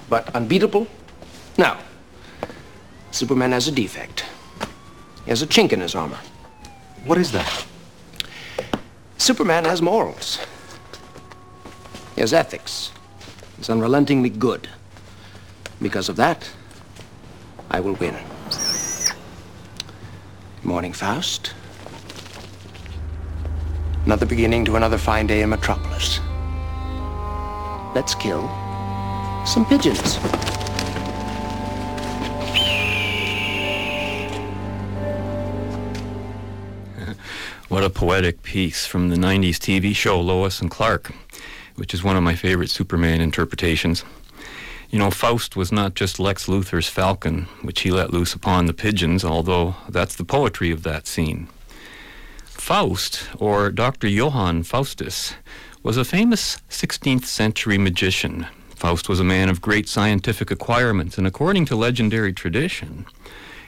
But 0.09 0.33
unbeatable? 0.35 0.87
No. 1.59 1.77
Superman 3.11 3.51
has 3.51 3.67
a 3.67 3.71
defect. 3.71 4.25
He 5.25 5.29
has 5.29 5.43
a 5.43 5.47
chink 5.47 5.73
in 5.73 5.81
his 5.81 5.93
armor. 5.93 6.17
What 7.05 7.19
is 7.19 7.31
that? 7.33 7.67
Superman 9.21 9.65
has 9.65 9.83
morals. 9.83 10.39
He 12.15 12.21
has 12.21 12.33
ethics. 12.33 12.91
He's 13.55 13.69
unrelentingly 13.69 14.31
good. 14.31 14.67
Because 15.79 16.09
of 16.09 16.15
that, 16.15 16.49
I 17.69 17.81
will 17.81 17.93
win. 17.93 18.17
Morning, 20.63 20.91
Faust. 20.91 21.53
Another 24.05 24.25
beginning 24.25 24.65
to 24.65 24.75
another 24.75 24.97
fine 24.97 25.27
day 25.27 25.43
in 25.43 25.51
Metropolis. 25.51 26.19
Let's 27.93 28.15
kill 28.15 28.49
some 29.45 29.67
pigeons. 29.67 30.17
What 37.81 37.89
a 37.89 37.99
poetic 37.99 38.43
piece 38.43 38.85
from 38.85 39.09
the 39.09 39.15
90s 39.15 39.55
TV 39.55 39.95
show 39.95 40.21
Lois 40.21 40.61
and 40.61 40.69
Clark, 40.69 41.11
which 41.77 41.95
is 41.95 42.03
one 42.03 42.15
of 42.15 42.21
my 42.21 42.35
favorite 42.35 42.69
Superman 42.69 43.21
interpretations. 43.21 44.05
You 44.91 44.99
know, 44.99 45.09
Faust 45.09 45.55
was 45.55 45.71
not 45.71 45.95
just 45.95 46.19
Lex 46.19 46.45
Luthor's 46.45 46.87
falcon, 46.87 47.47
which 47.63 47.81
he 47.81 47.89
let 47.89 48.13
loose 48.13 48.35
upon 48.35 48.67
the 48.67 48.73
pigeons, 48.75 49.25
although 49.25 49.73
that's 49.89 50.15
the 50.15 50.23
poetry 50.23 50.69
of 50.69 50.83
that 50.83 51.07
scene. 51.07 51.47
Faust, 52.45 53.27
or 53.39 53.71
Dr. 53.71 54.07
Johann 54.07 54.61
Faustus, 54.61 55.33
was 55.81 55.97
a 55.97 56.05
famous 56.05 56.57
16th 56.69 57.25
century 57.25 57.79
magician 57.79 58.45
Faust 58.81 59.07
was 59.07 59.19
a 59.19 59.23
man 59.23 59.47
of 59.47 59.61
great 59.61 59.87
scientific 59.87 60.49
acquirements, 60.49 61.15
and 61.15 61.27
according 61.27 61.65
to 61.65 61.75
legendary 61.75 62.33
tradition, 62.33 63.05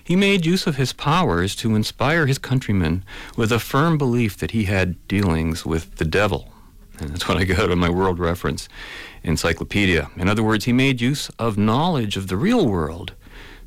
he 0.03 0.15
made 0.15 0.45
use 0.45 0.67
of 0.67 0.75
his 0.75 0.93
powers 0.93 1.55
to 1.57 1.75
inspire 1.75 2.25
his 2.25 2.37
countrymen 2.37 3.03
with 3.37 3.51
a 3.51 3.59
firm 3.59 3.97
belief 3.97 4.37
that 4.37 4.51
he 4.51 4.65
had 4.65 5.07
dealings 5.07 5.65
with 5.65 5.95
the 5.95 6.05
devil. 6.05 6.51
And 6.99 7.09
that's 7.09 7.27
what 7.27 7.37
I 7.37 7.43
got 7.45 7.71
on 7.71 7.79
my 7.79 7.89
world 7.89 8.19
reference 8.19 8.67
encyclopedia. 9.23 10.09
In 10.17 10.27
other 10.27 10.43
words, 10.43 10.65
he 10.65 10.73
made 10.73 11.01
use 11.01 11.29
of 11.39 11.57
knowledge 11.57 12.17
of 12.17 12.27
the 12.27 12.37
real 12.37 12.67
world 12.67 13.13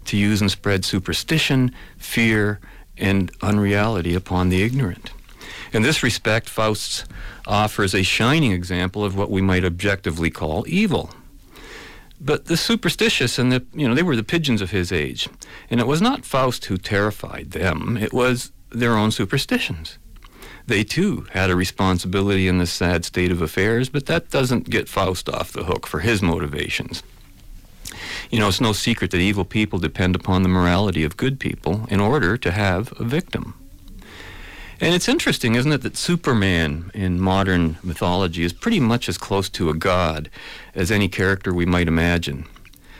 to 0.04 0.16
use 0.16 0.40
and 0.40 0.50
spread 0.50 0.84
superstition, 0.84 1.72
fear, 1.96 2.60
and 2.96 3.30
unreality 3.42 4.14
upon 4.14 4.48
the 4.48 4.62
ignorant. 4.62 5.10
In 5.72 5.82
this 5.82 6.02
respect, 6.02 6.48
Faust 6.48 7.04
offers 7.46 7.94
a 7.94 8.02
shining 8.02 8.52
example 8.52 9.04
of 9.04 9.16
what 9.16 9.30
we 9.30 9.42
might 9.42 9.64
objectively 9.64 10.30
call 10.30 10.64
evil. 10.68 11.10
But 12.20 12.46
the 12.46 12.56
superstitious 12.56 13.38
and 13.38 13.52
the, 13.52 13.64
you 13.74 13.86
know, 13.86 13.94
they 13.94 14.02
were 14.02 14.16
the 14.16 14.22
pigeons 14.22 14.62
of 14.62 14.70
his 14.70 14.90
age. 14.90 15.28
And 15.70 15.80
it 15.80 15.86
was 15.86 16.00
not 16.00 16.24
Faust 16.24 16.64
who 16.66 16.78
terrified 16.78 17.50
them, 17.50 17.96
it 17.96 18.12
was 18.12 18.52
their 18.70 18.96
own 18.96 19.10
superstitions. 19.10 19.98
They 20.66 20.82
too 20.82 21.26
had 21.32 21.50
a 21.50 21.56
responsibility 21.56 22.48
in 22.48 22.58
this 22.58 22.72
sad 22.72 23.04
state 23.04 23.30
of 23.30 23.40
affairs, 23.40 23.88
but 23.88 24.06
that 24.06 24.30
doesn't 24.30 24.68
get 24.68 24.88
Faust 24.88 25.28
off 25.28 25.52
the 25.52 25.64
hook 25.64 25.86
for 25.86 26.00
his 26.00 26.20
motivations. 26.20 27.02
You 28.30 28.40
know, 28.40 28.48
it's 28.48 28.60
no 28.60 28.72
secret 28.72 29.12
that 29.12 29.18
evil 29.18 29.44
people 29.44 29.78
depend 29.78 30.16
upon 30.16 30.42
the 30.42 30.48
morality 30.48 31.04
of 31.04 31.16
good 31.16 31.38
people 31.38 31.86
in 31.88 32.00
order 32.00 32.36
to 32.36 32.50
have 32.50 32.92
a 32.98 33.04
victim. 33.04 33.54
And 34.78 34.94
it's 34.94 35.08
interesting, 35.08 35.54
isn't 35.54 35.72
it, 35.72 35.82
that 35.82 35.96
Superman 35.96 36.90
in 36.92 37.18
modern 37.18 37.78
mythology 37.82 38.44
is 38.44 38.52
pretty 38.52 38.80
much 38.80 39.08
as 39.08 39.16
close 39.16 39.48
to 39.50 39.70
a 39.70 39.74
god 39.74 40.28
as 40.74 40.90
any 40.90 41.08
character 41.08 41.54
we 41.54 41.64
might 41.64 41.88
imagine. 41.88 42.44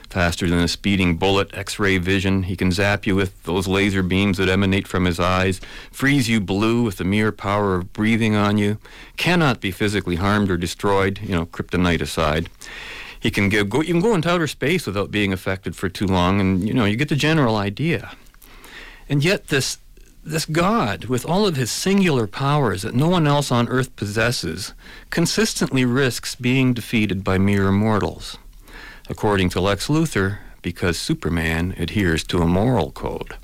Faster 0.09 0.49
than 0.49 0.59
a 0.59 0.67
speeding 0.67 1.17
bullet, 1.17 1.53
X 1.53 1.77
ray 1.77 1.99
vision, 1.99 2.43
he 2.43 2.55
can 2.55 2.71
zap 2.71 3.05
you 3.05 3.15
with 3.15 3.43
those 3.43 3.67
laser 3.67 4.01
beams 4.01 4.37
that 4.37 4.49
emanate 4.49 4.87
from 4.87 5.05
his 5.05 5.19
eyes, 5.19 5.61
freeze 5.91 6.27
you 6.27 6.39
blue 6.39 6.81
with 6.81 6.97
the 6.97 7.03
mere 7.03 7.31
power 7.31 7.75
of 7.75 7.93
breathing 7.93 8.33
on 8.33 8.57
you, 8.57 8.79
cannot 9.17 9.61
be 9.61 9.69
physically 9.69 10.15
harmed 10.15 10.49
or 10.49 10.57
destroyed, 10.57 11.19
you 11.21 11.35
know, 11.35 11.45
kryptonite 11.45 12.01
aside. 12.01 12.49
He 13.19 13.29
can 13.29 13.49
go, 13.49 13.81
you 13.81 13.93
can 13.93 14.01
go 14.01 14.15
into 14.15 14.31
outer 14.31 14.47
space 14.47 14.87
without 14.87 15.11
being 15.11 15.31
affected 15.31 15.75
for 15.75 15.89
too 15.89 16.07
long, 16.07 16.39
and 16.39 16.67
you 16.67 16.73
know, 16.73 16.85
you 16.85 16.95
get 16.95 17.09
the 17.09 17.15
general 17.15 17.55
idea. 17.55 18.13
And 19.09 19.23
yet, 19.23 19.47
this 19.47 19.77
this 20.29 20.45
God, 20.45 21.05
with 21.05 21.25
all 21.25 21.47
of 21.47 21.55
his 21.55 21.71
singular 21.71 22.27
powers 22.27 22.81
that 22.81 22.93
no 22.93 23.07
one 23.07 23.27
else 23.27 23.51
on 23.51 23.69
earth 23.69 23.95
possesses, 23.95 24.73
consistently 25.09 25.85
risks 25.85 26.35
being 26.35 26.73
defeated 26.73 27.23
by 27.23 27.37
mere 27.37 27.71
mortals. 27.71 28.37
According 29.09 29.49
to 29.51 29.61
Lex 29.61 29.87
Luthor, 29.87 30.39
because 30.61 30.99
Superman 30.99 31.73
adheres 31.77 32.23
to 32.25 32.41
a 32.41 32.47
moral 32.47 32.91
code. 32.91 33.35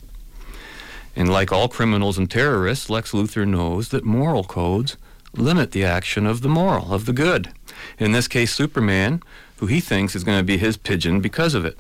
And 1.16 1.32
like 1.32 1.52
all 1.52 1.70
criminals 1.70 2.18
and 2.18 2.30
terrorists, 2.30 2.90
Lex 2.90 3.12
Luthor 3.12 3.48
knows 3.48 3.90
that 3.90 4.04
moral 4.04 4.44
codes 4.44 4.98
limit 5.34 5.72
the 5.72 5.86
action 5.86 6.26
of 6.26 6.42
the 6.42 6.50
moral, 6.50 6.94
of 6.94 7.06
the 7.06 7.14
good. 7.14 7.52
In 7.98 8.12
this 8.12 8.28
case, 8.28 8.54
Superman, 8.54 9.22
who 9.58 9.68
he 9.68 9.80
thinks 9.80 10.16
is 10.16 10.24
going 10.24 10.40
to 10.40 10.44
be 10.44 10.58
his 10.58 10.78
pigeon 10.78 11.22
because 11.22 11.54
of 11.54 11.66
it. 11.66 11.80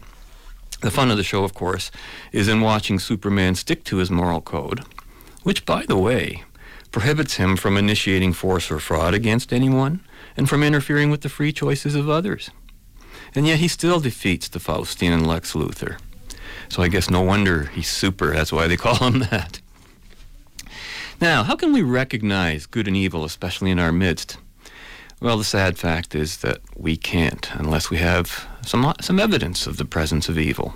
The 0.83 0.91
fun 0.91 1.09
of 1.09 1.15
the 1.15 1.23
show, 1.23 1.45
of 1.45 1.53
course, 1.53 1.91
is 2.33 2.49
in 2.49 2.59
watching 2.59 2.99
Superman 2.99 3.55
stick 3.55 3.85
to 3.85 3.97
his 3.97 4.11
moral 4.11 4.41
code, 4.41 4.81
which, 5.43 5.65
by 5.65 5.85
the 5.85 5.97
way, 5.97 6.43
prohibits 6.91 7.35
him 7.35 7.55
from 7.55 7.77
initiating 7.77 8.33
force 8.33 8.69
or 8.69 8.79
fraud 8.79 9.13
against 9.13 9.53
anyone 9.53 10.01
and 10.35 10.49
from 10.49 10.61
interfering 10.61 11.09
with 11.09 11.21
the 11.21 11.29
free 11.29 11.53
choices 11.53 11.95
of 11.95 12.09
others. 12.09 12.49
And 13.33 13.47
yet 13.47 13.59
he 13.59 13.69
still 13.69 14.01
defeats 14.01 14.49
the 14.49 14.59
Faustian 14.59 15.13
and 15.13 15.25
Lex 15.25 15.53
Luthor. 15.53 15.99
So 16.67 16.83
I 16.83 16.89
guess 16.89 17.09
no 17.09 17.21
wonder 17.21 17.67
he's 17.67 17.87
super. 17.87 18.33
That's 18.33 18.51
why 18.51 18.67
they 18.67 18.77
call 18.85 18.97
him 18.97 19.19
that. 19.19 19.61
Now, 21.21 21.43
how 21.43 21.55
can 21.55 21.71
we 21.71 21.81
recognize 21.81 22.65
good 22.65 22.89
and 22.89 22.97
evil, 22.97 23.23
especially 23.23 23.71
in 23.71 23.79
our 23.79 23.93
midst? 23.93 24.37
Well, 25.23 25.37
the 25.37 25.45
sad 25.45 25.77
fact 25.77 26.15
is 26.15 26.39
that 26.39 26.59
we 26.75 26.97
can't 26.97 27.49
unless 27.53 27.89
we 27.89 27.95
have 27.95 28.45
some, 28.65 28.93
some 28.99 29.21
evidence 29.21 29.65
of 29.65 29.77
the 29.77 29.85
presence 29.85 30.27
of 30.27 30.37
evil. 30.37 30.75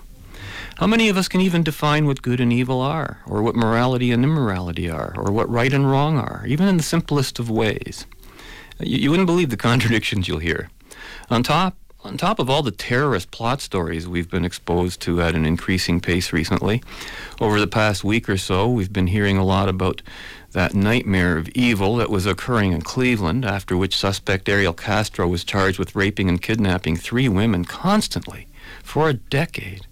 How 0.77 0.87
many 0.87 1.09
of 1.09 1.17
us 1.17 1.27
can 1.27 1.41
even 1.41 1.63
define 1.63 2.05
what 2.05 2.21
good 2.21 2.39
and 2.39 2.53
evil 2.53 2.79
are, 2.79 3.19
or 3.27 3.41
what 3.41 3.57
morality 3.57 4.09
and 4.09 4.23
immorality 4.23 4.89
are, 4.89 5.13
or 5.17 5.33
what 5.33 5.49
right 5.49 5.73
and 5.73 5.91
wrong 5.91 6.17
are, 6.17 6.45
even 6.47 6.69
in 6.69 6.77
the 6.77 6.83
simplest 6.83 7.39
of 7.39 7.49
ways? 7.49 8.05
You, 8.79 8.97
you 8.99 9.11
wouldn't 9.11 9.27
believe 9.27 9.49
the 9.49 9.57
contradictions 9.69 10.29
you'll 10.29 10.39
hear. 10.39 10.69
On 11.29 11.43
top, 11.43 11.75
on 12.05 12.15
top 12.15 12.39
of 12.39 12.49
all 12.49 12.63
the 12.63 12.71
terrorist 12.71 13.31
plot 13.31 13.59
stories 13.59 14.07
we've 14.07 14.31
been 14.31 14.45
exposed 14.45 15.01
to 15.01 15.21
at 15.21 15.35
an 15.35 15.45
increasing 15.45 15.99
pace 15.99 16.31
recently, 16.31 16.81
over 17.41 17.59
the 17.59 17.67
past 17.67 18.05
week 18.05 18.29
or 18.29 18.37
so, 18.37 18.69
we've 18.69 18.93
been 18.93 19.07
hearing 19.07 19.37
a 19.37 19.43
lot 19.43 19.67
about 19.67 20.01
that 20.57 20.73
nightmare 20.73 21.37
of 21.37 21.47
evil 21.49 21.97
that 21.97 22.09
was 22.09 22.25
occurring 22.25 22.71
in 22.71 22.81
Cleveland, 22.81 23.45
after 23.45 23.77
which 23.77 23.95
suspect 23.95 24.49
Ariel 24.49 24.73
Castro 24.73 25.27
was 25.27 25.43
charged 25.43 25.77
with 25.77 25.95
raping 25.95 26.29
and 26.29 26.41
kidnapping 26.41 26.95
three 26.95 27.29
women 27.29 27.63
constantly 27.63 28.47
for 28.81 29.07
a 29.07 29.13
decade. 29.13 29.85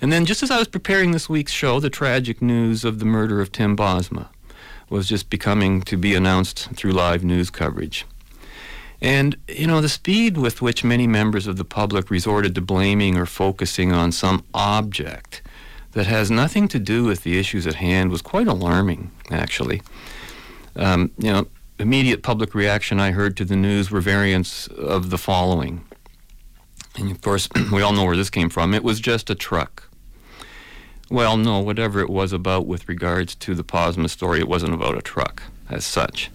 And 0.00 0.12
then, 0.12 0.26
just 0.26 0.42
as 0.42 0.50
I 0.50 0.58
was 0.58 0.66
preparing 0.66 1.12
this 1.12 1.28
week's 1.28 1.52
show, 1.52 1.78
the 1.78 1.88
tragic 1.88 2.42
news 2.42 2.84
of 2.84 2.98
the 2.98 3.04
murder 3.04 3.40
of 3.40 3.52
Tim 3.52 3.76
Bosma 3.76 4.26
was 4.90 5.08
just 5.08 5.30
becoming 5.30 5.82
to 5.82 5.96
be 5.96 6.16
announced 6.16 6.68
through 6.74 6.90
live 6.90 7.22
news 7.22 7.48
coverage. 7.48 8.06
And, 9.00 9.36
you 9.46 9.68
know, 9.68 9.80
the 9.80 9.88
speed 9.88 10.36
with 10.36 10.60
which 10.60 10.82
many 10.82 11.06
members 11.06 11.46
of 11.46 11.58
the 11.58 11.64
public 11.64 12.10
resorted 12.10 12.56
to 12.56 12.60
blaming 12.60 13.16
or 13.16 13.24
focusing 13.24 13.92
on 13.92 14.10
some 14.10 14.42
object 14.52 15.42
that 15.96 16.06
has 16.06 16.30
nothing 16.30 16.68
to 16.68 16.78
do 16.78 17.04
with 17.04 17.22
the 17.22 17.38
issues 17.38 17.66
at 17.66 17.76
hand 17.76 18.10
was 18.10 18.20
quite 18.20 18.46
alarming, 18.46 19.10
actually. 19.30 19.80
Um, 20.76 21.10
you 21.16 21.32
know, 21.32 21.46
immediate 21.78 22.22
public 22.22 22.54
reaction 22.54 23.00
I 23.00 23.12
heard 23.12 23.34
to 23.38 23.46
the 23.46 23.56
news 23.56 23.90
were 23.90 24.02
variants 24.02 24.66
of 24.66 25.08
the 25.08 25.16
following. 25.16 25.86
And 26.98 27.10
of 27.10 27.22
course, 27.22 27.48
we 27.72 27.80
all 27.80 27.94
know 27.94 28.04
where 28.04 28.14
this 28.14 28.28
came 28.28 28.50
from. 28.50 28.74
It 28.74 28.84
was 28.84 29.00
just 29.00 29.30
a 29.30 29.34
truck. 29.34 29.88
Well, 31.08 31.38
no, 31.38 31.60
whatever 31.60 32.00
it 32.00 32.10
was 32.10 32.30
about 32.30 32.66
with 32.66 32.90
regards 32.90 33.34
to 33.36 33.54
the 33.54 33.64
Bosma 33.64 34.10
story, 34.10 34.38
it 34.38 34.48
wasn't 34.48 34.74
about 34.74 34.98
a 34.98 35.02
truck 35.02 35.44
as 35.70 35.86
such. 35.86 36.30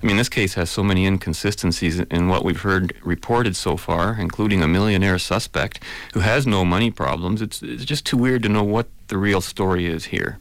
I 0.00 0.06
mean, 0.06 0.18
this 0.18 0.28
case 0.28 0.54
has 0.54 0.70
so 0.70 0.84
many 0.84 1.04
inconsistencies 1.04 1.98
in 1.98 2.28
what 2.28 2.44
we've 2.44 2.60
heard 2.60 2.94
reported 3.02 3.56
so 3.56 3.76
far, 3.76 4.16
including 4.20 4.62
a 4.62 4.68
millionaire 4.68 5.18
suspect 5.18 5.82
who 6.14 6.20
has 6.20 6.46
no 6.46 6.64
money 6.64 6.92
problems. 6.92 7.42
It's, 7.42 7.60
it's 7.60 7.84
just 7.84 8.06
too 8.06 8.16
weird 8.16 8.44
to 8.44 8.48
know 8.48 8.62
what 8.62 8.86
the 9.10 9.18
real 9.18 9.40
story 9.40 9.86
is 9.86 10.06
here. 10.06 10.38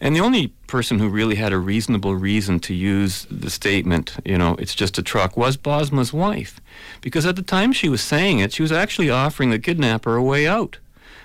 And 0.00 0.14
the 0.14 0.20
only 0.20 0.48
person 0.68 0.98
who 1.00 1.08
really 1.08 1.36
had 1.36 1.52
a 1.52 1.58
reasonable 1.58 2.14
reason 2.14 2.60
to 2.60 2.74
use 2.74 3.26
the 3.30 3.50
statement, 3.50 4.16
you 4.24 4.38
know, 4.38 4.54
it's 4.58 4.74
just 4.74 4.98
a 4.98 5.02
truck, 5.02 5.36
was 5.36 5.56
Bosma's 5.56 6.12
wife. 6.12 6.60
Because 7.00 7.26
at 7.26 7.34
the 7.34 7.42
time 7.42 7.72
she 7.72 7.88
was 7.88 8.00
saying 8.00 8.38
it, 8.38 8.52
she 8.52 8.62
was 8.62 8.70
actually 8.70 9.10
offering 9.10 9.50
the 9.50 9.58
kidnapper 9.58 10.14
a 10.14 10.22
way 10.22 10.46
out 10.46 10.78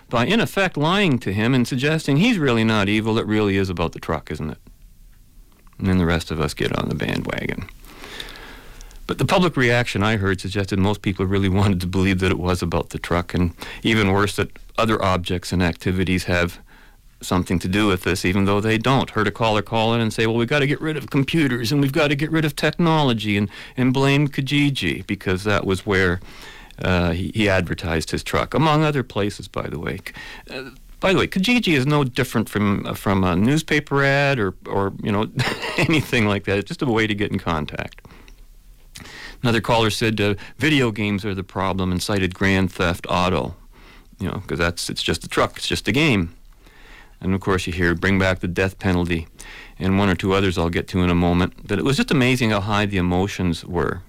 by, 0.10 0.26
in 0.26 0.40
effect, 0.40 0.78
lying 0.78 1.20
to 1.20 1.34
him 1.34 1.54
and 1.54 1.68
suggesting 1.68 2.18
he's 2.18 2.38
really 2.38 2.64
not 2.64 2.90
evil, 2.90 3.18
it 3.18 3.26
really 3.26 3.58
is 3.58 3.70
about 3.70 3.94
the 3.94 4.00
truck, 4.00 4.32
isn't 4.32 4.50
it? 4.50 4.60
And 5.78 5.88
then 5.88 5.98
the 5.98 6.06
rest 6.06 6.32
of 6.32 6.40
us 6.40 6.54
get 6.54 6.76
on 6.78 6.90
the 6.90 6.96
bandwagon. 6.96 7.68
But 9.06 9.18
the 9.18 9.26
public 9.26 9.58
reaction 9.58 10.04
I 10.04 10.18
heard 10.18 10.40
suggested 10.40 10.80
most 10.80 11.02
people 11.02 11.26
really 11.26 11.50
wanted 11.60 11.82
to 11.82 11.88
believe 11.88 12.20
that 12.20 12.32
it 12.32 12.40
was 12.40 12.62
about 12.62 12.90
the 12.90 13.00
truck, 13.00 13.34
and 13.34 13.54
even 13.82 14.12
worse, 14.12 14.36
that 14.36 14.58
other 14.78 15.04
objects 15.04 15.52
and 15.52 15.62
activities 15.62 16.26
have 16.26 16.60
something 17.22 17.60
to 17.60 17.68
do 17.68 17.88
with 17.88 18.04
this, 18.04 18.26
even 18.26 18.46
though 18.46 18.60
they 18.60 18.78
don't. 18.78 19.12
Heard 19.12 19.28
a 19.28 19.32
caller 19.32 19.62
call 19.62 19.94
in 19.94 20.02
and 20.02 20.14
say, 20.14 20.28
well, 20.28 20.36
we've 20.36 20.48
got 20.48 20.60
to 20.60 20.68
get 20.68 20.82
rid 20.82 20.98
of 20.98 21.10
computers 21.10 21.72
and 21.72 21.82
we've 21.82 21.94
got 21.94 22.10
to 22.10 22.16
get 22.16 22.32
rid 22.32 22.46
of 22.46 22.56
technology 22.56 23.38
and, 23.38 23.50
and 23.78 23.94
blame 23.94 24.28
Kijiji 24.28 25.06
because 25.08 25.44
that 25.44 25.66
was 25.66 25.86
where 25.86 26.20
uh, 26.84 27.12
he, 27.12 27.32
he, 27.34 27.48
advertised 27.48 28.12
his 28.12 28.24
truck, 28.24 28.54
among 28.54 28.84
other 28.84 29.04
places, 29.04 29.48
by 29.48 29.68
the 29.68 29.80
way. 29.80 30.00
Uh, 30.50 30.72
by 31.00 31.14
the 31.14 31.20
way, 31.20 31.28
Kijiji 31.28 31.76
is 31.76 31.86
no 31.86 32.04
different 32.04 32.50
from 32.50 32.86
uh, 32.86 32.94
from 32.94 33.24
a 33.24 33.36
newspaper 33.36 34.04
ad 34.04 34.40
or 34.40 34.56
or 34.68 34.94
you 35.04 35.12
know 35.12 35.30
anything 35.78 36.28
like 36.28 36.46
that. 36.46 36.58
It's 36.58 36.70
just 36.70 36.82
a 36.82 36.86
way 36.86 37.06
to 37.06 37.14
get 37.14 37.32
in 37.32 37.38
contact. 37.38 38.02
Another 39.44 39.62
caller 39.62 39.90
said 39.90 40.20
uh, 40.22 40.36
video 40.58 40.92
games 40.92 41.26
are 41.26 41.36
the 41.36 41.44
problem 41.44 41.92
and 41.92 42.02
cited 42.02 42.34
Grand 42.34 42.72
Theft 42.72 43.06
Auto, 43.10 43.56
you 44.24 44.30
know, 44.30 44.38
because 44.38 44.58
that's 44.58 44.90
it's 44.90 45.04
just 45.04 45.26
a 45.26 45.28
truck, 45.28 45.58
it's 45.58 45.68
just 45.68 45.88
a 45.90 45.92
game. 45.92 46.34
And 47.20 47.34
of 47.34 47.42
course, 47.42 47.68
you 47.68 47.74
hear 47.74 47.94
bring 47.94 48.18
back 48.18 48.40
the 48.40 48.48
death 48.48 48.80
penalty, 48.80 49.28
and 49.78 50.00
one 50.00 50.10
or 50.10 50.16
two 50.16 50.34
others 50.34 50.58
I'll 50.58 50.70
get 50.70 50.88
to 50.90 51.02
in 51.02 51.10
a 51.10 51.16
moment. 51.16 51.68
But 51.68 51.78
it 51.78 51.84
was 51.84 51.98
just 51.98 52.10
amazing 52.10 52.52
how 52.52 52.62
high 52.62 52.86
the 52.86 52.98
emotions 52.98 53.66
were. 53.66 54.02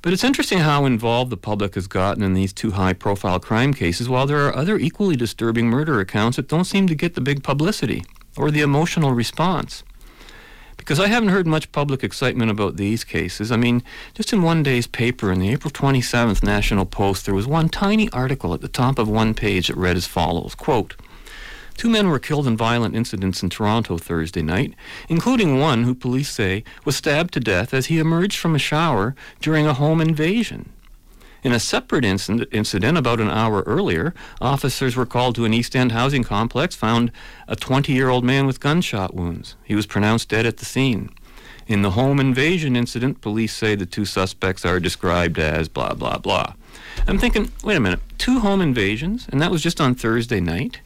But 0.00 0.12
it's 0.12 0.24
interesting 0.24 0.58
how 0.58 0.86
involved 0.86 1.30
the 1.30 1.36
public 1.36 1.74
has 1.74 1.86
gotten 1.86 2.22
in 2.22 2.34
these 2.34 2.52
two 2.52 2.72
high 2.72 2.94
profile 2.94 3.40
crime 3.40 3.74
cases, 3.74 4.08
while 4.08 4.26
there 4.26 4.46
are 4.46 4.56
other 4.56 4.78
equally 4.78 5.16
disturbing 5.16 5.68
murder 5.68 6.00
accounts 6.00 6.36
that 6.36 6.48
don't 6.48 6.64
seem 6.64 6.86
to 6.88 6.94
get 6.94 7.14
the 7.14 7.20
big 7.20 7.42
publicity 7.42 8.04
or 8.36 8.50
the 8.50 8.62
emotional 8.62 9.12
response. 9.12 9.82
Because 10.76 11.00
I 11.00 11.08
haven't 11.08 11.30
heard 11.30 11.46
much 11.46 11.72
public 11.72 12.04
excitement 12.04 12.50
about 12.50 12.76
these 12.76 13.04
cases. 13.04 13.50
I 13.50 13.56
mean, 13.56 13.82
just 14.14 14.32
in 14.32 14.42
one 14.42 14.62
day's 14.62 14.86
paper 14.86 15.32
in 15.32 15.40
the 15.40 15.50
April 15.50 15.70
27th 15.70 16.42
National 16.42 16.84
Post, 16.84 17.24
there 17.24 17.34
was 17.34 17.46
one 17.46 17.68
tiny 17.68 18.10
article 18.10 18.54
at 18.54 18.60
the 18.60 18.68
top 18.68 18.98
of 18.98 19.08
one 19.08 19.34
page 19.34 19.68
that 19.68 19.76
read 19.76 19.96
as 19.96 20.06
follows 20.06 20.54
quote, 20.54 20.94
Two 21.76 21.90
men 21.90 22.08
were 22.08 22.20
killed 22.20 22.46
in 22.46 22.56
violent 22.56 22.94
incidents 22.94 23.42
in 23.42 23.50
Toronto 23.50 23.98
Thursday 23.98 24.42
night, 24.42 24.74
including 25.08 25.58
one 25.58 25.82
who 25.82 25.94
police 25.94 26.30
say 26.30 26.62
was 26.84 26.96
stabbed 26.96 27.34
to 27.34 27.40
death 27.40 27.74
as 27.74 27.86
he 27.86 27.98
emerged 27.98 28.38
from 28.38 28.54
a 28.54 28.60
shower 28.60 29.16
during 29.40 29.66
a 29.66 29.74
home 29.74 30.00
invasion. 30.00 30.70
In 31.44 31.52
a 31.52 31.60
separate 31.60 32.06
incident, 32.06 32.96
about 32.96 33.20
an 33.20 33.28
hour 33.28 33.62
earlier, 33.66 34.14
officers 34.40 34.96
were 34.96 35.04
called 35.04 35.34
to 35.34 35.44
an 35.44 35.52
East 35.52 35.76
End 35.76 35.92
housing 35.92 36.24
complex, 36.24 36.74
found 36.74 37.12
a 37.46 37.54
20 37.54 37.92
year 37.92 38.08
old 38.08 38.24
man 38.24 38.46
with 38.46 38.60
gunshot 38.60 39.14
wounds. 39.14 39.54
He 39.62 39.74
was 39.74 39.84
pronounced 39.84 40.30
dead 40.30 40.46
at 40.46 40.56
the 40.56 40.64
scene. 40.64 41.10
In 41.66 41.82
the 41.82 41.90
home 41.90 42.18
invasion 42.18 42.76
incident, 42.76 43.20
police 43.20 43.54
say 43.54 43.74
the 43.74 43.84
two 43.84 44.06
suspects 44.06 44.64
are 44.64 44.80
described 44.80 45.38
as 45.38 45.68
blah, 45.68 45.92
blah, 45.92 46.16
blah. 46.16 46.54
I'm 47.06 47.18
thinking, 47.18 47.50
wait 47.62 47.76
a 47.76 47.80
minute, 47.80 48.00
two 48.16 48.40
home 48.40 48.62
invasions, 48.62 49.28
and 49.30 49.38
that 49.42 49.50
was 49.50 49.62
just 49.62 49.82
on 49.82 49.94
Thursday 49.94 50.40
night? 50.40 50.80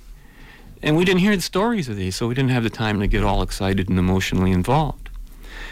And 0.83 0.97
we 0.97 1.05
didn't 1.05 1.21
hear 1.21 1.37
the 1.37 1.43
stories 1.43 1.89
of 1.89 1.95
these, 1.95 2.17
so 2.17 2.27
we 2.27 2.35
didn't 2.35 2.51
have 2.51 2.65
the 2.65 2.71
time 2.71 2.99
to 2.99 3.07
get 3.07 3.23
all 3.23 3.43
excited 3.43 3.89
and 3.89 3.99
emotionally 3.99 4.51
involved. 4.51 5.09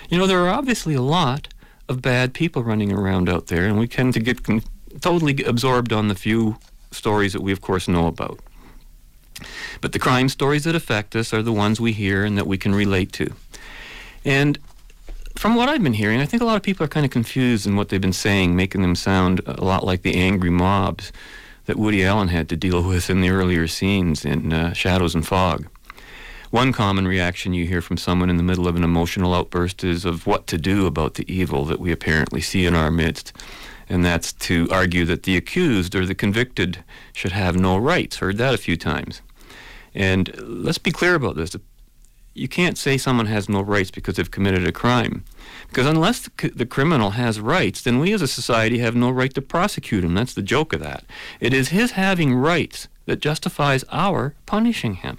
You 0.09 0.19
know, 0.19 0.29
there 0.29 0.45
are 0.45 0.49
obviously 0.49 0.95
a 0.95 1.03
lot 1.03 1.49
of 1.89 2.03
bad 2.03 2.35
people 2.35 2.63
running 2.63 2.93
around 2.93 3.29
out 3.29 3.49
there, 3.49 3.67
and 3.67 3.79
we 3.81 3.89
tend 3.89 4.15
to 4.15 4.21
get 4.21 4.45
con- 4.45 4.63
totally 5.01 5.43
absorbed 5.45 5.93
on 5.93 6.09
the 6.09 6.15
few 6.15 6.57
stories 6.91 7.33
that 7.33 7.43
we, 7.43 7.53
of 7.53 7.61
course, 7.61 7.89
know 7.89 8.07
about. 8.07 8.41
But 9.81 9.93
the 9.93 9.99
crime 9.99 10.29
stories 10.29 10.65
that 10.65 10.75
affect 10.75 11.15
us 11.15 11.33
are 11.33 11.43
the 11.43 11.53
ones 11.53 11.81
we 11.81 11.93
hear 11.93 12.25
and 12.25 12.37
that 12.39 12.47
we 12.47 12.59
can 12.59 12.75
relate 12.75 13.13
to. 13.13 13.33
And 14.25 14.59
from 15.37 15.55
what 15.55 15.69
I've 15.69 15.83
been 15.83 15.95
hearing, 15.95 16.21
I 16.21 16.27
think 16.27 16.43
a 16.43 16.47
lot 16.47 16.57
of 16.57 16.63
people 16.63 16.85
are 16.85 16.89
kind 16.89 17.05
of 17.05 17.13
confused 17.13 17.67
in 17.67 17.77
what 17.77 17.91
they've 17.91 18.01
been 18.01 18.13
saying, 18.13 18.57
making 18.57 18.83
them 18.83 18.95
sound 18.95 19.41
a 19.47 19.63
lot 19.63 19.85
like 19.85 20.03
the 20.03 20.17
angry 20.17 20.51
mobs 20.51 21.13
that 21.67 21.77
Woody 21.77 22.05
Allen 22.05 22.29
had 22.29 22.49
to 22.49 22.57
deal 22.57 22.83
with 22.83 23.11
in 23.11 23.21
the 23.21 23.29
earlier 23.29 23.67
scenes 23.67 24.25
in 24.25 24.53
uh, 24.53 24.73
Shadows 24.73 25.15
and 25.15 25.27
Fog. 25.27 25.67
One 26.51 26.73
common 26.73 27.07
reaction 27.07 27.53
you 27.53 27.67
hear 27.67 27.83
from 27.83 27.97
someone 27.97 28.31
in 28.31 28.37
the 28.37 28.43
middle 28.43 28.69
of 28.69 28.77
an 28.77 28.85
emotional 28.85 29.35
outburst 29.35 29.85
is 29.85 30.05
of 30.05 30.27
what 30.27 30.47
to 30.47 30.57
do 30.57 30.87
about 30.87 31.15
the 31.15 31.31
evil 31.33 31.65
that 31.67 31.81
we 31.81 31.93
apparently 31.93 32.41
see 32.41 32.67
in 32.67 32.75
our 32.75 32.91
midst 32.91 33.33
and 33.89 34.05
that's 34.05 34.33
to 34.33 34.69
argue 34.71 35.05
that 35.05 35.23
the 35.23 35.37
accused 35.37 35.95
or 35.95 36.05
the 36.07 36.15
convicted 36.15 36.85
should 37.13 37.33
have 37.33 37.57
no 37.57 37.77
rights. 37.77 38.17
Heard 38.17 38.39
that 38.39 38.55
a 38.55 38.59
few 38.59 38.77
times. 38.77 39.23
And 39.95 40.33
let's 40.41 40.79
be 40.79 40.93
clear 40.93 41.15
about 41.15 41.37
this. 41.37 41.57
You 42.35 42.49
can't 42.49 42.77
say 42.77 42.99
someone 42.99 43.27
has 43.27 43.49
no 43.49 43.63
rights 43.63 43.91
because 43.91 44.17
they've 44.17 44.31
committed 44.31 44.67
a 44.67 44.73
crime. 44.73 45.25
Because 45.69 45.87
unless 45.87 46.21
the, 46.21 46.31
c- 46.39 46.55
the 46.55 46.67
criminal 46.67 47.11
has 47.13 47.41
rights, 47.41 47.81
then 47.81 47.99
we 47.99 48.13
as 48.13 48.21
a 48.21 48.29
society 48.29 48.79
have 48.79 48.95
no 48.95 49.11
right 49.11 49.33
to 49.33 49.41
prosecute 49.41 50.05
him. 50.05 50.15
That's 50.15 50.35
the 50.35 50.43
joke 50.43 50.75
of 50.75 50.81
that. 50.81 51.05
It 51.41 51.55
is 51.55 51.71
his 51.71 51.93
having 51.93 52.35
rights 52.35 52.89
that 53.07 53.21
justifies 53.21 53.85
our 53.91 54.35
punishing 54.45 54.97
him. 54.97 55.19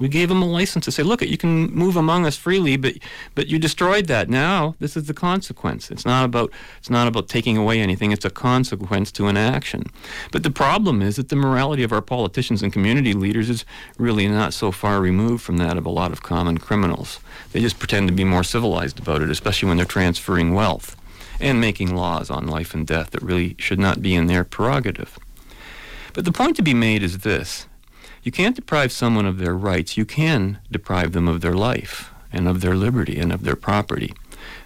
We 0.00 0.08
gave 0.08 0.30
them 0.30 0.42
a 0.42 0.46
license 0.46 0.86
to 0.86 0.92
say, 0.92 1.02
look, 1.02 1.20
you 1.20 1.36
can 1.36 1.70
move 1.72 1.94
among 1.94 2.26
us 2.26 2.36
freely, 2.36 2.76
but 2.76 2.94
but 3.34 3.46
you 3.48 3.58
destroyed 3.58 4.06
that. 4.06 4.28
Now 4.28 4.74
this 4.80 4.96
is 4.96 5.04
the 5.04 5.14
consequence. 5.14 5.90
It's 5.90 6.06
not 6.06 6.24
about 6.24 6.50
it's 6.78 6.90
not 6.90 7.06
about 7.06 7.28
taking 7.28 7.56
away 7.56 7.80
anything. 7.80 8.10
It's 8.10 8.24
a 8.24 8.30
consequence 8.30 9.12
to 9.12 9.28
an 9.28 9.36
action. 9.36 9.84
But 10.32 10.42
the 10.42 10.50
problem 10.50 11.02
is 11.02 11.16
that 11.16 11.28
the 11.28 11.36
morality 11.36 11.82
of 11.82 11.92
our 11.92 12.00
politicians 12.00 12.62
and 12.62 12.72
community 12.72 13.12
leaders 13.12 13.50
is 13.50 13.66
really 13.98 14.26
not 14.26 14.54
so 14.54 14.72
far 14.72 15.00
removed 15.00 15.44
from 15.44 15.58
that 15.58 15.76
of 15.76 15.84
a 15.84 15.90
lot 15.90 16.12
of 16.12 16.22
common 16.22 16.56
criminals. 16.58 17.20
They 17.52 17.60
just 17.60 17.78
pretend 17.78 18.08
to 18.08 18.14
be 18.14 18.24
more 18.24 18.42
civilized 18.42 18.98
about 18.98 19.20
it, 19.20 19.30
especially 19.30 19.68
when 19.68 19.76
they're 19.76 19.86
transferring 19.86 20.54
wealth 20.54 20.96
and 21.40 21.60
making 21.60 21.94
laws 21.94 22.30
on 22.30 22.46
life 22.46 22.72
and 22.74 22.86
death 22.86 23.10
that 23.10 23.22
really 23.22 23.54
should 23.58 23.78
not 23.78 24.00
be 24.00 24.14
in 24.14 24.26
their 24.26 24.44
prerogative. 24.44 25.18
But 26.12 26.24
the 26.24 26.32
point 26.32 26.56
to 26.56 26.62
be 26.62 26.74
made 26.74 27.02
is 27.02 27.18
this 27.18 27.66
you 28.22 28.32
can't 28.32 28.56
deprive 28.56 28.92
someone 28.92 29.26
of 29.26 29.38
their 29.38 29.54
rights. 29.54 29.96
You 29.96 30.04
can 30.04 30.58
deprive 30.70 31.12
them 31.12 31.28
of 31.28 31.40
their 31.40 31.54
life 31.54 32.10
and 32.32 32.46
of 32.46 32.60
their 32.60 32.76
liberty 32.76 33.18
and 33.18 33.32
of 33.32 33.44
their 33.44 33.56
property, 33.56 34.12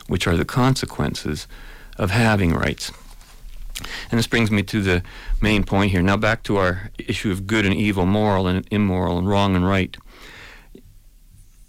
which 0.07 0.27
are 0.27 0.37
the 0.37 0.45
consequences 0.45 1.47
of 1.97 2.11
having 2.11 2.53
rights. 2.53 2.93
And 4.11 4.19
this 4.19 4.27
brings 4.27 4.51
me 4.51 4.63
to 4.65 4.83
the 4.83 5.03
main 5.41 5.65
point 5.65 5.91
here. 5.91 6.03
Now, 6.03 6.17
back 6.17 6.43
to 6.45 6.57
our 6.57 6.91
issue 6.99 7.31
of 7.31 7.47
good 7.47 7.65
and 7.67 7.75
evil, 7.75 8.07
moral 8.07 8.47
and 8.47 8.67
immoral, 8.71 9.19
and 9.19 9.29
wrong 9.29 9.57
and 9.57 9.67
right. 9.67 9.97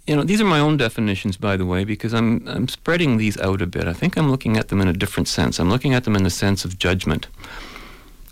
You 0.07 0.15
know, 0.15 0.23
these 0.23 0.39
are 0.39 0.45
my 0.45 0.59
own 0.59 0.77
definitions, 0.77 1.35
by 1.35 1.57
the 1.57 1.65
way, 1.65 1.83
because 1.83 2.13
I'm, 2.13 2.47
I'm 2.47 2.67
spreading 2.67 3.17
these 3.17 3.39
out 3.39 3.61
a 3.61 3.65
bit. 3.65 3.87
I 3.87 3.93
think 3.93 4.17
I'm 4.17 4.29
looking 4.29 4.55
at 4.55 4.67
them 4.67 4.81
in 4.81 4.87
a 4.87 4.93
different 4.93 5.27
sense. 5.27 5.59
I'm 5.59 5.69
looking 5.69 5.95
at 5.95 6.03
them 6.03 6.15
in 6.15 6.23
the 6.23 6.29
sense 6.29 6.63
of 6.63 6.77
judgment 6.77 7.27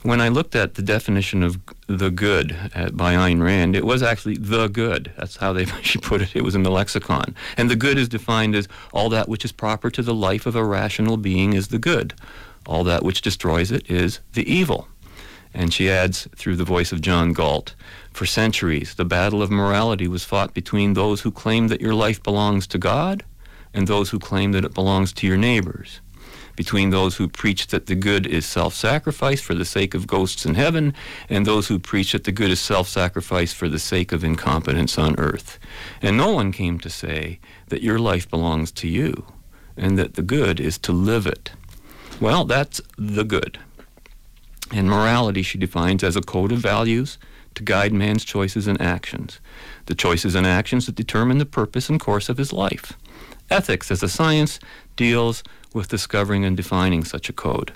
when 0.04 0.20
I 0.20 0.28
looked 0.28 0.56
at 0.56 0.76
the 0.76 0.82
definition 0.82 1.44
of 1.44 1.60
the 1.88 2.12
good 2.12 2.50
by 2.92 3.14
Ayn 3.16 3.42
Rand, 3.42 3.76
it 3.76 3.86
was 3.86 4.04
actually 4.04 4.36
the 4.36 4.68
good. 4.68 5.12
That's 5.18 5.38
how 5.38 5.54
they 5.54 5.66
she 5.82 5.98
put 5.98 6.22
it. 6.22 6.36
It 6.36 6.44
was 6.44 6.56
in 6.56 6.64
the 6.64 6.72
lexicon. 6.72 7.34
And 7.58 7.70
the 7.70 7.76
good 7.76 7.98
is 7.98 8.10
defined 8.10 8.54
as 8.56 8.68
all 8.92 9.10
that 9.10 9.30
which 9.30 9.46
is 9.46 9.52
proper 9.52 9.90
to 9.90 10.02
the 10.02 10.14
life 10.14 10.46
of 10.46 10.56
a 10.56 10.64
rational 10.64 11.18
being 11.18 11.54
is 11.54 11.70
the 11.70 11.80
good. 11.80 12.14
All 12.66 12.84
that 12.84 13.04
which 13.04 13.22
destroys 13.22 13.72
it 13.72 13.90
is 13.90 14.20
the 14.34 14.50
evil. 14.52 14.88
And 15.54 15.74
she 15.74 15.90
adds 15.90 16.28
through 16.36 16.56
the 16.58 16.64
voice 16.64 16.92
of 16.92 17.02
John 17.02 17.32
Galt, 17.32 17.76
for 18.12 18.26
centuries 18.26 18.96
the 18.96 19.06
battle 19.06 19.42
of 19.42 19.52
morality 19.52 20.08
was 20.08 20.24
fought 20.24 20.54
between 20.54 20.94
those 20.94 21.22
who 21.22 21.32
claim 21.32 21.68
that 21.68 21.82
your 21.82 21.94
life 21.94 22.22
belongs 22.22 22.68
to 22.68 22.78
God 22.78 23.24
and 23.74 23.88
those 23.88 24.10
who 24.10 24.20
claim 24.20 24.52
that 24.52 24.66
it 24.66 24.74
belongs 24.74 25.14
to 25.14 25.28
your 25.28 25.38
neighbors 25.38 26.02
between 26.56 26.90
those 26.90 27.18
who 27.18 27.28
preach 27.28 27.68
that 27.68 27.88
the 27.88 27.96
good 27.96 28.26
is 28.26 28.46
self 28.46 28.74
sacrifice 28.74 29.42
for 29.42 29.54
the 29.54 29.66
sake 29.66 29.94
of 29.94 30.08
ghosts 30.08 30.46
in 30.46 30.56
heaven 30.56 30.94
and 31.30 31.46
those 31.46 31.68
who 31.68 31.80
preach 31.80 32.12
that 32.12 32.24
the 32.24 32.32
good 32.32 32.52
is 32.52 32.60
self 32.60 32.88
sacrifice 32.88 33.54
for 33.54 33.68
the 33.68 33.80
sake 33.80 34.12
of 34.12 34.24
incompetence 34.24 34.98
on 34.98 35.18
earth. 35.18 35.60
And 36.02 36.18
no 36.18 36.32
one 36.32 36.52
came 36.52 36.80
to 36.80 36.90
say 36.90 37.40
that 37.68 37.82
your 37.82 38.00
life 38.00 38.30
belongs 38.30 38.72
to 38.74 38.88
you 38.88 39.26
and 39.78 39.98
that 39.98 40.14
the 40.14 40.22
good 40.22 40.60
is 40.60 40.78
to 40.80 40.92
live 40.92 41.26
it. 41.26 41.52
Well, 42.20 42.46
that's 42.46 42.82
the 42.98 43.24
good. 43.24 43.60
And 44.72 44.90
morality 44.90 45.42
she 45.42 45.58
defines 45.58 46.04
as 46.04 46.16
a 46.16 46.22
code 46.22 46.52
of 46.52 46.60
values 46.60 47.18
to 47.56 47.64
guide 47.64 47.94
man's 47.94 48.24
choices 48.24 48.68
and 48.68 48.80
actions, 48.82 49.40
the 49.86 49.96
choices 49.96 50.36
and 50.36 50.48
actions 50.48 50.86
that 50.86 50.96
determine 50.96 51.38
the 51.38 51.46
purpose 51.46 51.90
and 51.90 52.00
course 52.00 52.30
of 52.30 52.38
his 52.38 52.54
life. 52.54 52.94
Ethics 53.50 53.92
as 53.92 54.02
a 54.02 54.10
science 54.10 54.60
deals 54.96 55.44
with 55.74 55.90
discovering 55.90 56.46
and 56.46 56.56
defining 56.56 57.04
such 57.04 57.30
a 57.30 57.34
code. 57.34 57.74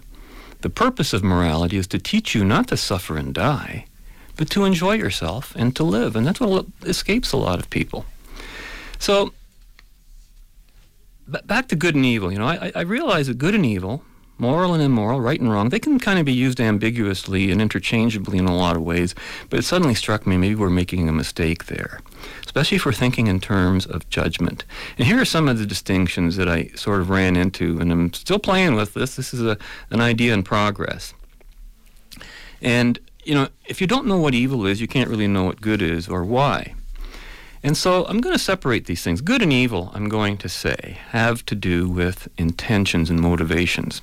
The 0.61 0.70
purpose 0.70 1.13
of 1.13 1.24
morality 1.24 1.78
is 1.78 1.88
to 1.88 1.99
teach 1.99 2.34
you 2.34 2.43
not 2.43 2.68
to 2.70 2.78
suffer 2.78 3.18
and 3.18 3.34
die, 3.34 3.86
but 4.36 4.49
to 4.51 4.65
enjoy 4.65 4.93
yourself 4.93 5.53
and 5.55 5.76
to 5.76 5.84
live. 5.84 6.15
And 6.15 6.26
that's 6.26 6.39
what 6.39 6.65
escapes 6.84 7.32
a 7.32 7.38
lot 7.38 7.59
of 7.59 7.70
people. 7.70 8.05
So, 8.99 9.34
b- 11.30 11.39
back 11.45 11.68
to 11.70 11.76
good 11.76 11.95
and 11.95 12.05
evil. 12.05 12.32
You 12.32 12.39
know, 12.39 12.47
I, 12.47 12.72
I 12.76 12.82
realize 12.82 13.28
that 13.28 13.38
good 13.38 13.53
and 13.55 13.65
evil, 13.65 14.03
moral 14.38 14.74
and 14.74 14.84
immoral, 14.84 15.20
right 15.20 15.40
and 15.40 15.52
wrong, 15.52 15.70
they 15.70 15.80
can 15.80 16.00
kind 16.00 16.20
of 16.20 16.26
be 16.26 16.34
used 16.34 16.60
ambiguously 16.60 17.52
and 17.52 17.62
interchangeably 17.62 18.38
in 18.38 18.46
a 18.46 18.56
lot 18.56 18.76
of 18.76 18.84
ways. 18.84 19.16
But 19.50 19.60
it 19.60 19.64
suddenly 19.64 19.96
struck 19.96 20.28
me 20.28 20.38
maybe 20.38 20.56
we're 20.56 20.70
making 20.70 21.10
a 21.10 21.14
mistake 21.14 21.66
there 21.66 22.02
especially 22.58 22.78
if 22.78 22.86
we're 22.86 22.92
thinking 22.92 23.28
in 23.28 23.40
terms 23.40 23.86
of 23.86 24.10
judgment. 24.10 24.64
And 24.98 25.06
here 25.06 25.22
are 25.22 25.26
some 25.26 25.48
of 25.48 25.60
the 25.60 25.66
distinctions 25.66 26.38
that 26.38 26.48
I 26.48 26.70
sort 26.70 27.02
of 27.02 27.10
ran 27.10 27.36
into, 27.36 27.80
and 27.80 27.92
I'm 27.92 28.14
still 28.14 28.40
playing 28.40 28.74
with 28.74 28.96
this. 28.96 29.16
This 29.16 29.32
is 29.32 29.44
a, 29.44 29.58
an 29.92 30.02
idea 30.02 30.34
in 30.34 30.42
progress. 30.42 31.14
And, 32.60 33.00
you 33.24 33.36
know, 33.36 33.50
if 33.68 33.80
you 33.80 33.86
don't 33.86 34.08
know 34.08 34.18
what 34.18 34.34
evil 34.34 34.66
is, 34.66 34.82
you 34.82 34.88
can't 34.88 35.10
really 35.10 35.28
know 35.28 35.44
what 35.44 35.62
good 35.62 35.84
is 35.84 36.08
or 36.08 36.24
why. 36.24 36.74
And 37.62 37.78
so 37.78 38.06
I'm 38.06 38.22
going 38.22 38.34
to 38.34 38.44
separate 38.44 38.86
these 38.86 39.04
things. 39.04 39.22
Good 39.22 39.42
and 39.42 39.54
evil, 39.54 39.92
I'm 39.94 40.10
going 40.10 40.38
to 40.38 40.50
say, 40.50 40.98
have 41.10 41.46
to 41.48 41.56
do 41.56 41.88
with 41.88 42.28
intentions 42.38 43.10
and 43.10 43.20
motivations, 43.20 44.02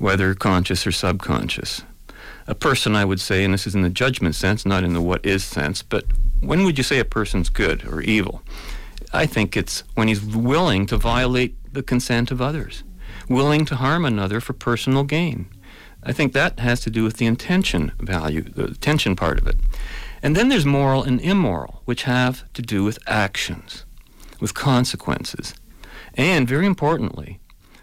whether 0.00 0.34
conscious 0.34 0.86
or 0.86 0.92
subconscious. 0.92 1.82
A 2.46 2.54
person, 2.54 2.96
I 2.96 3.04
would 3.04 3.20
say, 3.20 3.44
and 3.44 3.52
this 3.52 3.66
is 3.66 3.74
in 3.74 3.82
the 3.82 3.90
judgment 3.90 4.34
sense, 4.34 4.64
not 4.64 4.82
in 4.82 4.94
the 4.94 5.02
what 5.02 5.24
is 5.24 5.44
sense, 5.44 5.82
but 5.82 6.04
when 6.40 6.64
would 6.64 6.78
you 6.78 6.84
say 6.84 6.98
a 6.98 7.04
person's 7.04 7.50
good 7.50 7.84
or 7.84 8.00
evil? 8.00 8.42
I 9.12 9.26
think 9.26 9.56
it's 9.56 9.84
when 9.94 10.08
he's 10.08 10.24
willing 10.24 10.86
to 10.86 10.96
violate 10.96 11.54
the 11.72 11.82
consent 11.82 12.30
of 12.30 12.40
others, 12.40 12.82
willing 13.28 13.66
to 13.66 13.76
harm 13.76 14.06
another 14.06 14.40
for 14.40 14.54
personal 14.54 15.04
gain. 15.04 15.48
I 16.02 16.12
think 16.12 16.32
that 16.32 16.58
has 16.60 16.80
to 16.80 16.90
do 16.90 17.04
with 17.04 17.18
the 17.18 17.26
intention 17.26 17.92
value, 18.00 18.40
the 18.42 18.68
intention 18.68 19.16
part 19.16 19.38
of 19.38 19.46
it. 19.46 19.56
And 20.22 20.34
then 20.34 20.48
there's 20.48 20.64
moral 20.64 21.02
and 21.02 21.20
immoral, 21.20 21.82
which 21.84 22.04
have 22.04 22.50
to 22.54 22.62
do 22.62 22.84
with 22.84 22.98
actions, 23.06 23.84
with 24.40 24.54
consequences, 24.54 25.54
and 26.14 26.48
very 26.48 26.64
importantly, 26.64 27.38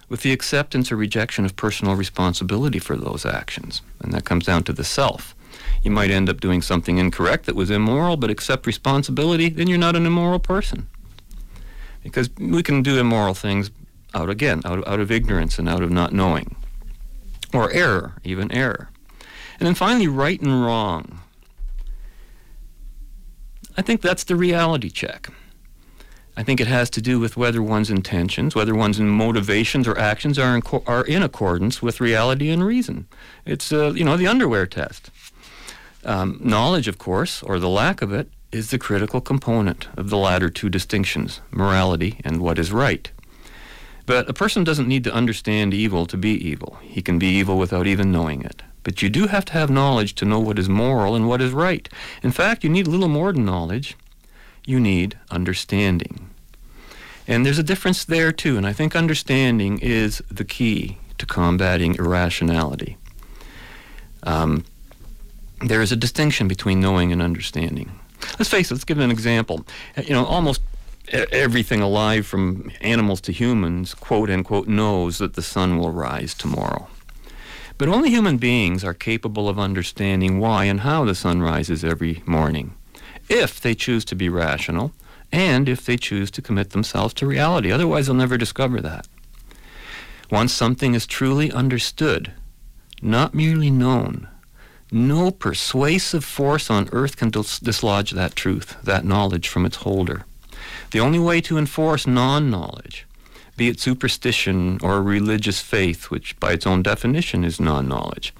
with 0.09 0.21
the 0.21 0.31
acceptance 0.31 0.91
or 0.91 0.95
rejection 0.95 1.45
of 1.45 1.55
personal 1.55 1.95
responsibility 1.95 2.79
for 2.79 2.95
those 2.95 3.25
actions. 3.25 3.81
And 4.01 4.13
that 4.13 4.25
comes 4.25 4.45
down 4.45 4.63
to 4.63 4.73
the 4.73 4.83
self. 4.83 5.35
You 5.83 5.91
might 5.91 6.11
end 6.11 6.29
up 6.29 6.39
doing 6.39 6.61
something 6.61 6.97
incorrect 6.97 7.45
that 7.45 7.55
was 7.55 7.69
immoral, 7.69 8.17
but 8.17 8.29
accept 8.29 8.65
responsibility, 8.67 9.49
then 9.49 9.67
you're 9.67 9.77
not 9.77 9.95
an 9.95 10.05
immoral 10.05 10.39
person. 10.39 10.87
because 12.07 12.29
we 12.39 12.63
can 12.63 12.81
do 12.81 12.97
immoral 12.97 13.33
things 13.33 13.69
out 14.13 14.29
again, 14.29 14.61
out, 14.63 14.87
out 14.87 14.99
of 15.01 15.11
ignorance 15.11 15.59
and 15.59 15.67
out 15.67 15.83
of 15.83 15.91
not 15.91 16.13
knowing, 16.13 16.55
or 17.53 17.69
error, 17.73 18.13
even 18.23 18.49
error. 18.51 18.89
And 19.59 19.67
then 19.67 19.75
finally, 19.75 20.07
right 20.07 20.39
and 20.39 20.63
wrong. 20.65 21.19
I 23.75 23.81
think 23.81 24.01
that's 24.01 24.23
the 24.23 24.37
reality 24.37 24.89
check. 24.89 25.29
I 26.37 26.43
think 26.43 26.61
it 26.61 26.67
has 26.67 26.91
to 26.91 27.01
do 27.01 27.19
with 27.19 27.35
whether 27.35 27.63
one's 27.63 27.89
intentions, 27.89 28.53
whether 28.53 28.75
one's 28.75 28.99
motivations 28.99 29.87
or 29.87 29.97
actions 29.97 30.37
are 30.37 30.55
in, 30.55 30.61
co- 30.61 30.83
are 30.85 31.03
in 31.03 31.23
accordance 31.23 31.81
with 31.81 31.99
reality 31.99 32.51
and 32.51 32.63
reason. 32.63 33.07
It's, 33.43 33.73
uh, 33.73 33.93
you 33.93 34.05
know, 34.05 34.17
the 34.17 34.27
underwear 34.27 34.67
test. 34.67 35.09
Um, 36.05 36.39
knowledge, 36.39 36.87
of 36.87 36.99
course, 36.99 37.41
or 37.41 37.57
the 37.57 37.67
lack 37.67 38.03
of 38.03 38.13
it, 38.13 38.29
is 38.51 38.69
the 38.69 38.77
critical 38.77 39.19
component 39.19 39.87
of 39.97 40.11
the 40.11 40.17
latter 40.17 40.49
two 40.49 40.69
distinctions 40.69 41.41
morality 41.49 42.21
and 42.23 42.39
what 42.39 42.59
is 42.59 42.71
right. 42.71 43.11
But 44.05 44.29
a 44.29 44.33
person 44.33 44.63
doesn't 44.63 44.87
need 44.87 45.03
to 45.05 45.13
understand 45.13 45.73
evil 45.73 46.05
to 46.05 46.17
be 46.17 46.29
evil. 46.29 46.77
He 46.81 47.01
can 47.01 47.17
be 47.17 47.27
evil 47.27 47.57
without 47.57 47.87
even 47.87 48.11
knowing 48.11 48.43
it. 48.43 48.61
But 48.83 49.01
you 49.01 49.09
do 49.09 49.25
have 49.25 49.43
to 49.45 49.53
have 49.53 49.71
knowledge 49.71 50.13
to 50.15 50.25
know 50.25 50.39
what 50.39 50.59
is 50.59 50.69
moral 50.69 51.15
and 51.15 51.27
what 51.27 51.41
is 51.41 51.51
right. 51.51 51.89
In 52.21 52.31
fact, 52.31 52.63
you 52.63 52.69
need 52.69 52.85
a 52.85 52.91
little 52.91 53.09
more 53.09 53.33
than 53.33 53.43
knowledge. 53.43 53.97
You 54.67 54.81
need 54.81 55.17
understanding. 55.31 56.29
And 57.25 57.45
there's 57.45 57.57
a 57.57 57.63
difference 57.63 58.03
there 58.03 58.33
too, 58.33 58.57
and 58.57 58.67
I 58.67 58.73
think 58.73 58.97
understanding 58.97 59.79
is 59.79 60.21
the 60.29 60.43
key 60.43 60.97
to 61.17 61.25
combating 61.25 61.95
irrationality. 61.95 62.97
Um, 64.23 64.65
there 65.61 65.81
is 65.81 65.93
a 65.93 65.95
distinction 65.95 66.49
between 66.49 66.81
knowing 66.81 67.13
and 67.13 67.21
understanding. 67.21 67.97
Let's 68.37 68.49
face 68.49 68.69
it, 68.69 68.73
let's 68.73 68.83
give 68.83 68.99
an 68.99 69.09
example. 69.09 69.65
You 70.03 70.13
know, 70.13 70.25
almost 70.25 70.61
everything 71.13 71.79
alive 71.79 72.25
from 72.25 72.69
animals 72.81 73.21
to 73.21 73.31
humans, 73.31 73.93
quote 73.93 74.29
unquote, 74.29 74.67
knows 74.67 75.17
that 75.19 75.35
the 75.35 75.41
sun 75.41 75.77
will 75.77 75.91
rise 75.91 76.33
tomorrow. 76.33 76.89
But 77.77 77.87
only 77.87 78.09
human 78.09 78.35
beings 78.35 78.83
are 78.83 78.93
capable 78.93 79.47
of 79.47 79.57
understanding 79.57 80.39
why 80.39 80.65
and 80.65 80.81
how 80.81 81.05
the 81.05 81.15
sun 81.15 81.41
rises 81.41 81.85
every 81.85 82.21
morning, 82.25 82.73
if 83.29 83.59
they 83.59 83.75
choose 83.75 84.05
to 84.05 84.15
be 84.15 84.29
rational 84.29 84.91
and 85.31 85.67
if 85.67 85.85
they 85.85 85.97
choose 85.97 86.31
to 86.31 86.41
commit 86.41 86.71
themselves 86.71 87.13
to 87.15 87.27
reality. 87.27 87.71
Otherwise, 87.71 88.07
they'll 88.07 88.15
never 88.15 88.37
discover 88.37 88.81
that. 88.81 89.07
Once 90.31 90.53
something 90.53 90.93
is 90.93 91.05
truly 91.05 91.51
understood, 91.51 92.31
not 93.01 93.33
merely 93.33 93.69
known, 93.69 94.27
no 94.91 95.31
persuasive 95.31 96.23
force 96.23 96.69
on 96.69 96.89
earth 96.91 97.17
can 97.17 97.29
dis- 97.29 97.59
dislodge 97.59 98.11
that 98.11 98.35
truth, 98.35 98.77
that 98.83 99.05
knowledge 99.05 99.47
from 99.47 99.65
its 99.65 99.77
holder. 99.77 100.25
The 100.91 100.99
only 100.99 101.19
way 101.19 101.41
to 101.41 101.57
enforce 101.57 102.07
non 102.07 102.49
knowledge 102.49 103.07
be 103.57 103.67
it 103.67 103.79
superstition 103.79 104.77
or 104.81 105.01
religious 105.01 105.59
faith, 105.59 106.11
which 106.11 106.39
by 106.39 106.53
its 106.53 106.67
own 106.67 106.83
definition 106.83 107.43
is 107.43 107.59
non-knowledge, 107.59 108.33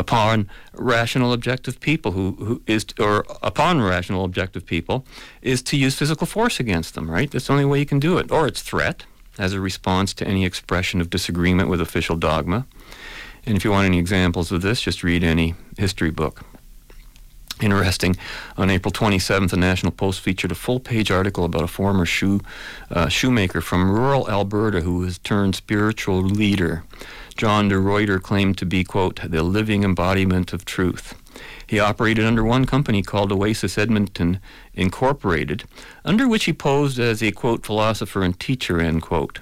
upon 0.00 0.48
rational 0.72 1.32
objective 1.32 1.78
people 1.78 2.12
who, 2.12 2.32
who 2.46 2.62
is 2.66 2.86
or 2.98 3.24
upon 3.42 3.82
rational 3.82 4.24
objective 4.24 4.64
people 4.64 5.04
is 5.42 5.62
to 5.62 5.76
use 5.76 5.94
physical 5.94 6.26
force 6.26 6.58
against 6.58 6.94
them, 6.94 7.10
right? 7.10 7.30
That's 7.30 7.46
the 7.46 7.52
only 7.52 7.66
way 7.66 7.78
you 7.78 7.86
can 7.86 8.00
do 8.00 8.18
it. 8.18 8.32
Or 8.32 8.46
it's 8.48 8.62
threat 8.62 9.04
as 9.38 9.52
a 9.52 9.60
response 9.60 10.14
to 10.14 10.26
any 10.26 10.44
expression 10.44 11.00
of 11.00 11.10
disagreement 11.10 11.68
with 11.68 11.80
official 11.80 12.16
dogma. 12.16 12.66
And 13.46 13.56
if 13.56 13.64
you 13.64 13.70
want 13.70 13.86
any 13.86 13.98
examples 13.98 14.50
of 14.50 14.62
this, 14.62 14.80
just 14.80 15.02
read 15.02 15.22
any 15.22 15.54
history 15.78 16.10
book. 16.10 16.44
Interesting. 17.60 18.16
On 18.56 18.70
April 18.70 18.90
27th, 18.90 19.50
the 19.50 19.56
National 19.56 19.92
Post 19.92 20.20
featured 20.20 20.50
a 20.50 20.54
full-page 20.54 21.10
article 21.10 21.44
about 21.44 21.62
a 21.62 21.66
former 21.66 22.06
shoe 22.06 22.40
uh, 22.90 23.08
shoemaker 23.08 23.60
from 23.60 23.90
rural 23.90 24.30
Alberta 24.30 24.80
who 24.80 24.98
was 24.98 25.18
turned 25.18 25.54
spiritual 25.54 26.22
leader. 26.22 26.84
John 27.40 27.68
de 27.68 27.76
Ruyter 27.76 28.20
claimed 28.20 28.58
to 28.58 28.66
be, 28.66 28.84
quote, 28.84 29.18
the 29.24 29.42
living 29.42 29.82
embodiment 29.82 30.52
of 30.52 30.66
truth. 30.66 31.14
He 31.66 31.80
operated 31.80 32.22
under 32.22 32.44
one 32.44 32.66
company 32.66 33.02
called 33.02 33.32
Oasis 33.32 33.78
Edmonton 33.78 34.40
Incorporated, 34.74 35.64
under 36.04 36.28
which 36.28 36.44
he 36.44 36.52
posed 36.52 36.98
as 36.98 37.22
a, 37.22 37.32
quote, 37.32 37.64
philosopher 37.64 38.22
and 38.22 38.38
teacher, 38.38 38.78
end 38.78 39.00
quote. 39.00 39.38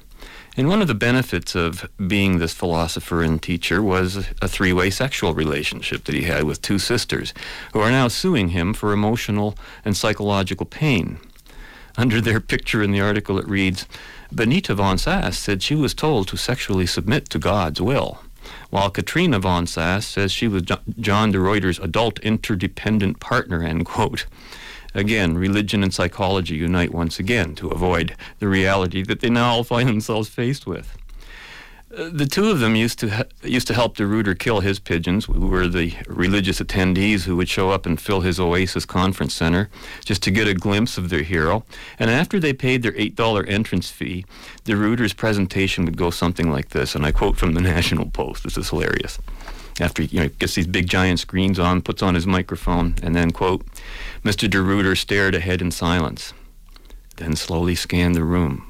And 0.56 0.68
one 0.68 0.80
of 0.80 0.86
the 0.86 0.94
benefits 0.94 1.56
of 1.56 1.90
being 2.06 2.38
this 2.38 2.54
philosopher 2.54 3.20
and 3.20 3.42
teacher 3.42 3.82
was 3.82 4.28
a 4.40 4.46
three 4.46 4.72
way 4.72 4.90
sexual 4.90 5.34
relationship 5.34 6.04
that 6.04 6.14
he 6.14 6.22
had 6.22 6.44
with 6.44 6.62
two 6.62 6.78
sisters, 6.78 7.34
who 7.72 7.80
are 7.80 7.90
now 7.90 8.06
suing 8.06 8.50
him 8.50 8.74
for 8.74 8.92
emotional 8.92 9.56
and 9.84 9.96
psychological 9.96 10.66
pain. 10.66 11.18
Under 11.98 12.20
their 12.20 12.38
picture 12.38 12.80
in 12.80 12.92
the 12.92 13.00
article, 13.00 13.40
it 13.40 13.48
reads 13.48 13.84
Benita 14.32 14.72
von 14.76 14.98
Sass 14.98 15.36
said 15.36 15.64
she 15.64 15.74
was 15.74 15.94
told 15.94 16.28
to 16.28 16.36
sexually 16.36 16.86
submit 16.86 17.28
to 17.30 17.40
God's 17.40 17.80
will, 17.80 18.20
while 18.70 18.88
Katrina 18.88 19.40
von 19.40 19.66
Sass 19.66 20.06
says 20.06 20.30
she 20.30 20.46
was 20.46 20.62
John 21.00 21.32
de 21.32 21.40
Ruyter's 21.40 21.80
adult 21.80 22.20
interdependent 22.20 23.18
partner, 23.18 23.64
end 23.64 23.84
quote. 23.84 24.26
Again, 24.94 25.36
religion 25.36 25.82
and 25.82 25.92
psychology 25.92 26.54
unite 26.54 26.94
once 26.94 27.18
again 27.18 27.56
to 27.56 27.68
avoid 27.68 28.14
the 28.38 28.46
reality 28.46 29.02
that 29.02 29.18
they 29.18 29.28
now 29.28 29.50
all 29.50 29.64
find 29.64 29.88
themselves 29.88 30.28
faced 30.28 30.68
with. 30.68 30.96
The 31.98 32.26
two 32.26 32.48
of 32.48 32.60
them 32.60 32.76
used 32.76 33.00
to 33.00 33.10
ha- 33.10 33.24
used 33.42 33.66
to 33.66 33.74
help 33.74 33.96
de 33.96 34.04
Ruyter 34.04 34.38
kill 34.38 34.60
his 34.60 34.78
pigeons, 34.78 35.24
who 35.24 35.48
were 35.48 35.66
the 35.66 35.96
religious 36.06 36.60
attendees 36.60 37.24
who 37.24 37.34
would 37.36 37.48
show 37.48 37.70
up 37.70 37.86
and 37.86 38.00
fill 38.00 38.20
his 38.20 38.38
Oasis 38.38 38.84
conference 38.84 39.34
center 39.34 39.68
just 40.04 40.22
to 40.22 40.30
get 40.30 40.46
a 40.46 40.54
glimpse 40.54 40.96
of 40.96 41.08
their 41.08 41.24
hero. 41.24 41.64
And 41.98 42.08
after 42.08 42.38
they 42.38 42.52
paid 42.52 42.84
their 42.84 42.94
eight 42.96 43.16
dollar 43.16 43.42
entrance 43.46 43.90
fee, 43.90 44.24
de 44.62 44.74
Ruyter's 44.74 45.12
presentation 45.12 45.86
would 45.86 45.96
go 45.96 46.10
something 46.10 46.52
like 46.52 46.68
this, 46.68 46.94
and 46.94 47.04
I 47.04 47.10
quote 47.10 47.36
from 47.36 47.54
the 47.54 47.60
National 47.74 48.08
Post. 48.08 48.44
This 48.44 48.56
is 48.56 48.70
hilarious 48.70 49.18
after 49.80 50.02
he 50.02 50.08
you 50.16 50.22
know, 50.22 50.28
gets 50.38 50.54
these 50.54 50.68
big 50.68 50.88
giant 50.88 51.18
screens 51.18 51.58
on, 51.58 51.82
puts 51.82 52.00
on 52.02 52.14
his 52.14 52.26
microphone, 52.28 52.94
and 53.02 53.14
then, 53.16 53.32
quote, 53.32 53.64
Mr. 54.22 54.48
de 54.48 54.58
Ruyter 54.58 54.96
stared 54.96 55.34
ahead 55.34 55.60
in 55.60 55.70
silence, 55.72 56.32
then 57.16 57.34
slowly 57.34 57.74
scanned 57.74 58.14
the 58.14 58.24
room, 58.24 58.68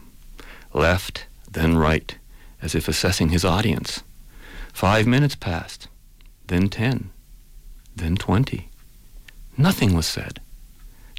left, 0.72 1.26
then 1.51 1.76
right, 1.76 2.16
as 2.62 2.74
if 2.74 2.88
assessing 2.88 3.28
his 3.28 3.44
audience. 3.44 4.02
Five 4.72 5.06
minutes 5.06 5.34
passed, 5.34 5.88
then 6.46 6.68
ten, 6.68 7.11
then 7.94 8.16
twenty. 8.16 8.68
Nothing 9.56 9.94
was 9.94 10.06
said. 10.06 10.40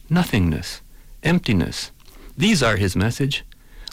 Nothingness, 0.09 0.81
emptiness. 1.23 1.91
These 2.37 2.63
are 2.63 2.77
his 2.77 2.95
message. 2.95 3.43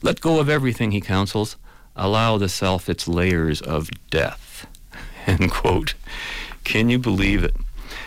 Let 0.03 0.21
go 0.21 0.39
of 0.41 0.49
everything, 0.49 0.93
he 0.93 1.01
counsels. 1.01 1.57
Allow 1.97 2.39
the 2.39 2.49
self 2.49 2.89
its 2.89 3.09
layers 3.09 3.61
of 3.61 3.91
death. 4.11 4.67
End 5.27 5.51
quote. 5.51 5.95
Can 6.65 6.89
you 6.89 6.99
believe 6.99 7.43
it? 7.43 7.55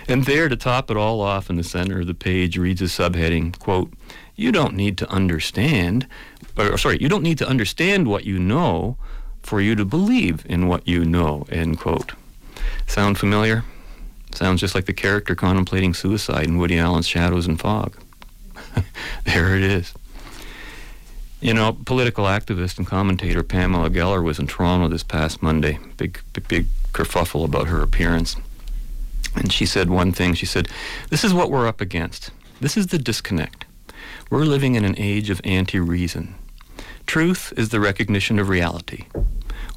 And 0.07 0.25
there 0.25 0.49
to 0.49 0.55
top 0.55 0.89
it 0.89 0.97
all 0.97 1.21
off 1.21 1.49
in 1.49 1.55
the 1.55 1.63
center 1.63 2.01
of 2.01 2.07
the 2.07 2.13
page 2.13 2.57
reads 2.57 2.81
a 2.81 2.85
subheading, 2.85 3.57
quote, 3.59 3.93
you 4.35 4.51
don't 4.51 4.75
need 4.75 4.97
to 4.99 5.09
understand, 5.09 6.07
or 6.57 6.77
sorry, 6.77 6.97
you 7.01 7.09
don't 7.09 7.23
need 7.23 7.37
to 7.39 7.47
understand 7.47 8.07
what 8.07 8.25
you 8.25 8.39
know 8.39 8.97
for 9.49 9.59
you 9.59 9.73
to 9.73 9.83
believe 9.83 10.45
in 10.47 10.67
what 10.67 10.87
you 10.87 11.03
know, 11.03 11.43
end 11.51 11.79
quote. 11.79 12.11
Sound 12.85 13.17
familiar? 13.17 13.63
Sounds 14.31 14.61
just 14.61 14.75
like 14.75 14.85
the 14.85 14.93
character 14.93 15.33
contemplating 15.33 15.95
suicide 15.95 16.45
in 16.45 16.59
Woody 16.59 16.77
Allen's 16.77 17.07
Shadows 17.07 17.47
and 17.47 17.59
Fog. 17.59 17.97
there 19.23 19.55
it 19.55 19.63
is. 19.63 19.91
You 21.41 21.55
know, 21.55 21.75
political 21.83 22.25
activist 22.25 22.77
and 22.77 22.85
commentator 22.85 23.41
Pamela 23.41 23.89
Geller 23.89 24.23
was 24.23 24.37
in 24.37 24.45
Toronto 24.45 24.87
this 24.87 25.01
past 25.01 25.41
Monday. 25.41 25.79
Big, 25.97 26.21
big, 26.33 26.47
big 26.47 26.65
kerfuffle 26.93 27.43
about 27.43 27.69
her 27.69 27.81
appearance. 27.81 28.35
And 29.33 29.51
she 29.51 29.65
said 29.65 29.89
one 29.89 30.11
thing. 30.11 30.35
She 30.35 30.45
said, 30.45 30.67
This 31.09 31.23
is 31.23 31.33
what 31.33 31.49
we're 31.49 31.67
up 31.67 31.81
against. 31.81 32.29
This 32.61 32.77
is 32.77 32.87
the 32.87 32.99
disconnect. 32.99 33.65
We're 34.29 34.45
living 34.45 34.75
in 34.75 34.85
an 34.85 34.95
age 34.99 35.31
of 35.31 35.41
anti 35.43 35.79
reason. 35.79 36.35
Truth 37.07 37.51
is 37.57 37.69
the 37.69 37.79
recognition 37.79 38.37
of 38.37 38.47
reality. 38.47 39.05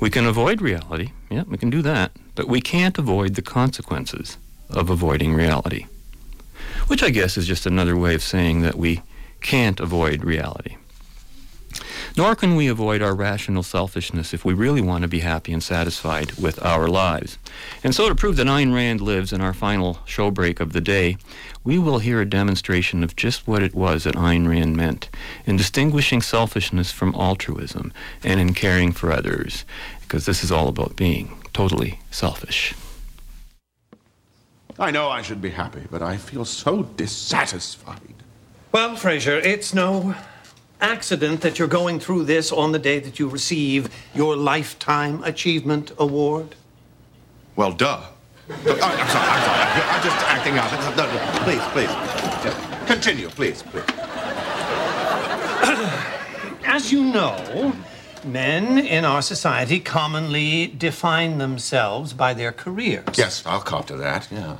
We 0.02 0.10
can 0.10 0.26
avoid 0.26 0.60
reality. 0.60 1.12
Yeah, 1.30 1.44
we 1.46 1.56
can 1.56 1.70
do 1.70 1.80
that. 1.82 2.10
But 2.34 2.48
we 2.48 2.60
can't 2.60 2.98
avoid 2.98 3.36
the 3.36 3.40
consequences 3.40 4.36
of 4.68 4.90
avoiding 4.90 5.32
reality. 5.32 5.86
Which 6.88 7.04
I 7.04 7.10
guess 7.10 7.36
is 7.36 7.46
just 7.46 7.66
another 7.66 7.96
way 7.96 8.16
of 8.16 8.22
saying 8.24 8.62
that 8.62 8.74
we 8.74 9.02
can't 9.42 9.78
avoid 9.78 10.24
reality. 10.24 10.76
Nor 12.16 12.34
can 12.34 12.56
we 12.56 12.66
avoid 12.66 13.00
our 13.00 13.14
rational 13.14 13.62
selfishness 13.62 14.34
if 14.34 14.44
we 14.44 14.54
really 14.54 14.80
want 14.80 15.02
to 15.02 15.08
be 15.08 15.20
happy 15.20 15.52
and 15.52 15.62
satisfied 15.62 16.32
with 16.32 16.60
our 16.64 16.88
lives. 16.88 17.38
And 17.84 17.94
so, 17.94 18.08
to 18.08 18.16
prove 18.16 18.34
that 18.36 18.48
Ayn 18.48 18.74
Rand 18.74 19.00
lives 19.00 19.32
in 19.32 19.40
our 19.40 19.54
final 19.54 20.00
showbreak 20.04 20.58
of 20.58 20.72
the 20.72 20.80
day, 20.80 21.16
we 21.64 21.78
will 21.78 21.98
hear 21.98 22.20
a 22.20 22.28
demonstration 22.28 23.04
of 23.04 23.16
just 23.16 23.46
what 23.46 23.62
it 23.62 23.74
was 23.74 24.04
that 24.04 24.16
Ayn 24.16 24.48
Rand 24.48 24.76
meant 24.76 25.08
in 25.46 25.56
distinguishing 25.56 26.20
selfishness 26.20 26.90
from 26.90 27.14
altruism 27.14 27.92
and 28.24 28.40
in 28.40 28.54
caring 28.54 28.92
for 28.92 29.12
others, 29.12 29.64
because 30.00 30.26
this 30.26 30.42
is 30.42 30.50
all 30.50 30.68
about 30.68 30.96
being 30.96 31.38
totally 31.52 32.00
selfish. 32.10 32.74
I 34.78 34.90
know 34.90 35.08
I 35.08 35.22
should 35.22 35.42
be 35.42 35.50
happy, 35.50 35.82
but 35.90 36.02
I 36.02 36.16
feel 36.16 36.44
so 36.44 36.82
dissatisfied. 36.82 38.14
Well, 38.72 38.96
Frasier, 38.96 39.44
it's 39.44 39.74
no 39.74 40.14
accident 40.80 41.40
that 41.42 41.58
you're 41.58 41.68
going 41.68 42.00
through 42.00 42.24
this 42.24 42.50
on 42.50 42.72
the 42.72 42.78
day 42.78 42.98
that 42.98 43.18
you 43.18 43.28
receive 43.28 43.88
your 44.14 44.34
Lifetime 44.34 45.22
Achievement 45.22 45.92
Award? 45.98 46.56
Well, 47.54 47.72
duh. 47.72 48.02
Oh, 48.50 48.54
I'm 48.54 49.08
sorry, 49.08 49.28
I'm 49.28 49.42
sorry. 49.44 49.88
I'm 49.88 50.02
just 50.02 50.16
acting 50.26 50.58
out. 50.58 50.70
No, 50.96 51.06
no, 51.06 51.18
please, 51.44 51.62
please. 51.72 52.86
Continue, 52.86 53.28
please, 53.28 53.62
please. 53.62 53.84
As 56.64 56.90
you 56.90 57.04
know, 57.04 57.72
men 58.24 58.78
in 58.78 59.04
our 59.04 59.22
society 59.22 59.78
commonly 59.78 60.66
define 60.66 61.38
themselves 61.38 62.12
by 62.12 62.34
their 62.34 62.50
careers. 62.50 63.04
Yes, 63.16 63.44
I'll 63.46 63.60
cop 63.60 63.86
to 63.88 63.96
that, 63.96 64.28
yeah. 64.30 64.56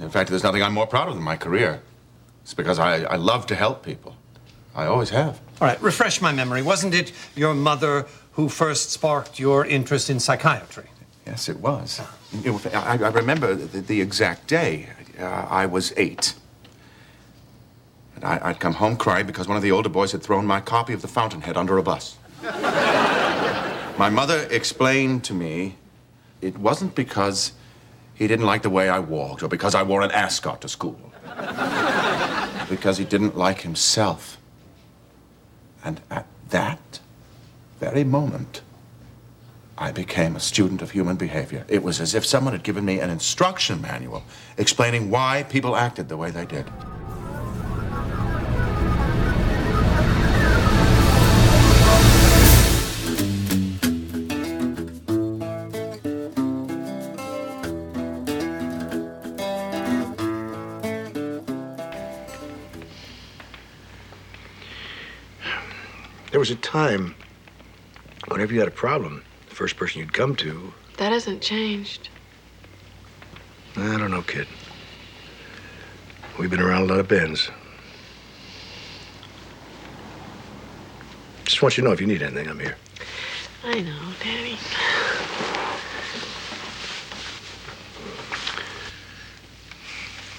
In 0.00 0.08
fact, 0.10 0.30
there's 0.30 0.42
nothing 0.42 0.62
I'm 0.62 0.72
more 0.72 0.86
proud 0.86 1.08
of 1.08 1.14
than 1.14 1.22
my 1.22 1.36
career. 1.36 1.82
It's 2.42 2.54
because 2.54 2.78
I, 2.78 3.02
I 3.02 3.16
love 3.16 3.46
to 3.48 3.54
help 3.54 3.84
people. 3.84 4.16
I 4.74 4.86
always 4.86 5.10
have. 5.10 5.40
All 5.60 5.68
right, 5.68 5.80
refresh 5.82 6.22
my 6.22 6.32
memory. 6.32 6.62
Wasn't 6.62 6.94
it 6.94 7.12
your 7.36 7.52
mother 7.52 8.06
who 8.32 8.48
first 8.48 8.90
sparked 8.90 9.38
your 9.38 9.66
interest 9.66 10.08
in 10.08 10.20
psychiatry? 10.20 10.86
Yes, 11.26 11.48
it 11.48 11.58
was. 11.58 12.00
I, 12.44 12.98
I 12.98 13.08
remember 13.08 13.54
the, 13.54 13.80
the 13.80 14.00
exact 14.00 14.46
day. 14.46 14.88
Uh, 15.18 15.24
I 15.24 15.66
was 15.66 15.92
eight. 15.96 16.34
And 18.16 18.24
I, 18.24 18.40
I'd 18.42 18.60
come 18.60 18.74
home 18.74 18.96
crying 18.96 19.26
because 19.26 19.46
one 19.46 19.56
of 19.56 19.62
the 19.62 19.70
older 19.70 19.88
boys 19.88 20.12
had 20.12 20.22
thrown 20.22 20.46
my 20.46 20.60
copy 20.60 20.92
of 20.92 21.02
The 21.02 21.08
Fountainhead 21.08 21.56
under 21.56 21.78
a 21.78 21.82
bus. 21.82 22.16
my 22.42 24.08
mother 24.10 24.46
explained 24.50 25.24
to 25.24 25.34
me 25.34 25.76
it 26.40 26.56
wasn't 26.58 26.94
because 26.94 27.52
he 28.14 28.26
didn't 28.26 28.46
like 28.46 28.62
the 28.62 28.70
way 28.70 28.88
I 28.88 28.98
walked 28.98 29.42
or 29.42 29.48
because 29.48 29.74
I 29.74 29.82
wore 29.82 30.02
an 30.02 30.10
ascot 30.10 30.62
to 30.62 30.68
school. 30.68 31.00
because 32.68 32.98
he 32.98 33.04
didn't 33.04 33.36
like 33.36 33.60
himself. 33.60 34.38
And 35.84 36.00
at 36.10 36.26
that 36.50 37.00
very 37.78 38.04
moment, 38.04 38.62
I 39.82 39.92
became 39.92 40.36
a 40.36 40.40
student 40.40 40.82
of 40.82 40.90
human 40.90 41.16
behavior. 41.16 41.64
It 41.66 41.82
was 41.82 42.02
as 42.02 42.14
if 42.14 42.26
someone 42.26 42.52
had 42.52 42.62
given 42.62 42.84
me 42.84 43.00
an 43.00 43.08
instruction 43.08 43.80
manual 43.80 44.24
explaining 44.58 45.08
why 45.08 45.44
people 45.44 45.74
acted 45.74 46.10
the 46.10 46.18
way 46.18 46.30
they 46.30 46.44
did. 46.44 46.66
There 66.30 66.38
was 66.38 66.50
a 66.50 66.56
time, 66.56 67.14
whenever 68.28 68.52
you 68.52 68.58
had 68.60 68.68
a 68.68 68.70
problem, 68.70 69.24
first 69.60 69.76
person 69.76 70.00
you'd 70.00 70.14
come 70.14 70.34
to, 70.34 70.72
That 70.96 71.12
hasn't 71.12 71.42
changed. 71.42 72.08
I 73.76 73.98
don't 73.98 74.10
know, 74.10 74.22
kid. 74.22 74.46
We've 76.38 76.48
been 76.48 76.62
around 76.62 76.84
a 76.84 76.86
lot 76.86 76.98
of 76.98 77.08
bends. 77.08 77.50
Just 81.44 81.60
want 81.60 81.76
you 81.76 81.82
to 81.82 81.88
know 81.88 81.92
if 81.92 82.00
you 82.00 82.06
need 82.06 82.22
anything, 82.22 82.48
I'm 82.48 82.58
here. 82.58 82.78
I 83.62 83.82
know, 83.82 84.00
Daddy. 84.24 84.56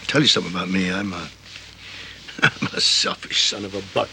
Tell 0.07 0.21
you 0.21 0.27
something 0.27 0.51
about 0.51 0.71
me. 0.71 0.91
I'm 0.91 1.13
a, 1.13 1.29
I'm 2.41 2.69
a 2.73 2.81
selfish 2.81 3.49
son 3.49 3.65
of 3.65 3.75
a 3.75 3.83
buck. 3.93 4.09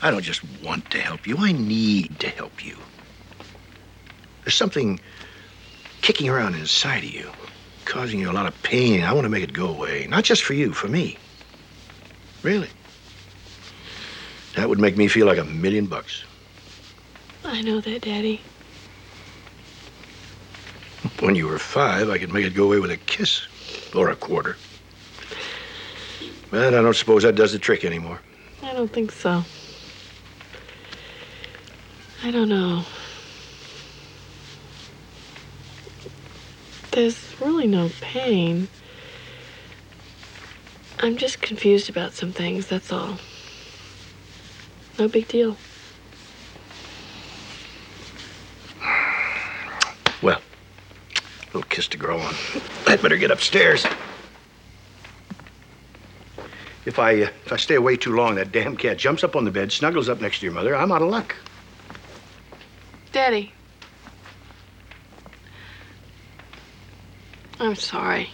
I 0.00 0.10
don't 0.10 0.22
just 0.22 0.42
want 0.62 0.90
to 0.92 1.00
help 1.02 1.26
you. 1.26 1.36
I 1.36 1.52
need 1.52 2.18
to 2.20 2.28
help 2.28 2.64
you. 2.64 2.78
There's 4.46 4.54
something 4.54 5.00
kicking 6.02 6.28
around 6.28 6.54
inside 6.54 7.02
of 7.02 7.10
you, 7.10 7.28
causing 7.84 8.20
you 8.20 8.30
a 8.30 8.32
lot 8.32 8.46
of 8.46 8.62
pain. 8.62 9.02
I 9.02 9.12
want 9.12 9.24
to 9.24 9.28
make 9.28 9.42
it 9.42 9.52
go 9.52 9.66
away. 9.66 10.06
Not 10.06 10.22
just 10.22 10.44
for 10.44 10.54
you, 10.54 10.72
for 10.72 10.86
me. 10.86 11.18
Really. 12.44 12.68
That 14.54 14.68
would 14.68 14.78
make 14.78 14.96
me 14.96 15.08
feel 15.08 15.26
like 15.26 15.38
a 15.38 15.44
million 15.44 15.86
bucks. 15.86 16.22
I 17.44 17.60
know 17.62 17.80
that, 17.80 18.02
Daddy. 18.02 18.40
When 21.18 21.34
you 21.34 21.48
were 21.48 21.58
five, 21.58 22.08
I 22.08 22.16
could 22.16 22.32
make 22.32 22.46
it 22.46 22.54
go 22.54 22.66
away 22.66 22.78
with 22.78 22.92
a 22.92 22.98
kiss 22.98 23.48
or 23.96 24.10
a 24.10 24.16
quarter. 24.16 24.56
But 26.52 26.72
I 26.72 26.82
don't 26.82 26.94
suppose 26.94 27.24
that 27.24 27.34
does 27.34 27.50
the 27.50 27.58
trick 27.58 27.84
anymore. 27.84 28.20
I 28.62 28.72
don't 28.74 28.92
think 28.92 29.10
so. 29.10 29.42
I 32.22 32.30
don't 32.30 32.48
know. 32.48 32.84
There's 36.96 37.38
really 37.42 37.66
no 37.66 37.90
pain. 38.00 38.68
I'm 41.00 41.18
just 41.18 41.42
confused 41.42 41.90
about 41.90 42.14
some 42.14 42.32
things, 42.32 42.68
that's 42.68 42.90
all. 42.90 43.18
No 44.98 45.06
big 45.06 45.28
deal. 45.28 45.58
Well, 50.22 50.40
little 51.52 51.68
kiss 51.68 51.86
to 51.88 51.98
grow 51.98 52.18
on. 52.18 52.34
I'd 52.86 53.02
better 53.02 53.18
get 53.18 53.30
upstairs. 53.30 53.84
If 56.86 56.98
I 56.98 57.24
uh, 57.24 57.28
if 57.44 57.52
I 57.52 57.56
stay 57.56 57.74
away 57.74 57.96
too 57.98 58.16
long, 58.16 58.36
that 58.36 58.52
damn 58.52 58.74
cat 58.74 58.96
jumps 58.96 59.22
up 59.22 59.36
on 59.36 59.44
the 59.44 59.50
bed, 59.50 59.70
snuggles 59.70 60.08
up 60.08 60.22
next 60.22 60.38
to 60.38 60.46
your 60.46 60.54
mother. 60.54 60.74
I'm 60.74 60.90
out 60.90 61.02
of 61.02 61.08
luck. 61.08 61.36
Daddy. 63.12 63.52
I'm 67.58 67.74
sorry. 67.74 68.30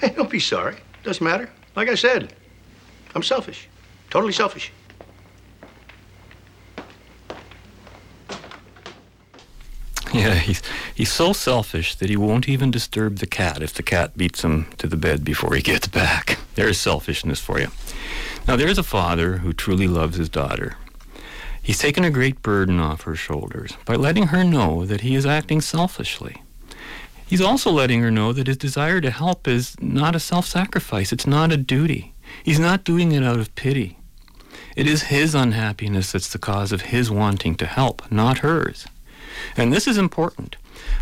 Hey, 0.00 0.10
don't 0.10 0.30
be 0.30 0.40
sorry. 0.40 0.76
Doesn't 1.02 1.24
matter. 1.24 1.50
Like 1.76 1.88
I 1.88 1.94
said, 1.94 2.32
I'm 3.14 3.22
selfish. 3.22 3.68
Totally 4.10 4.32
selfish. 4.32 4.72
Yeah, 10.12 10.34
he's 10.34 10.62
he's 10.94 11.10
so 11.10 11.32
selfish 11.32 11.94
that 11.96 12.10
he 12.10 12.16
won't 12.16 12.48
even 12.48 12.70
disturb 12.70 13.18
the 13.18 13.26
cat 13.26 13.62
if 13.62 13.72
the 13.72 13.82
cat 13.82 14.16
beats 14.16 14.44
him 14.44 14.66
to 14.76 14.86
the 14.86 14.96
bed 14.96 15.24
before 15.24 15.54
he 15.54 15.62
gets 15.62 15.88
back. 15.88 16.38
There's 16.54 16.78
selfishness 16.78 17.40
for 17.40 17.58
you. 17.58 17.68
Now 18.46 18.56
there's 18.56 18.76
a 18.76 18.82
father 18.82 19.38
who 19.38 19.52
truly 19.52 19.88
loves 19.88 20.16
his 20.18 20.28
daughter. 20.28 20.76
He's 21.62 21.78
taken 21.78 22.04
a 22.04 22.10
great 22.10 22.42
burden 22.42 22.78
off 22.78 23.02
her 23.02 23.14
shoulders 23.14 23.72
by 23.86 23.94
letting 23.94 24.26
her 24.28 24.44
know 24.44 24.84
that 24.84 25.00
he 25.02 25.14
is 25.14 25.24
acting 25.24 25.60
selfishly. 25.60 26.42
He's 27.32 27.40
also 27.40 27.70
letting 27.70 28.02
her 28.02 28.10
know 28.10 28.34
that 28.34 28.46
his 28.46 28.58
desire 28.58 29.00
to 29.00 29.10
help 29.10 29.48
is 29.48 29.74
not 29.80 30.14
a 30.14 30.20
self-sacrifice, 30.20 31.14
it's 31.14 31.26
not 31.26 31.50
a 31.50 31.56
duty. 31.56 32.12
He's 32.42 32.60
not 32.60 32.84
doing 32.84 33.12
it 33.12 33.24
out 33.24 33.38
of 33.38 33.54
pity. 33.54 33.96
It 34.76 34.86
is 34.86 35.04
his 35.04 35.34
unhappiness 35.34 36.12
that's 36.12 36.30
the 36.30 36.38
cause 36.38 36.72
of 36.72 36.82
his 36.92 37.10
wanting 37.10 37.54
to 37.54 37.64
help, 37.64 38.12
not 38.12 38.40
hers. 38.40 38.86
And 39.56 39.72
this 39.72 39.86
is 39.86 39.96
important. 39.96 40.56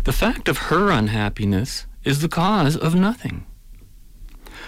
The 0.05 0.13
fact 0.13 0.47
of 0.47 0.69
her 0.69 0.89
unhappiness 0.89 1.85
is 2.05 2.21
the 2.21 2.29
cause 2.29 2.77
of 2.77 2.95
nothing. 2.95 3.45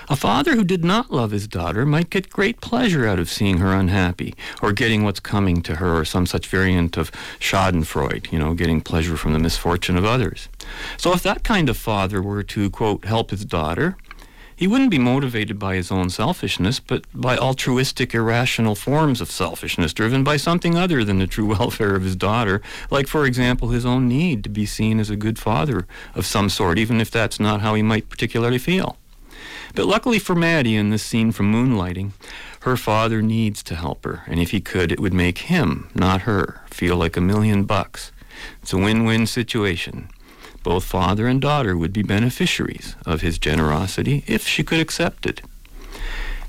A 0.09 0.15
father 0.17 0.55
who 0.55 0.65
did 0.65 0.83
not 0.83 1.11
love 1.11 1.31
his 1.31 1.47
daughter 1.47 1.85
might 1.85 2.09
get 2.09 2.29
great 2.29 2.59
pleasure 2.59 3.07
out 3.07 3.19
of 3.19 3.29
seeing 3.29 3.59
her 3.59 3.73
unhappy, 3.73 4.35
or 4.61 4.73
getting 4.73 5.03
what's 5.03 5.21
coming 5.21 5.61
to 5.61 5.75
her, 5.75 5.97
or 5.99 6.05
some 6.05 6.25
such 6.25 6.47
variant 6.47 6.97
of 6.97 7.11
Schadenfreude, 7.39 8.31
you 8.31 8.37
know, 8.37 8.53
getting 8.53 8.81
pleasure 8.81 9.15
from 9.15 9.31
the 9.31 9.39
misfortune 9.39 9.97
of 9.97 10.03
others. 10.03 10.49
So 10.97 11.13
if 11.13 11.23
that 11.23 11.43
kind 11.43 11.69
of 11.69 11.77
father 11.77 12.21
were 12.21 12.43
to, 12.43 12.69
quote, 12.69 13.05
help 13.05 13.31
his 13.31 13.45
daughter, 13.45 13.95
he 14.55 14.67
wouldn't 14.67 14.91
be 14.91 14.99
motivated 14.99 15.57
by 15.57 15.75
his 15.75 15.91
own 15.91 16.09
selfishness, 16.09 16.79
but 16.79 17.05
by 17.13 17.37
altruistic, 17.37 18.13
irrational 18.13 18.75
forms 18.75 19.19
of 19.21 19.31
selfishness 19.31 19.93
driven 19.93 20.23
by 20.23 20.37
something 20.37 20.77
other 20.77 21.03
than 21.03 21.19
the 21.19 21.27
true 21.27 21.45
welfare 21.57 21.95
of 21.95 22.03
his 22.03 22.15
daughter, 22.15 22.61
like, 22.91 23.07
for 23.07 23.25
example, 23.25 23.69
his 23.69 23.85
own 23.85 24.07
need 24.07 24.43
to 24.43 24.49
be 24.49 24.65
seen 24.65 24.99
as 24.99 25.09
a 25.09 25.15
good 25.15 25.39
father 25.39 25.87
of 26.13 26.25
some 26.25 26.49
sort, 26.49 26.77
even 26.77 26.99
if 26.99 27.09
that's 27.09 27.39
not 27.39 27.61
how 27.61 27.73
he 27.73 27.81
might 27.81 28.09
particularly 28.09 28.59
feel. 28.59 28.97
But 29.75 29.87
luckily 29.87 30.19
for 30.19 30.35
Maddie 30.35 30.75
in 30.75 30.91
this 30.91 31.01
scene 31.01 31.31
from 31.31 31.51
Moonlighting, 31.51 32.11
her 32.61 32.77
father 32.77 33.23
needs 33.23 33.63
to 33.63 33.75
help 33.75 34.05
her, 34.05 34.21
and 34.27 34.39
if 34.39 34.51
he 34.51 34.61
could, 34.61 34.91
it 34.91 34.99
would 34.99 35.13
make 35.13 35.39
him, 35.39 35.89
not 35.95 36.21
her, 36.21 36.61
feel 36.69 36.95
like 36.95 37.17
a 37.17 37.21
million 37.21 37.63
bucks. 37.63 38.11
It's 38.61 38.71
a 38.71 38.77
win-win 38.77 39.25
situation. 39.25 40.09
Both 40.61 40.83
father 40.83 41.27
and 41.27 41.41
daughter 41.41 41.75
would 41.75 41.91
be 41.91 42.03
beneficiaries 42.03 42.95
of 43.05 43.21
his 43.21 43.39
generosity 43.39 44.23
if 44.27 44.47
she 44.47 44.63
could 44.63 44.79
accept 44.79 45.25
it. 45.25 45.41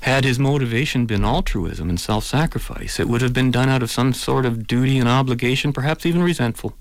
Had 0.01 0.23
his 0.23 0.37
motivation 0.37 1.07
been 1.07 1.25
altruism 1.25 1.89
and 1.89 1.99
self-sacrifice, 1.99 2.99
it 2.99 3.09
would 3.09 3.23
have 3.23 3.33
been 3.33 3.49
done 3.49 3.69
out 3.69 3.81
of 3.81 3.89
some 3.89 4.13
sort 4.13 4.45
of 4.45 4.67
duty 4.67 4.99
and 4.99 5.09
obligation, 5.09 5.73
perhaps 5.73 6.05
even 6.05 6.21
resentful. 6.21 6.77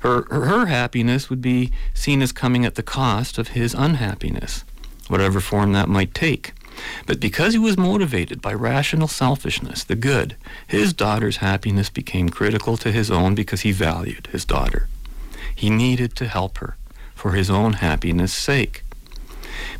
Her, 0.00 0.24
her, 0.24 0.44
her 0.44 0.66
happiness 0.66 1.30
would 1.30 1.40
be 1.40 1.72
seen 1.94 2.20
as 2.20 2.30
coming 2.30 2.66
at 2.66 2.74
the 2.74 2.82
cost 2.82 3.38
of 3.38 3.48
his 3.48 3.72
unhappiness 3.72 4.64
whatever 5.12 5.40
form 5.40 5.72
that 5.72 5.88
might 5.88 6.14
take. 6.14 6.54
But 7.06 7.20
because 7.20 7.52
he 7.52 7.58
was 7.58 7.76
motivated 7.76 8.40
by 8.40 8.54
rational 8.54 9.06
selfishness, 9.06 9.84
the 9.84 9.94
good, 9.94 10.36
his 10.66 10.94
daughter's 10.94 11.36
happiness 11.36 11.90
became 11.90 12.30
critical 12.30 12.78
to 12.78 12.90
his 12.90 13.10
own 13.10 13.34
because 13.34 13.60
he 13.60 13.72
valued 13.72 14.28
his 14.28 14.46
daughter. 14.46 14.88
He 15.54 15.68
needed 15.68 16.16
to 16.16 16.26
help 16.26 16.58
her 16.58 16.76
for 17.14 17.32
his 17.32 17.50
own 17.50 17.74
happiness' 17.74 18.32
sake. 18.32 18.82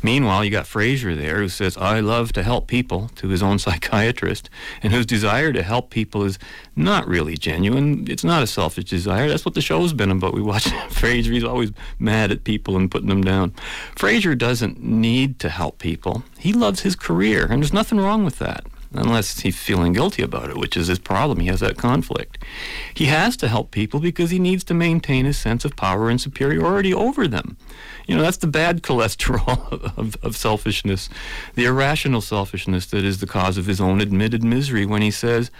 Meanwhile, 0.01 0.45
you 0.45 0.51
got 0.51 0.65
Frasier 0.65 1.15
there 1.15 1.37
who 1.37 1.49
says, 1.49 1.77
I 1.77 1.99
love 1.99 2.33
to 2.33 2.43
help 2.43 2.67
people 2.67 3.09
to 3.15 3.27
his 3.27 3.43
own 3.43 3.59
psychiatrist, 3.65 4.49
and 4.81 4.93
whose 4.93 5.05
desire 5.05 5.53
to 5.53 5.63
help 5.63 5.89
people 5.89 6.23
is 6.23 6.39
not 6.75 7.07
really 7.07 7.37
genuine. 7.37 8.05
It's 8.09 8.23
not 8.23 8.43
a 8.43 8.47
selfish 8.47 8.85
desire. 8.85 9.29
That's 9.29 9.45
what 9.45 9.55
the 9.55 9.61
show's 9.61 9.93
been 9.93 10.11
about. 10.11 10.33
We 10.33 10.41
watch 10.41 10.65
Frasier, 10.89 11.33
he's 11.33 11.43
always 11.43 11.71
mad 11.99 12.31
at 12.31 12.43
people 12.43 12.75
and 12.77 12.89
putting 12.89 13.09
them 13.09 13.23
down. 13.23 13.51
Frasier 13.95 14.37
doesn't 14.37 14.81
need 14.81 15.39
to 15.39 15.49
help 15.49 15.79
people. 15.79 16.23
He 16.37 16.53
loves 16.53 16.81
his 16.81 16.95
career, 16.95 17.43
and 17.43 17.61
there's 17.61 17.73
nothing 17.73 17.99
wrong 17.99 18.25
with 18.25 18.39
that 18.39 18.65
unless 18.93 19.39
he's 19.39 19.57
feeling 19.57 19.93
guilty 19.93 20.21
about 20.21 20.49
it, 20.49 20.57
which 20.57 20.77
is 20.77 20.87
his 20.87 20.99
problem. 20.99 21.39
He 21.39 21.47
has 21.47 21.59
that 21.61 21.77
conflict. 21.77 22.37
He 22.93 23.05
has 23.05 23.35
to 23.37 23.47
help 23.47 23.71
people 23.71 23.99
because 23.99 24.31
he 24.31 24.39
needs 24.39 24.63
to 24.65 24.73
maintain 24.73 25.25
his 25.25 25.37
sense 25.37 25.65
of 25.65 25.75
power 25.75 26.09
and 26.09 26.21
superiority 26.21 26.93
over 26.93 27.27
them. 27.27 27.57
You 28.07 28.15
know, 28.15 28.21
that's 28.21 28.37
the 28.37 28.47
bad 28.47 28.81
cholesterol 28.83 29.97
of, 29.97 30.15
of 30.23 30.35
selfishness, 30.35 31.09
the 31.55 31.65
irrational 31.65 32.21
selfishness 32.21 32.85
that 32.87 33.03
is 33.03 33.19
the 33.19 33.27
cause 33.27 33.57
of 33.57 33.65
his 33.65 33.81
own 33.81 34.01
admitted 34.01 34.43
misery 34.43 34.85
when 34.85 35.01
he 35.01 35.11
says, 35.11 35.51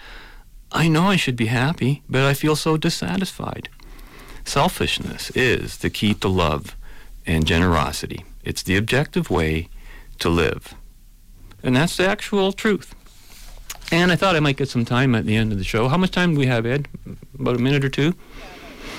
I 0.71 0.87
know 0.87 1.03
I 1.03 1.15
should 1.15 1.35
be 1.35 1.47
happy, 1.47 2.01
but 2.09 2.23
I 2.23 2.33
feel 2.33 2.55
so 2.55 2.77
dissatisfied. 2.77 3.69
Selfishness 4.43 5.29
is 5.31 5.77
the 5.77 5.89
key 5.89 6.13
to 6.15 6.27
love 6.27 6.75
and 7.25 7.45
generosity. 7.45 8.25
It's 8.43 8.63
the 8.63 8.75
objective 8.75 9.29
way 9.29 9.69
to 10.19 10.29
live. 10.29 10.73
And 11.61 11.75
that's 11.75 11.95
the 11.97 12.07
actual 12.07 12.51
truth. 12.51 12.93
And 13.93 14.11
I 14.11 14.15
thought 14.15 14.35
I 14.35 14.39
might 14.39 14.57
get 14.57 14.69
some 14.69 14.85
time 14.85 15.13
at 15.13 15.27
the 15.27 15.35
end 15.35 15.51
of 15.51 15.59
the 15.59 15.63
show. 15.63 15.87
How 15.87 15.97
much 15.97 16.09
time 16.09 16.33
do 16.33 16.39
we 16.39 16.47
have, 16.47 16.65
Ed? 16.65 16.87
About 17.39 17.57
a 17.57 17.59
minute 17.59 17.85
or 17.85 17.89
two? 17.89 18.15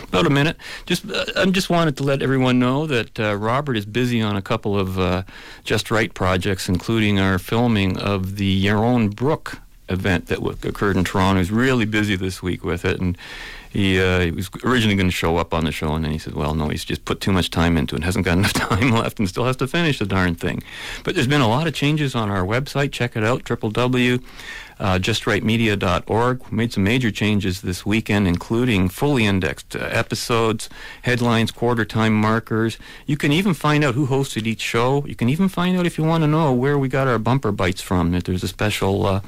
About 0.04 0.24
a 0.24 0.30
minute. 0.30 0.56
Just, 0.86 1.10
uh, 1.10 1.24
I 1.34 1.46
just 1.46 1.68
wanted 1.68 1.96
to 1.96 2.04
let 2.04 2.22
everyone 2.22 2.60
know 2.60 2.86
that 2.86 3.18
uh, 3.18 3.34
Robert 3.34 3.76
is 3.76 3.86
busy 3.86 4.22
on 4.22 4.36
a 4.36 4.42
couple 4.42 4.78
of 4.78 4.96
uh, 4.96 5.24
Just 5.64 5.90
Right 5.90 6.14
projects, 6.14 6.68
including 6.68 7.18
our 7.18 7.40
filming 7.40 7.98
of 7.98 8.36
the 8.36 8.64
Yaron 8.64 9.12
Brook 9.16 9.58
event 9.88 10.26
that 10.26 10.36
w- 10.36 10.56
occurred 10.62 10.96
in 10.96 11.02
Toronto. 11.02 11.40
He's 11.40 11.50
really 11.50 11.86
busy 11.86 12.14
this 12.14 12.40
week 12.40 12.62
with 12.62 12.84
it, 12.84 13.00
and 13.00 13.18
he, 13.70 14.00
uh, 14.00 14.20
he 14.20 14.30
was 14.30 14.48
originally 14.62 14.94
going 14.94 15.08
to 15.08 15.12
show 15.12 15.38
up 15.38 15.52
on 15.52 15.64
the 15.64 15.72
show, 15.72 15.92
and 15.94 16.04
then 16.04 16.12
he 16.12 16.18
said, 16.18 16.34
"Well, 16.34 16.54
no, 16.54 16.68
he's 16.68 16.84
just 16.84 17.04
put 17.04 17.20
too 17.20 17.32
much 17.32 17.50
time 17.50 17.76
into 17.76 17.96
it, 17.96 18.04
hasn't 18.04 18.24
got 18.24 18.38
enough 18.38 18.52
time 18.52 18.92
left, 18.92 19.18
and 19.18 19.28
still 19.28 19.44
has 19.44 19.56
to 19.56 19.66
finish 19.66 19.98
the 19.98 20.06
darn 20.06 20.36
thing." 20.36 20.62
But 21.02 21.16
there's 21.16 21.26
been 21.26 21.40
a 21.40 21.48
lot 21.48 21.66
of 21.66 21.74
changes 21.74 22.14
on 22.14 22.30
our 22.30 22.44
website. 22.44 22.92
Check 22.92 23.16
it 23.16 23.24
out, 23.24 23.42
www 23.42 24.22
uh, 24.78 24.98
justrightmedia.org. 24.98 26.52
Made 26.52 26.72
some 26.72 26.84
major 26.84 27.10
changes 27.10 27.60
this 27.60 27.86
weekend, 27.86 28.26
including 28.26 28.88
fully 28.88 29.26
indexed 29.26 29.76
uh, 29.76 29.80
episodes, 29.90 30.68
headlines, 31.02 31.50
quarter 31.50 31.84
time 31.84 32.14
markers. 32.14 32.78
You 33.06 33.16
can 33.16 33.32
even 33.32 33.54
find 33.54 33.84
out 33.84 33.94
who 33.94 34.06
hosted 34.06 34.46
each 34.46 34.60
show. 34.60 35.04
You 35.06 35.14
can 35.14 35.28
even 35.28 35.48
find 35.48 35.76
out 35.76 35.86
if 35.86 35.98
you 35.98 36.04
want 36.04 36.22
to 36.22 36.28
know 36.28 36.52
where 36.52 36.78
we 36.78 36.88
got 36.88 37.08
our 37.08 37.18
bumper 37.18 37.52
bites 37.52 37.82
from. 37.82 38.12
That 38.12 38.24
there's 38.24 38.42
a 38.42 38.48
special 38.48 39.06
uh, 39.06 39.20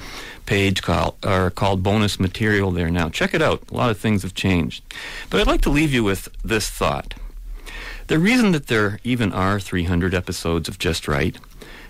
page 0.46 0.82
called, 0.82 1.16
uh, 1.22 1.50
called 1.50 1.82
bonus 1.82 2.18
material 2.18 2.70
there 2.70 2.90
now. 2.90 3.08
Check 3.08 3.34
it 3.34 3.42
out. 3.42 3.62
A 3.70 3.74
lot 3.74 3.90
of 3.90 3.98
things 3.98 4.22
have 4.22 4.34
changed. 4.34 4.82
But 5.30 5.40
I'd 5.40 5.46
like 5.46 5.62
to 5.62 5.70
leave 5.70 5.92
you 5.92 6.04
with 6.04 6.28
this 6.44 6.68
thought. 6.70 7.14
The 8.08 8.18
reason 8.20 8.52
that 8.52 8.68
there 8.68 9.00
even 9.02 9.32
are 9.32 9.58
300 9.58 10.14
episodes 10.14 10.68
of 10.68 10.78
Just 10.78 11.08
Right 11.08 11.36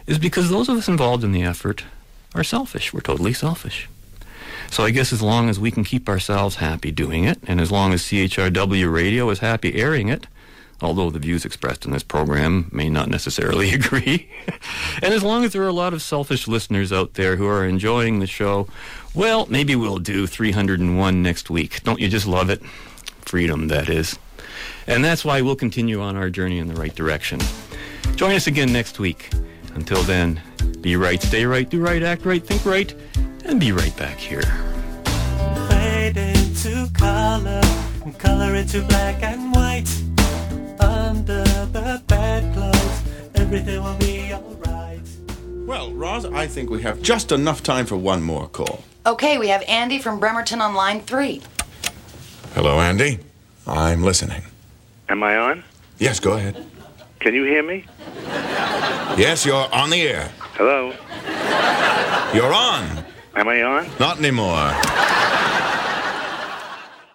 is 0.07 0.19
because 0.19 0.49
those 0.49 0.69
of 0.69 0.79
us 0.79 0.89
involved 0.89 1.25
in 1.25 1.33
the 1.33 1.43
effort 1.43 1.85
are 2.37 2.45
selfish. 2.45 2.93
We're 2.93 3.01
totally 3.01 3.33
selfish. 3.33 3.89
So 4.71 4.85
I 4.85 4.91
guess 4.91 5.13
as 5.13 5.23
long 5.23 5.49
as 5.49 5.61
we 5.61 5.71
can 5.71 5.85
keep 5.85 6.09
ourselves 6.09 6.57
happy 6.57 6.91
doing 6.91 7.25
it, 7.25 7.39
and 7.47 7.61
as 7.61 7.71
long 7.71 7.93
as 7.93 8.03
CHRW 8.03 8.93
Radio 8.93 9.31
is 9.31 9.39
happy 9.39 9.75
airing 9.77 10.09
it, 10.09 10.27
although 10.83 11.11
the 11.11 11.19
views 11.19 11.45
expressed 11.45 11.87
in 11.87 11.93
this 11.93 12.03
program 12.03 12.69
may 12.73 12.89
not 12.91 13.09
necessarily 13.09 13.73
agree, 13.75 14.29
and 15.03 15.15
as 15.15 15.23
long 15.23 15.45
as 15.45 15.53
there 15.53 15.63
are 15.63 15.69
a 15.69 15.73
lot 15.73 15.95
of 15.95 16.03
selfish 16.03 16.49
listeners 16.49 16.93
out 16.93 17.15
there 17.15 17.37
who 17.37 17.47
are 17.47 17.65
enjoying 17.65 18.19
the 18.19 18.27
show, 18.27 18.69
well, 19.15 19.47
maybe 19.47 19.77
we'll 19.77 19.99
do 19.99 20.27
301 20.27 21.23
next 21.23 21.49
week. 21.49 21.83
Don't 21.85 22.01
you 22.01 22.09
just 22.09 22.27
love 22.27 22.51
it? 22.51 22.63
Freedom, 23.23 23.69
that 23.69 23.89
is. 23.89 24.19
And 24.87 25.05
that's 25.05 25.25
why 25.25 25.43
we'll 25.43 25.57
continue 25.57 26.01
on 26.01 26.17
our 26.17 26.31
journey 26.31 26.59
in 26.59 26.69
the 26.69 26.75
right 26.75 26.95
direction. 26.95 27.41
Join 28.15 28.35
us 28.35 28.47
again 28.47 28.73
next 28.73 28.99
week. 28.99 29.31
Until 29.77 30.03
then, 30.05 30.41
be 30.81 30.97
right, 30.97 31.23
stay 31.23 31.45
right, 31.45 31.69
do 31.69 31.83
right, 31.83 32.03
act 32.03 32.25
right, 32.25 32.43
think 32.45 32.65
right, 32.65 32.95
and 33.45 33.61
be 33.61 33.73
right 33.73 33.95
back 33.99 34.17
here. 34.17 34.41
Fade 35.69 36.17
into 36.17 36.91
color, 36.95 37.61
and 38.03 38.19
color 38.19 38.55
into 38.55 38.81
black 38.85 39.23
and 39.23 39.53
white. 39.55 39.87
Under 40.81 41.45
the 41.45 42.03
bedclothes, 42.07 43.03
everything 43.35 43.83
will 43.83 43.99
be 43.99 44.33
alright. 44.33 45.07
Well, 45.67 45.93
Roz, 45.93 46.25
I 46.25 46.47
think 46.47 46.71
we 46.71 46.81
have 46.81 47.03
just 47.03 47.31
enough 47.31 47.63
time 47.63 47.85
for 47.85 47.99
one 47.99 48.23
more 48.23 48.49
call. 48.49 48.83
Okay, 49.05 49.37
we 49.37 49.49
have 49.49 49.63
Andy 49.69 49.99
from 49.99 50.19
Bremerton 50.19 50.63
on 50.63 50.75
line 50.75 51.03
three. 51.03 51.43
Hello, 52.55 52.81
Andy. 52.81 53.19
I'm 53.67 54.03
listening. 54.03 54.43
Am 55.11 55.23
I 55.23 55.37
on? 55.37 55.65
Yes, 55.99 56.19
go 56.19 56.33
ahead. 56.33 56.65
Can 57.27 57.35
you 57.35 57.43
hear 57.43 57.65
me? 57.65 57.85
Yes, 59.19 59.45
you're 59.45 59.67
on 59.75 59.91
the 59.91 60.01
air. 60.01 60.31
Hello? 60.55 60.95
You're 62.33 62.55
on. 62.55 63.05
Am 63.35 63.49
I 63.49 63.63
on? 63.65 63.91
Not 63.99 64.21
anymore. 64.21 64.71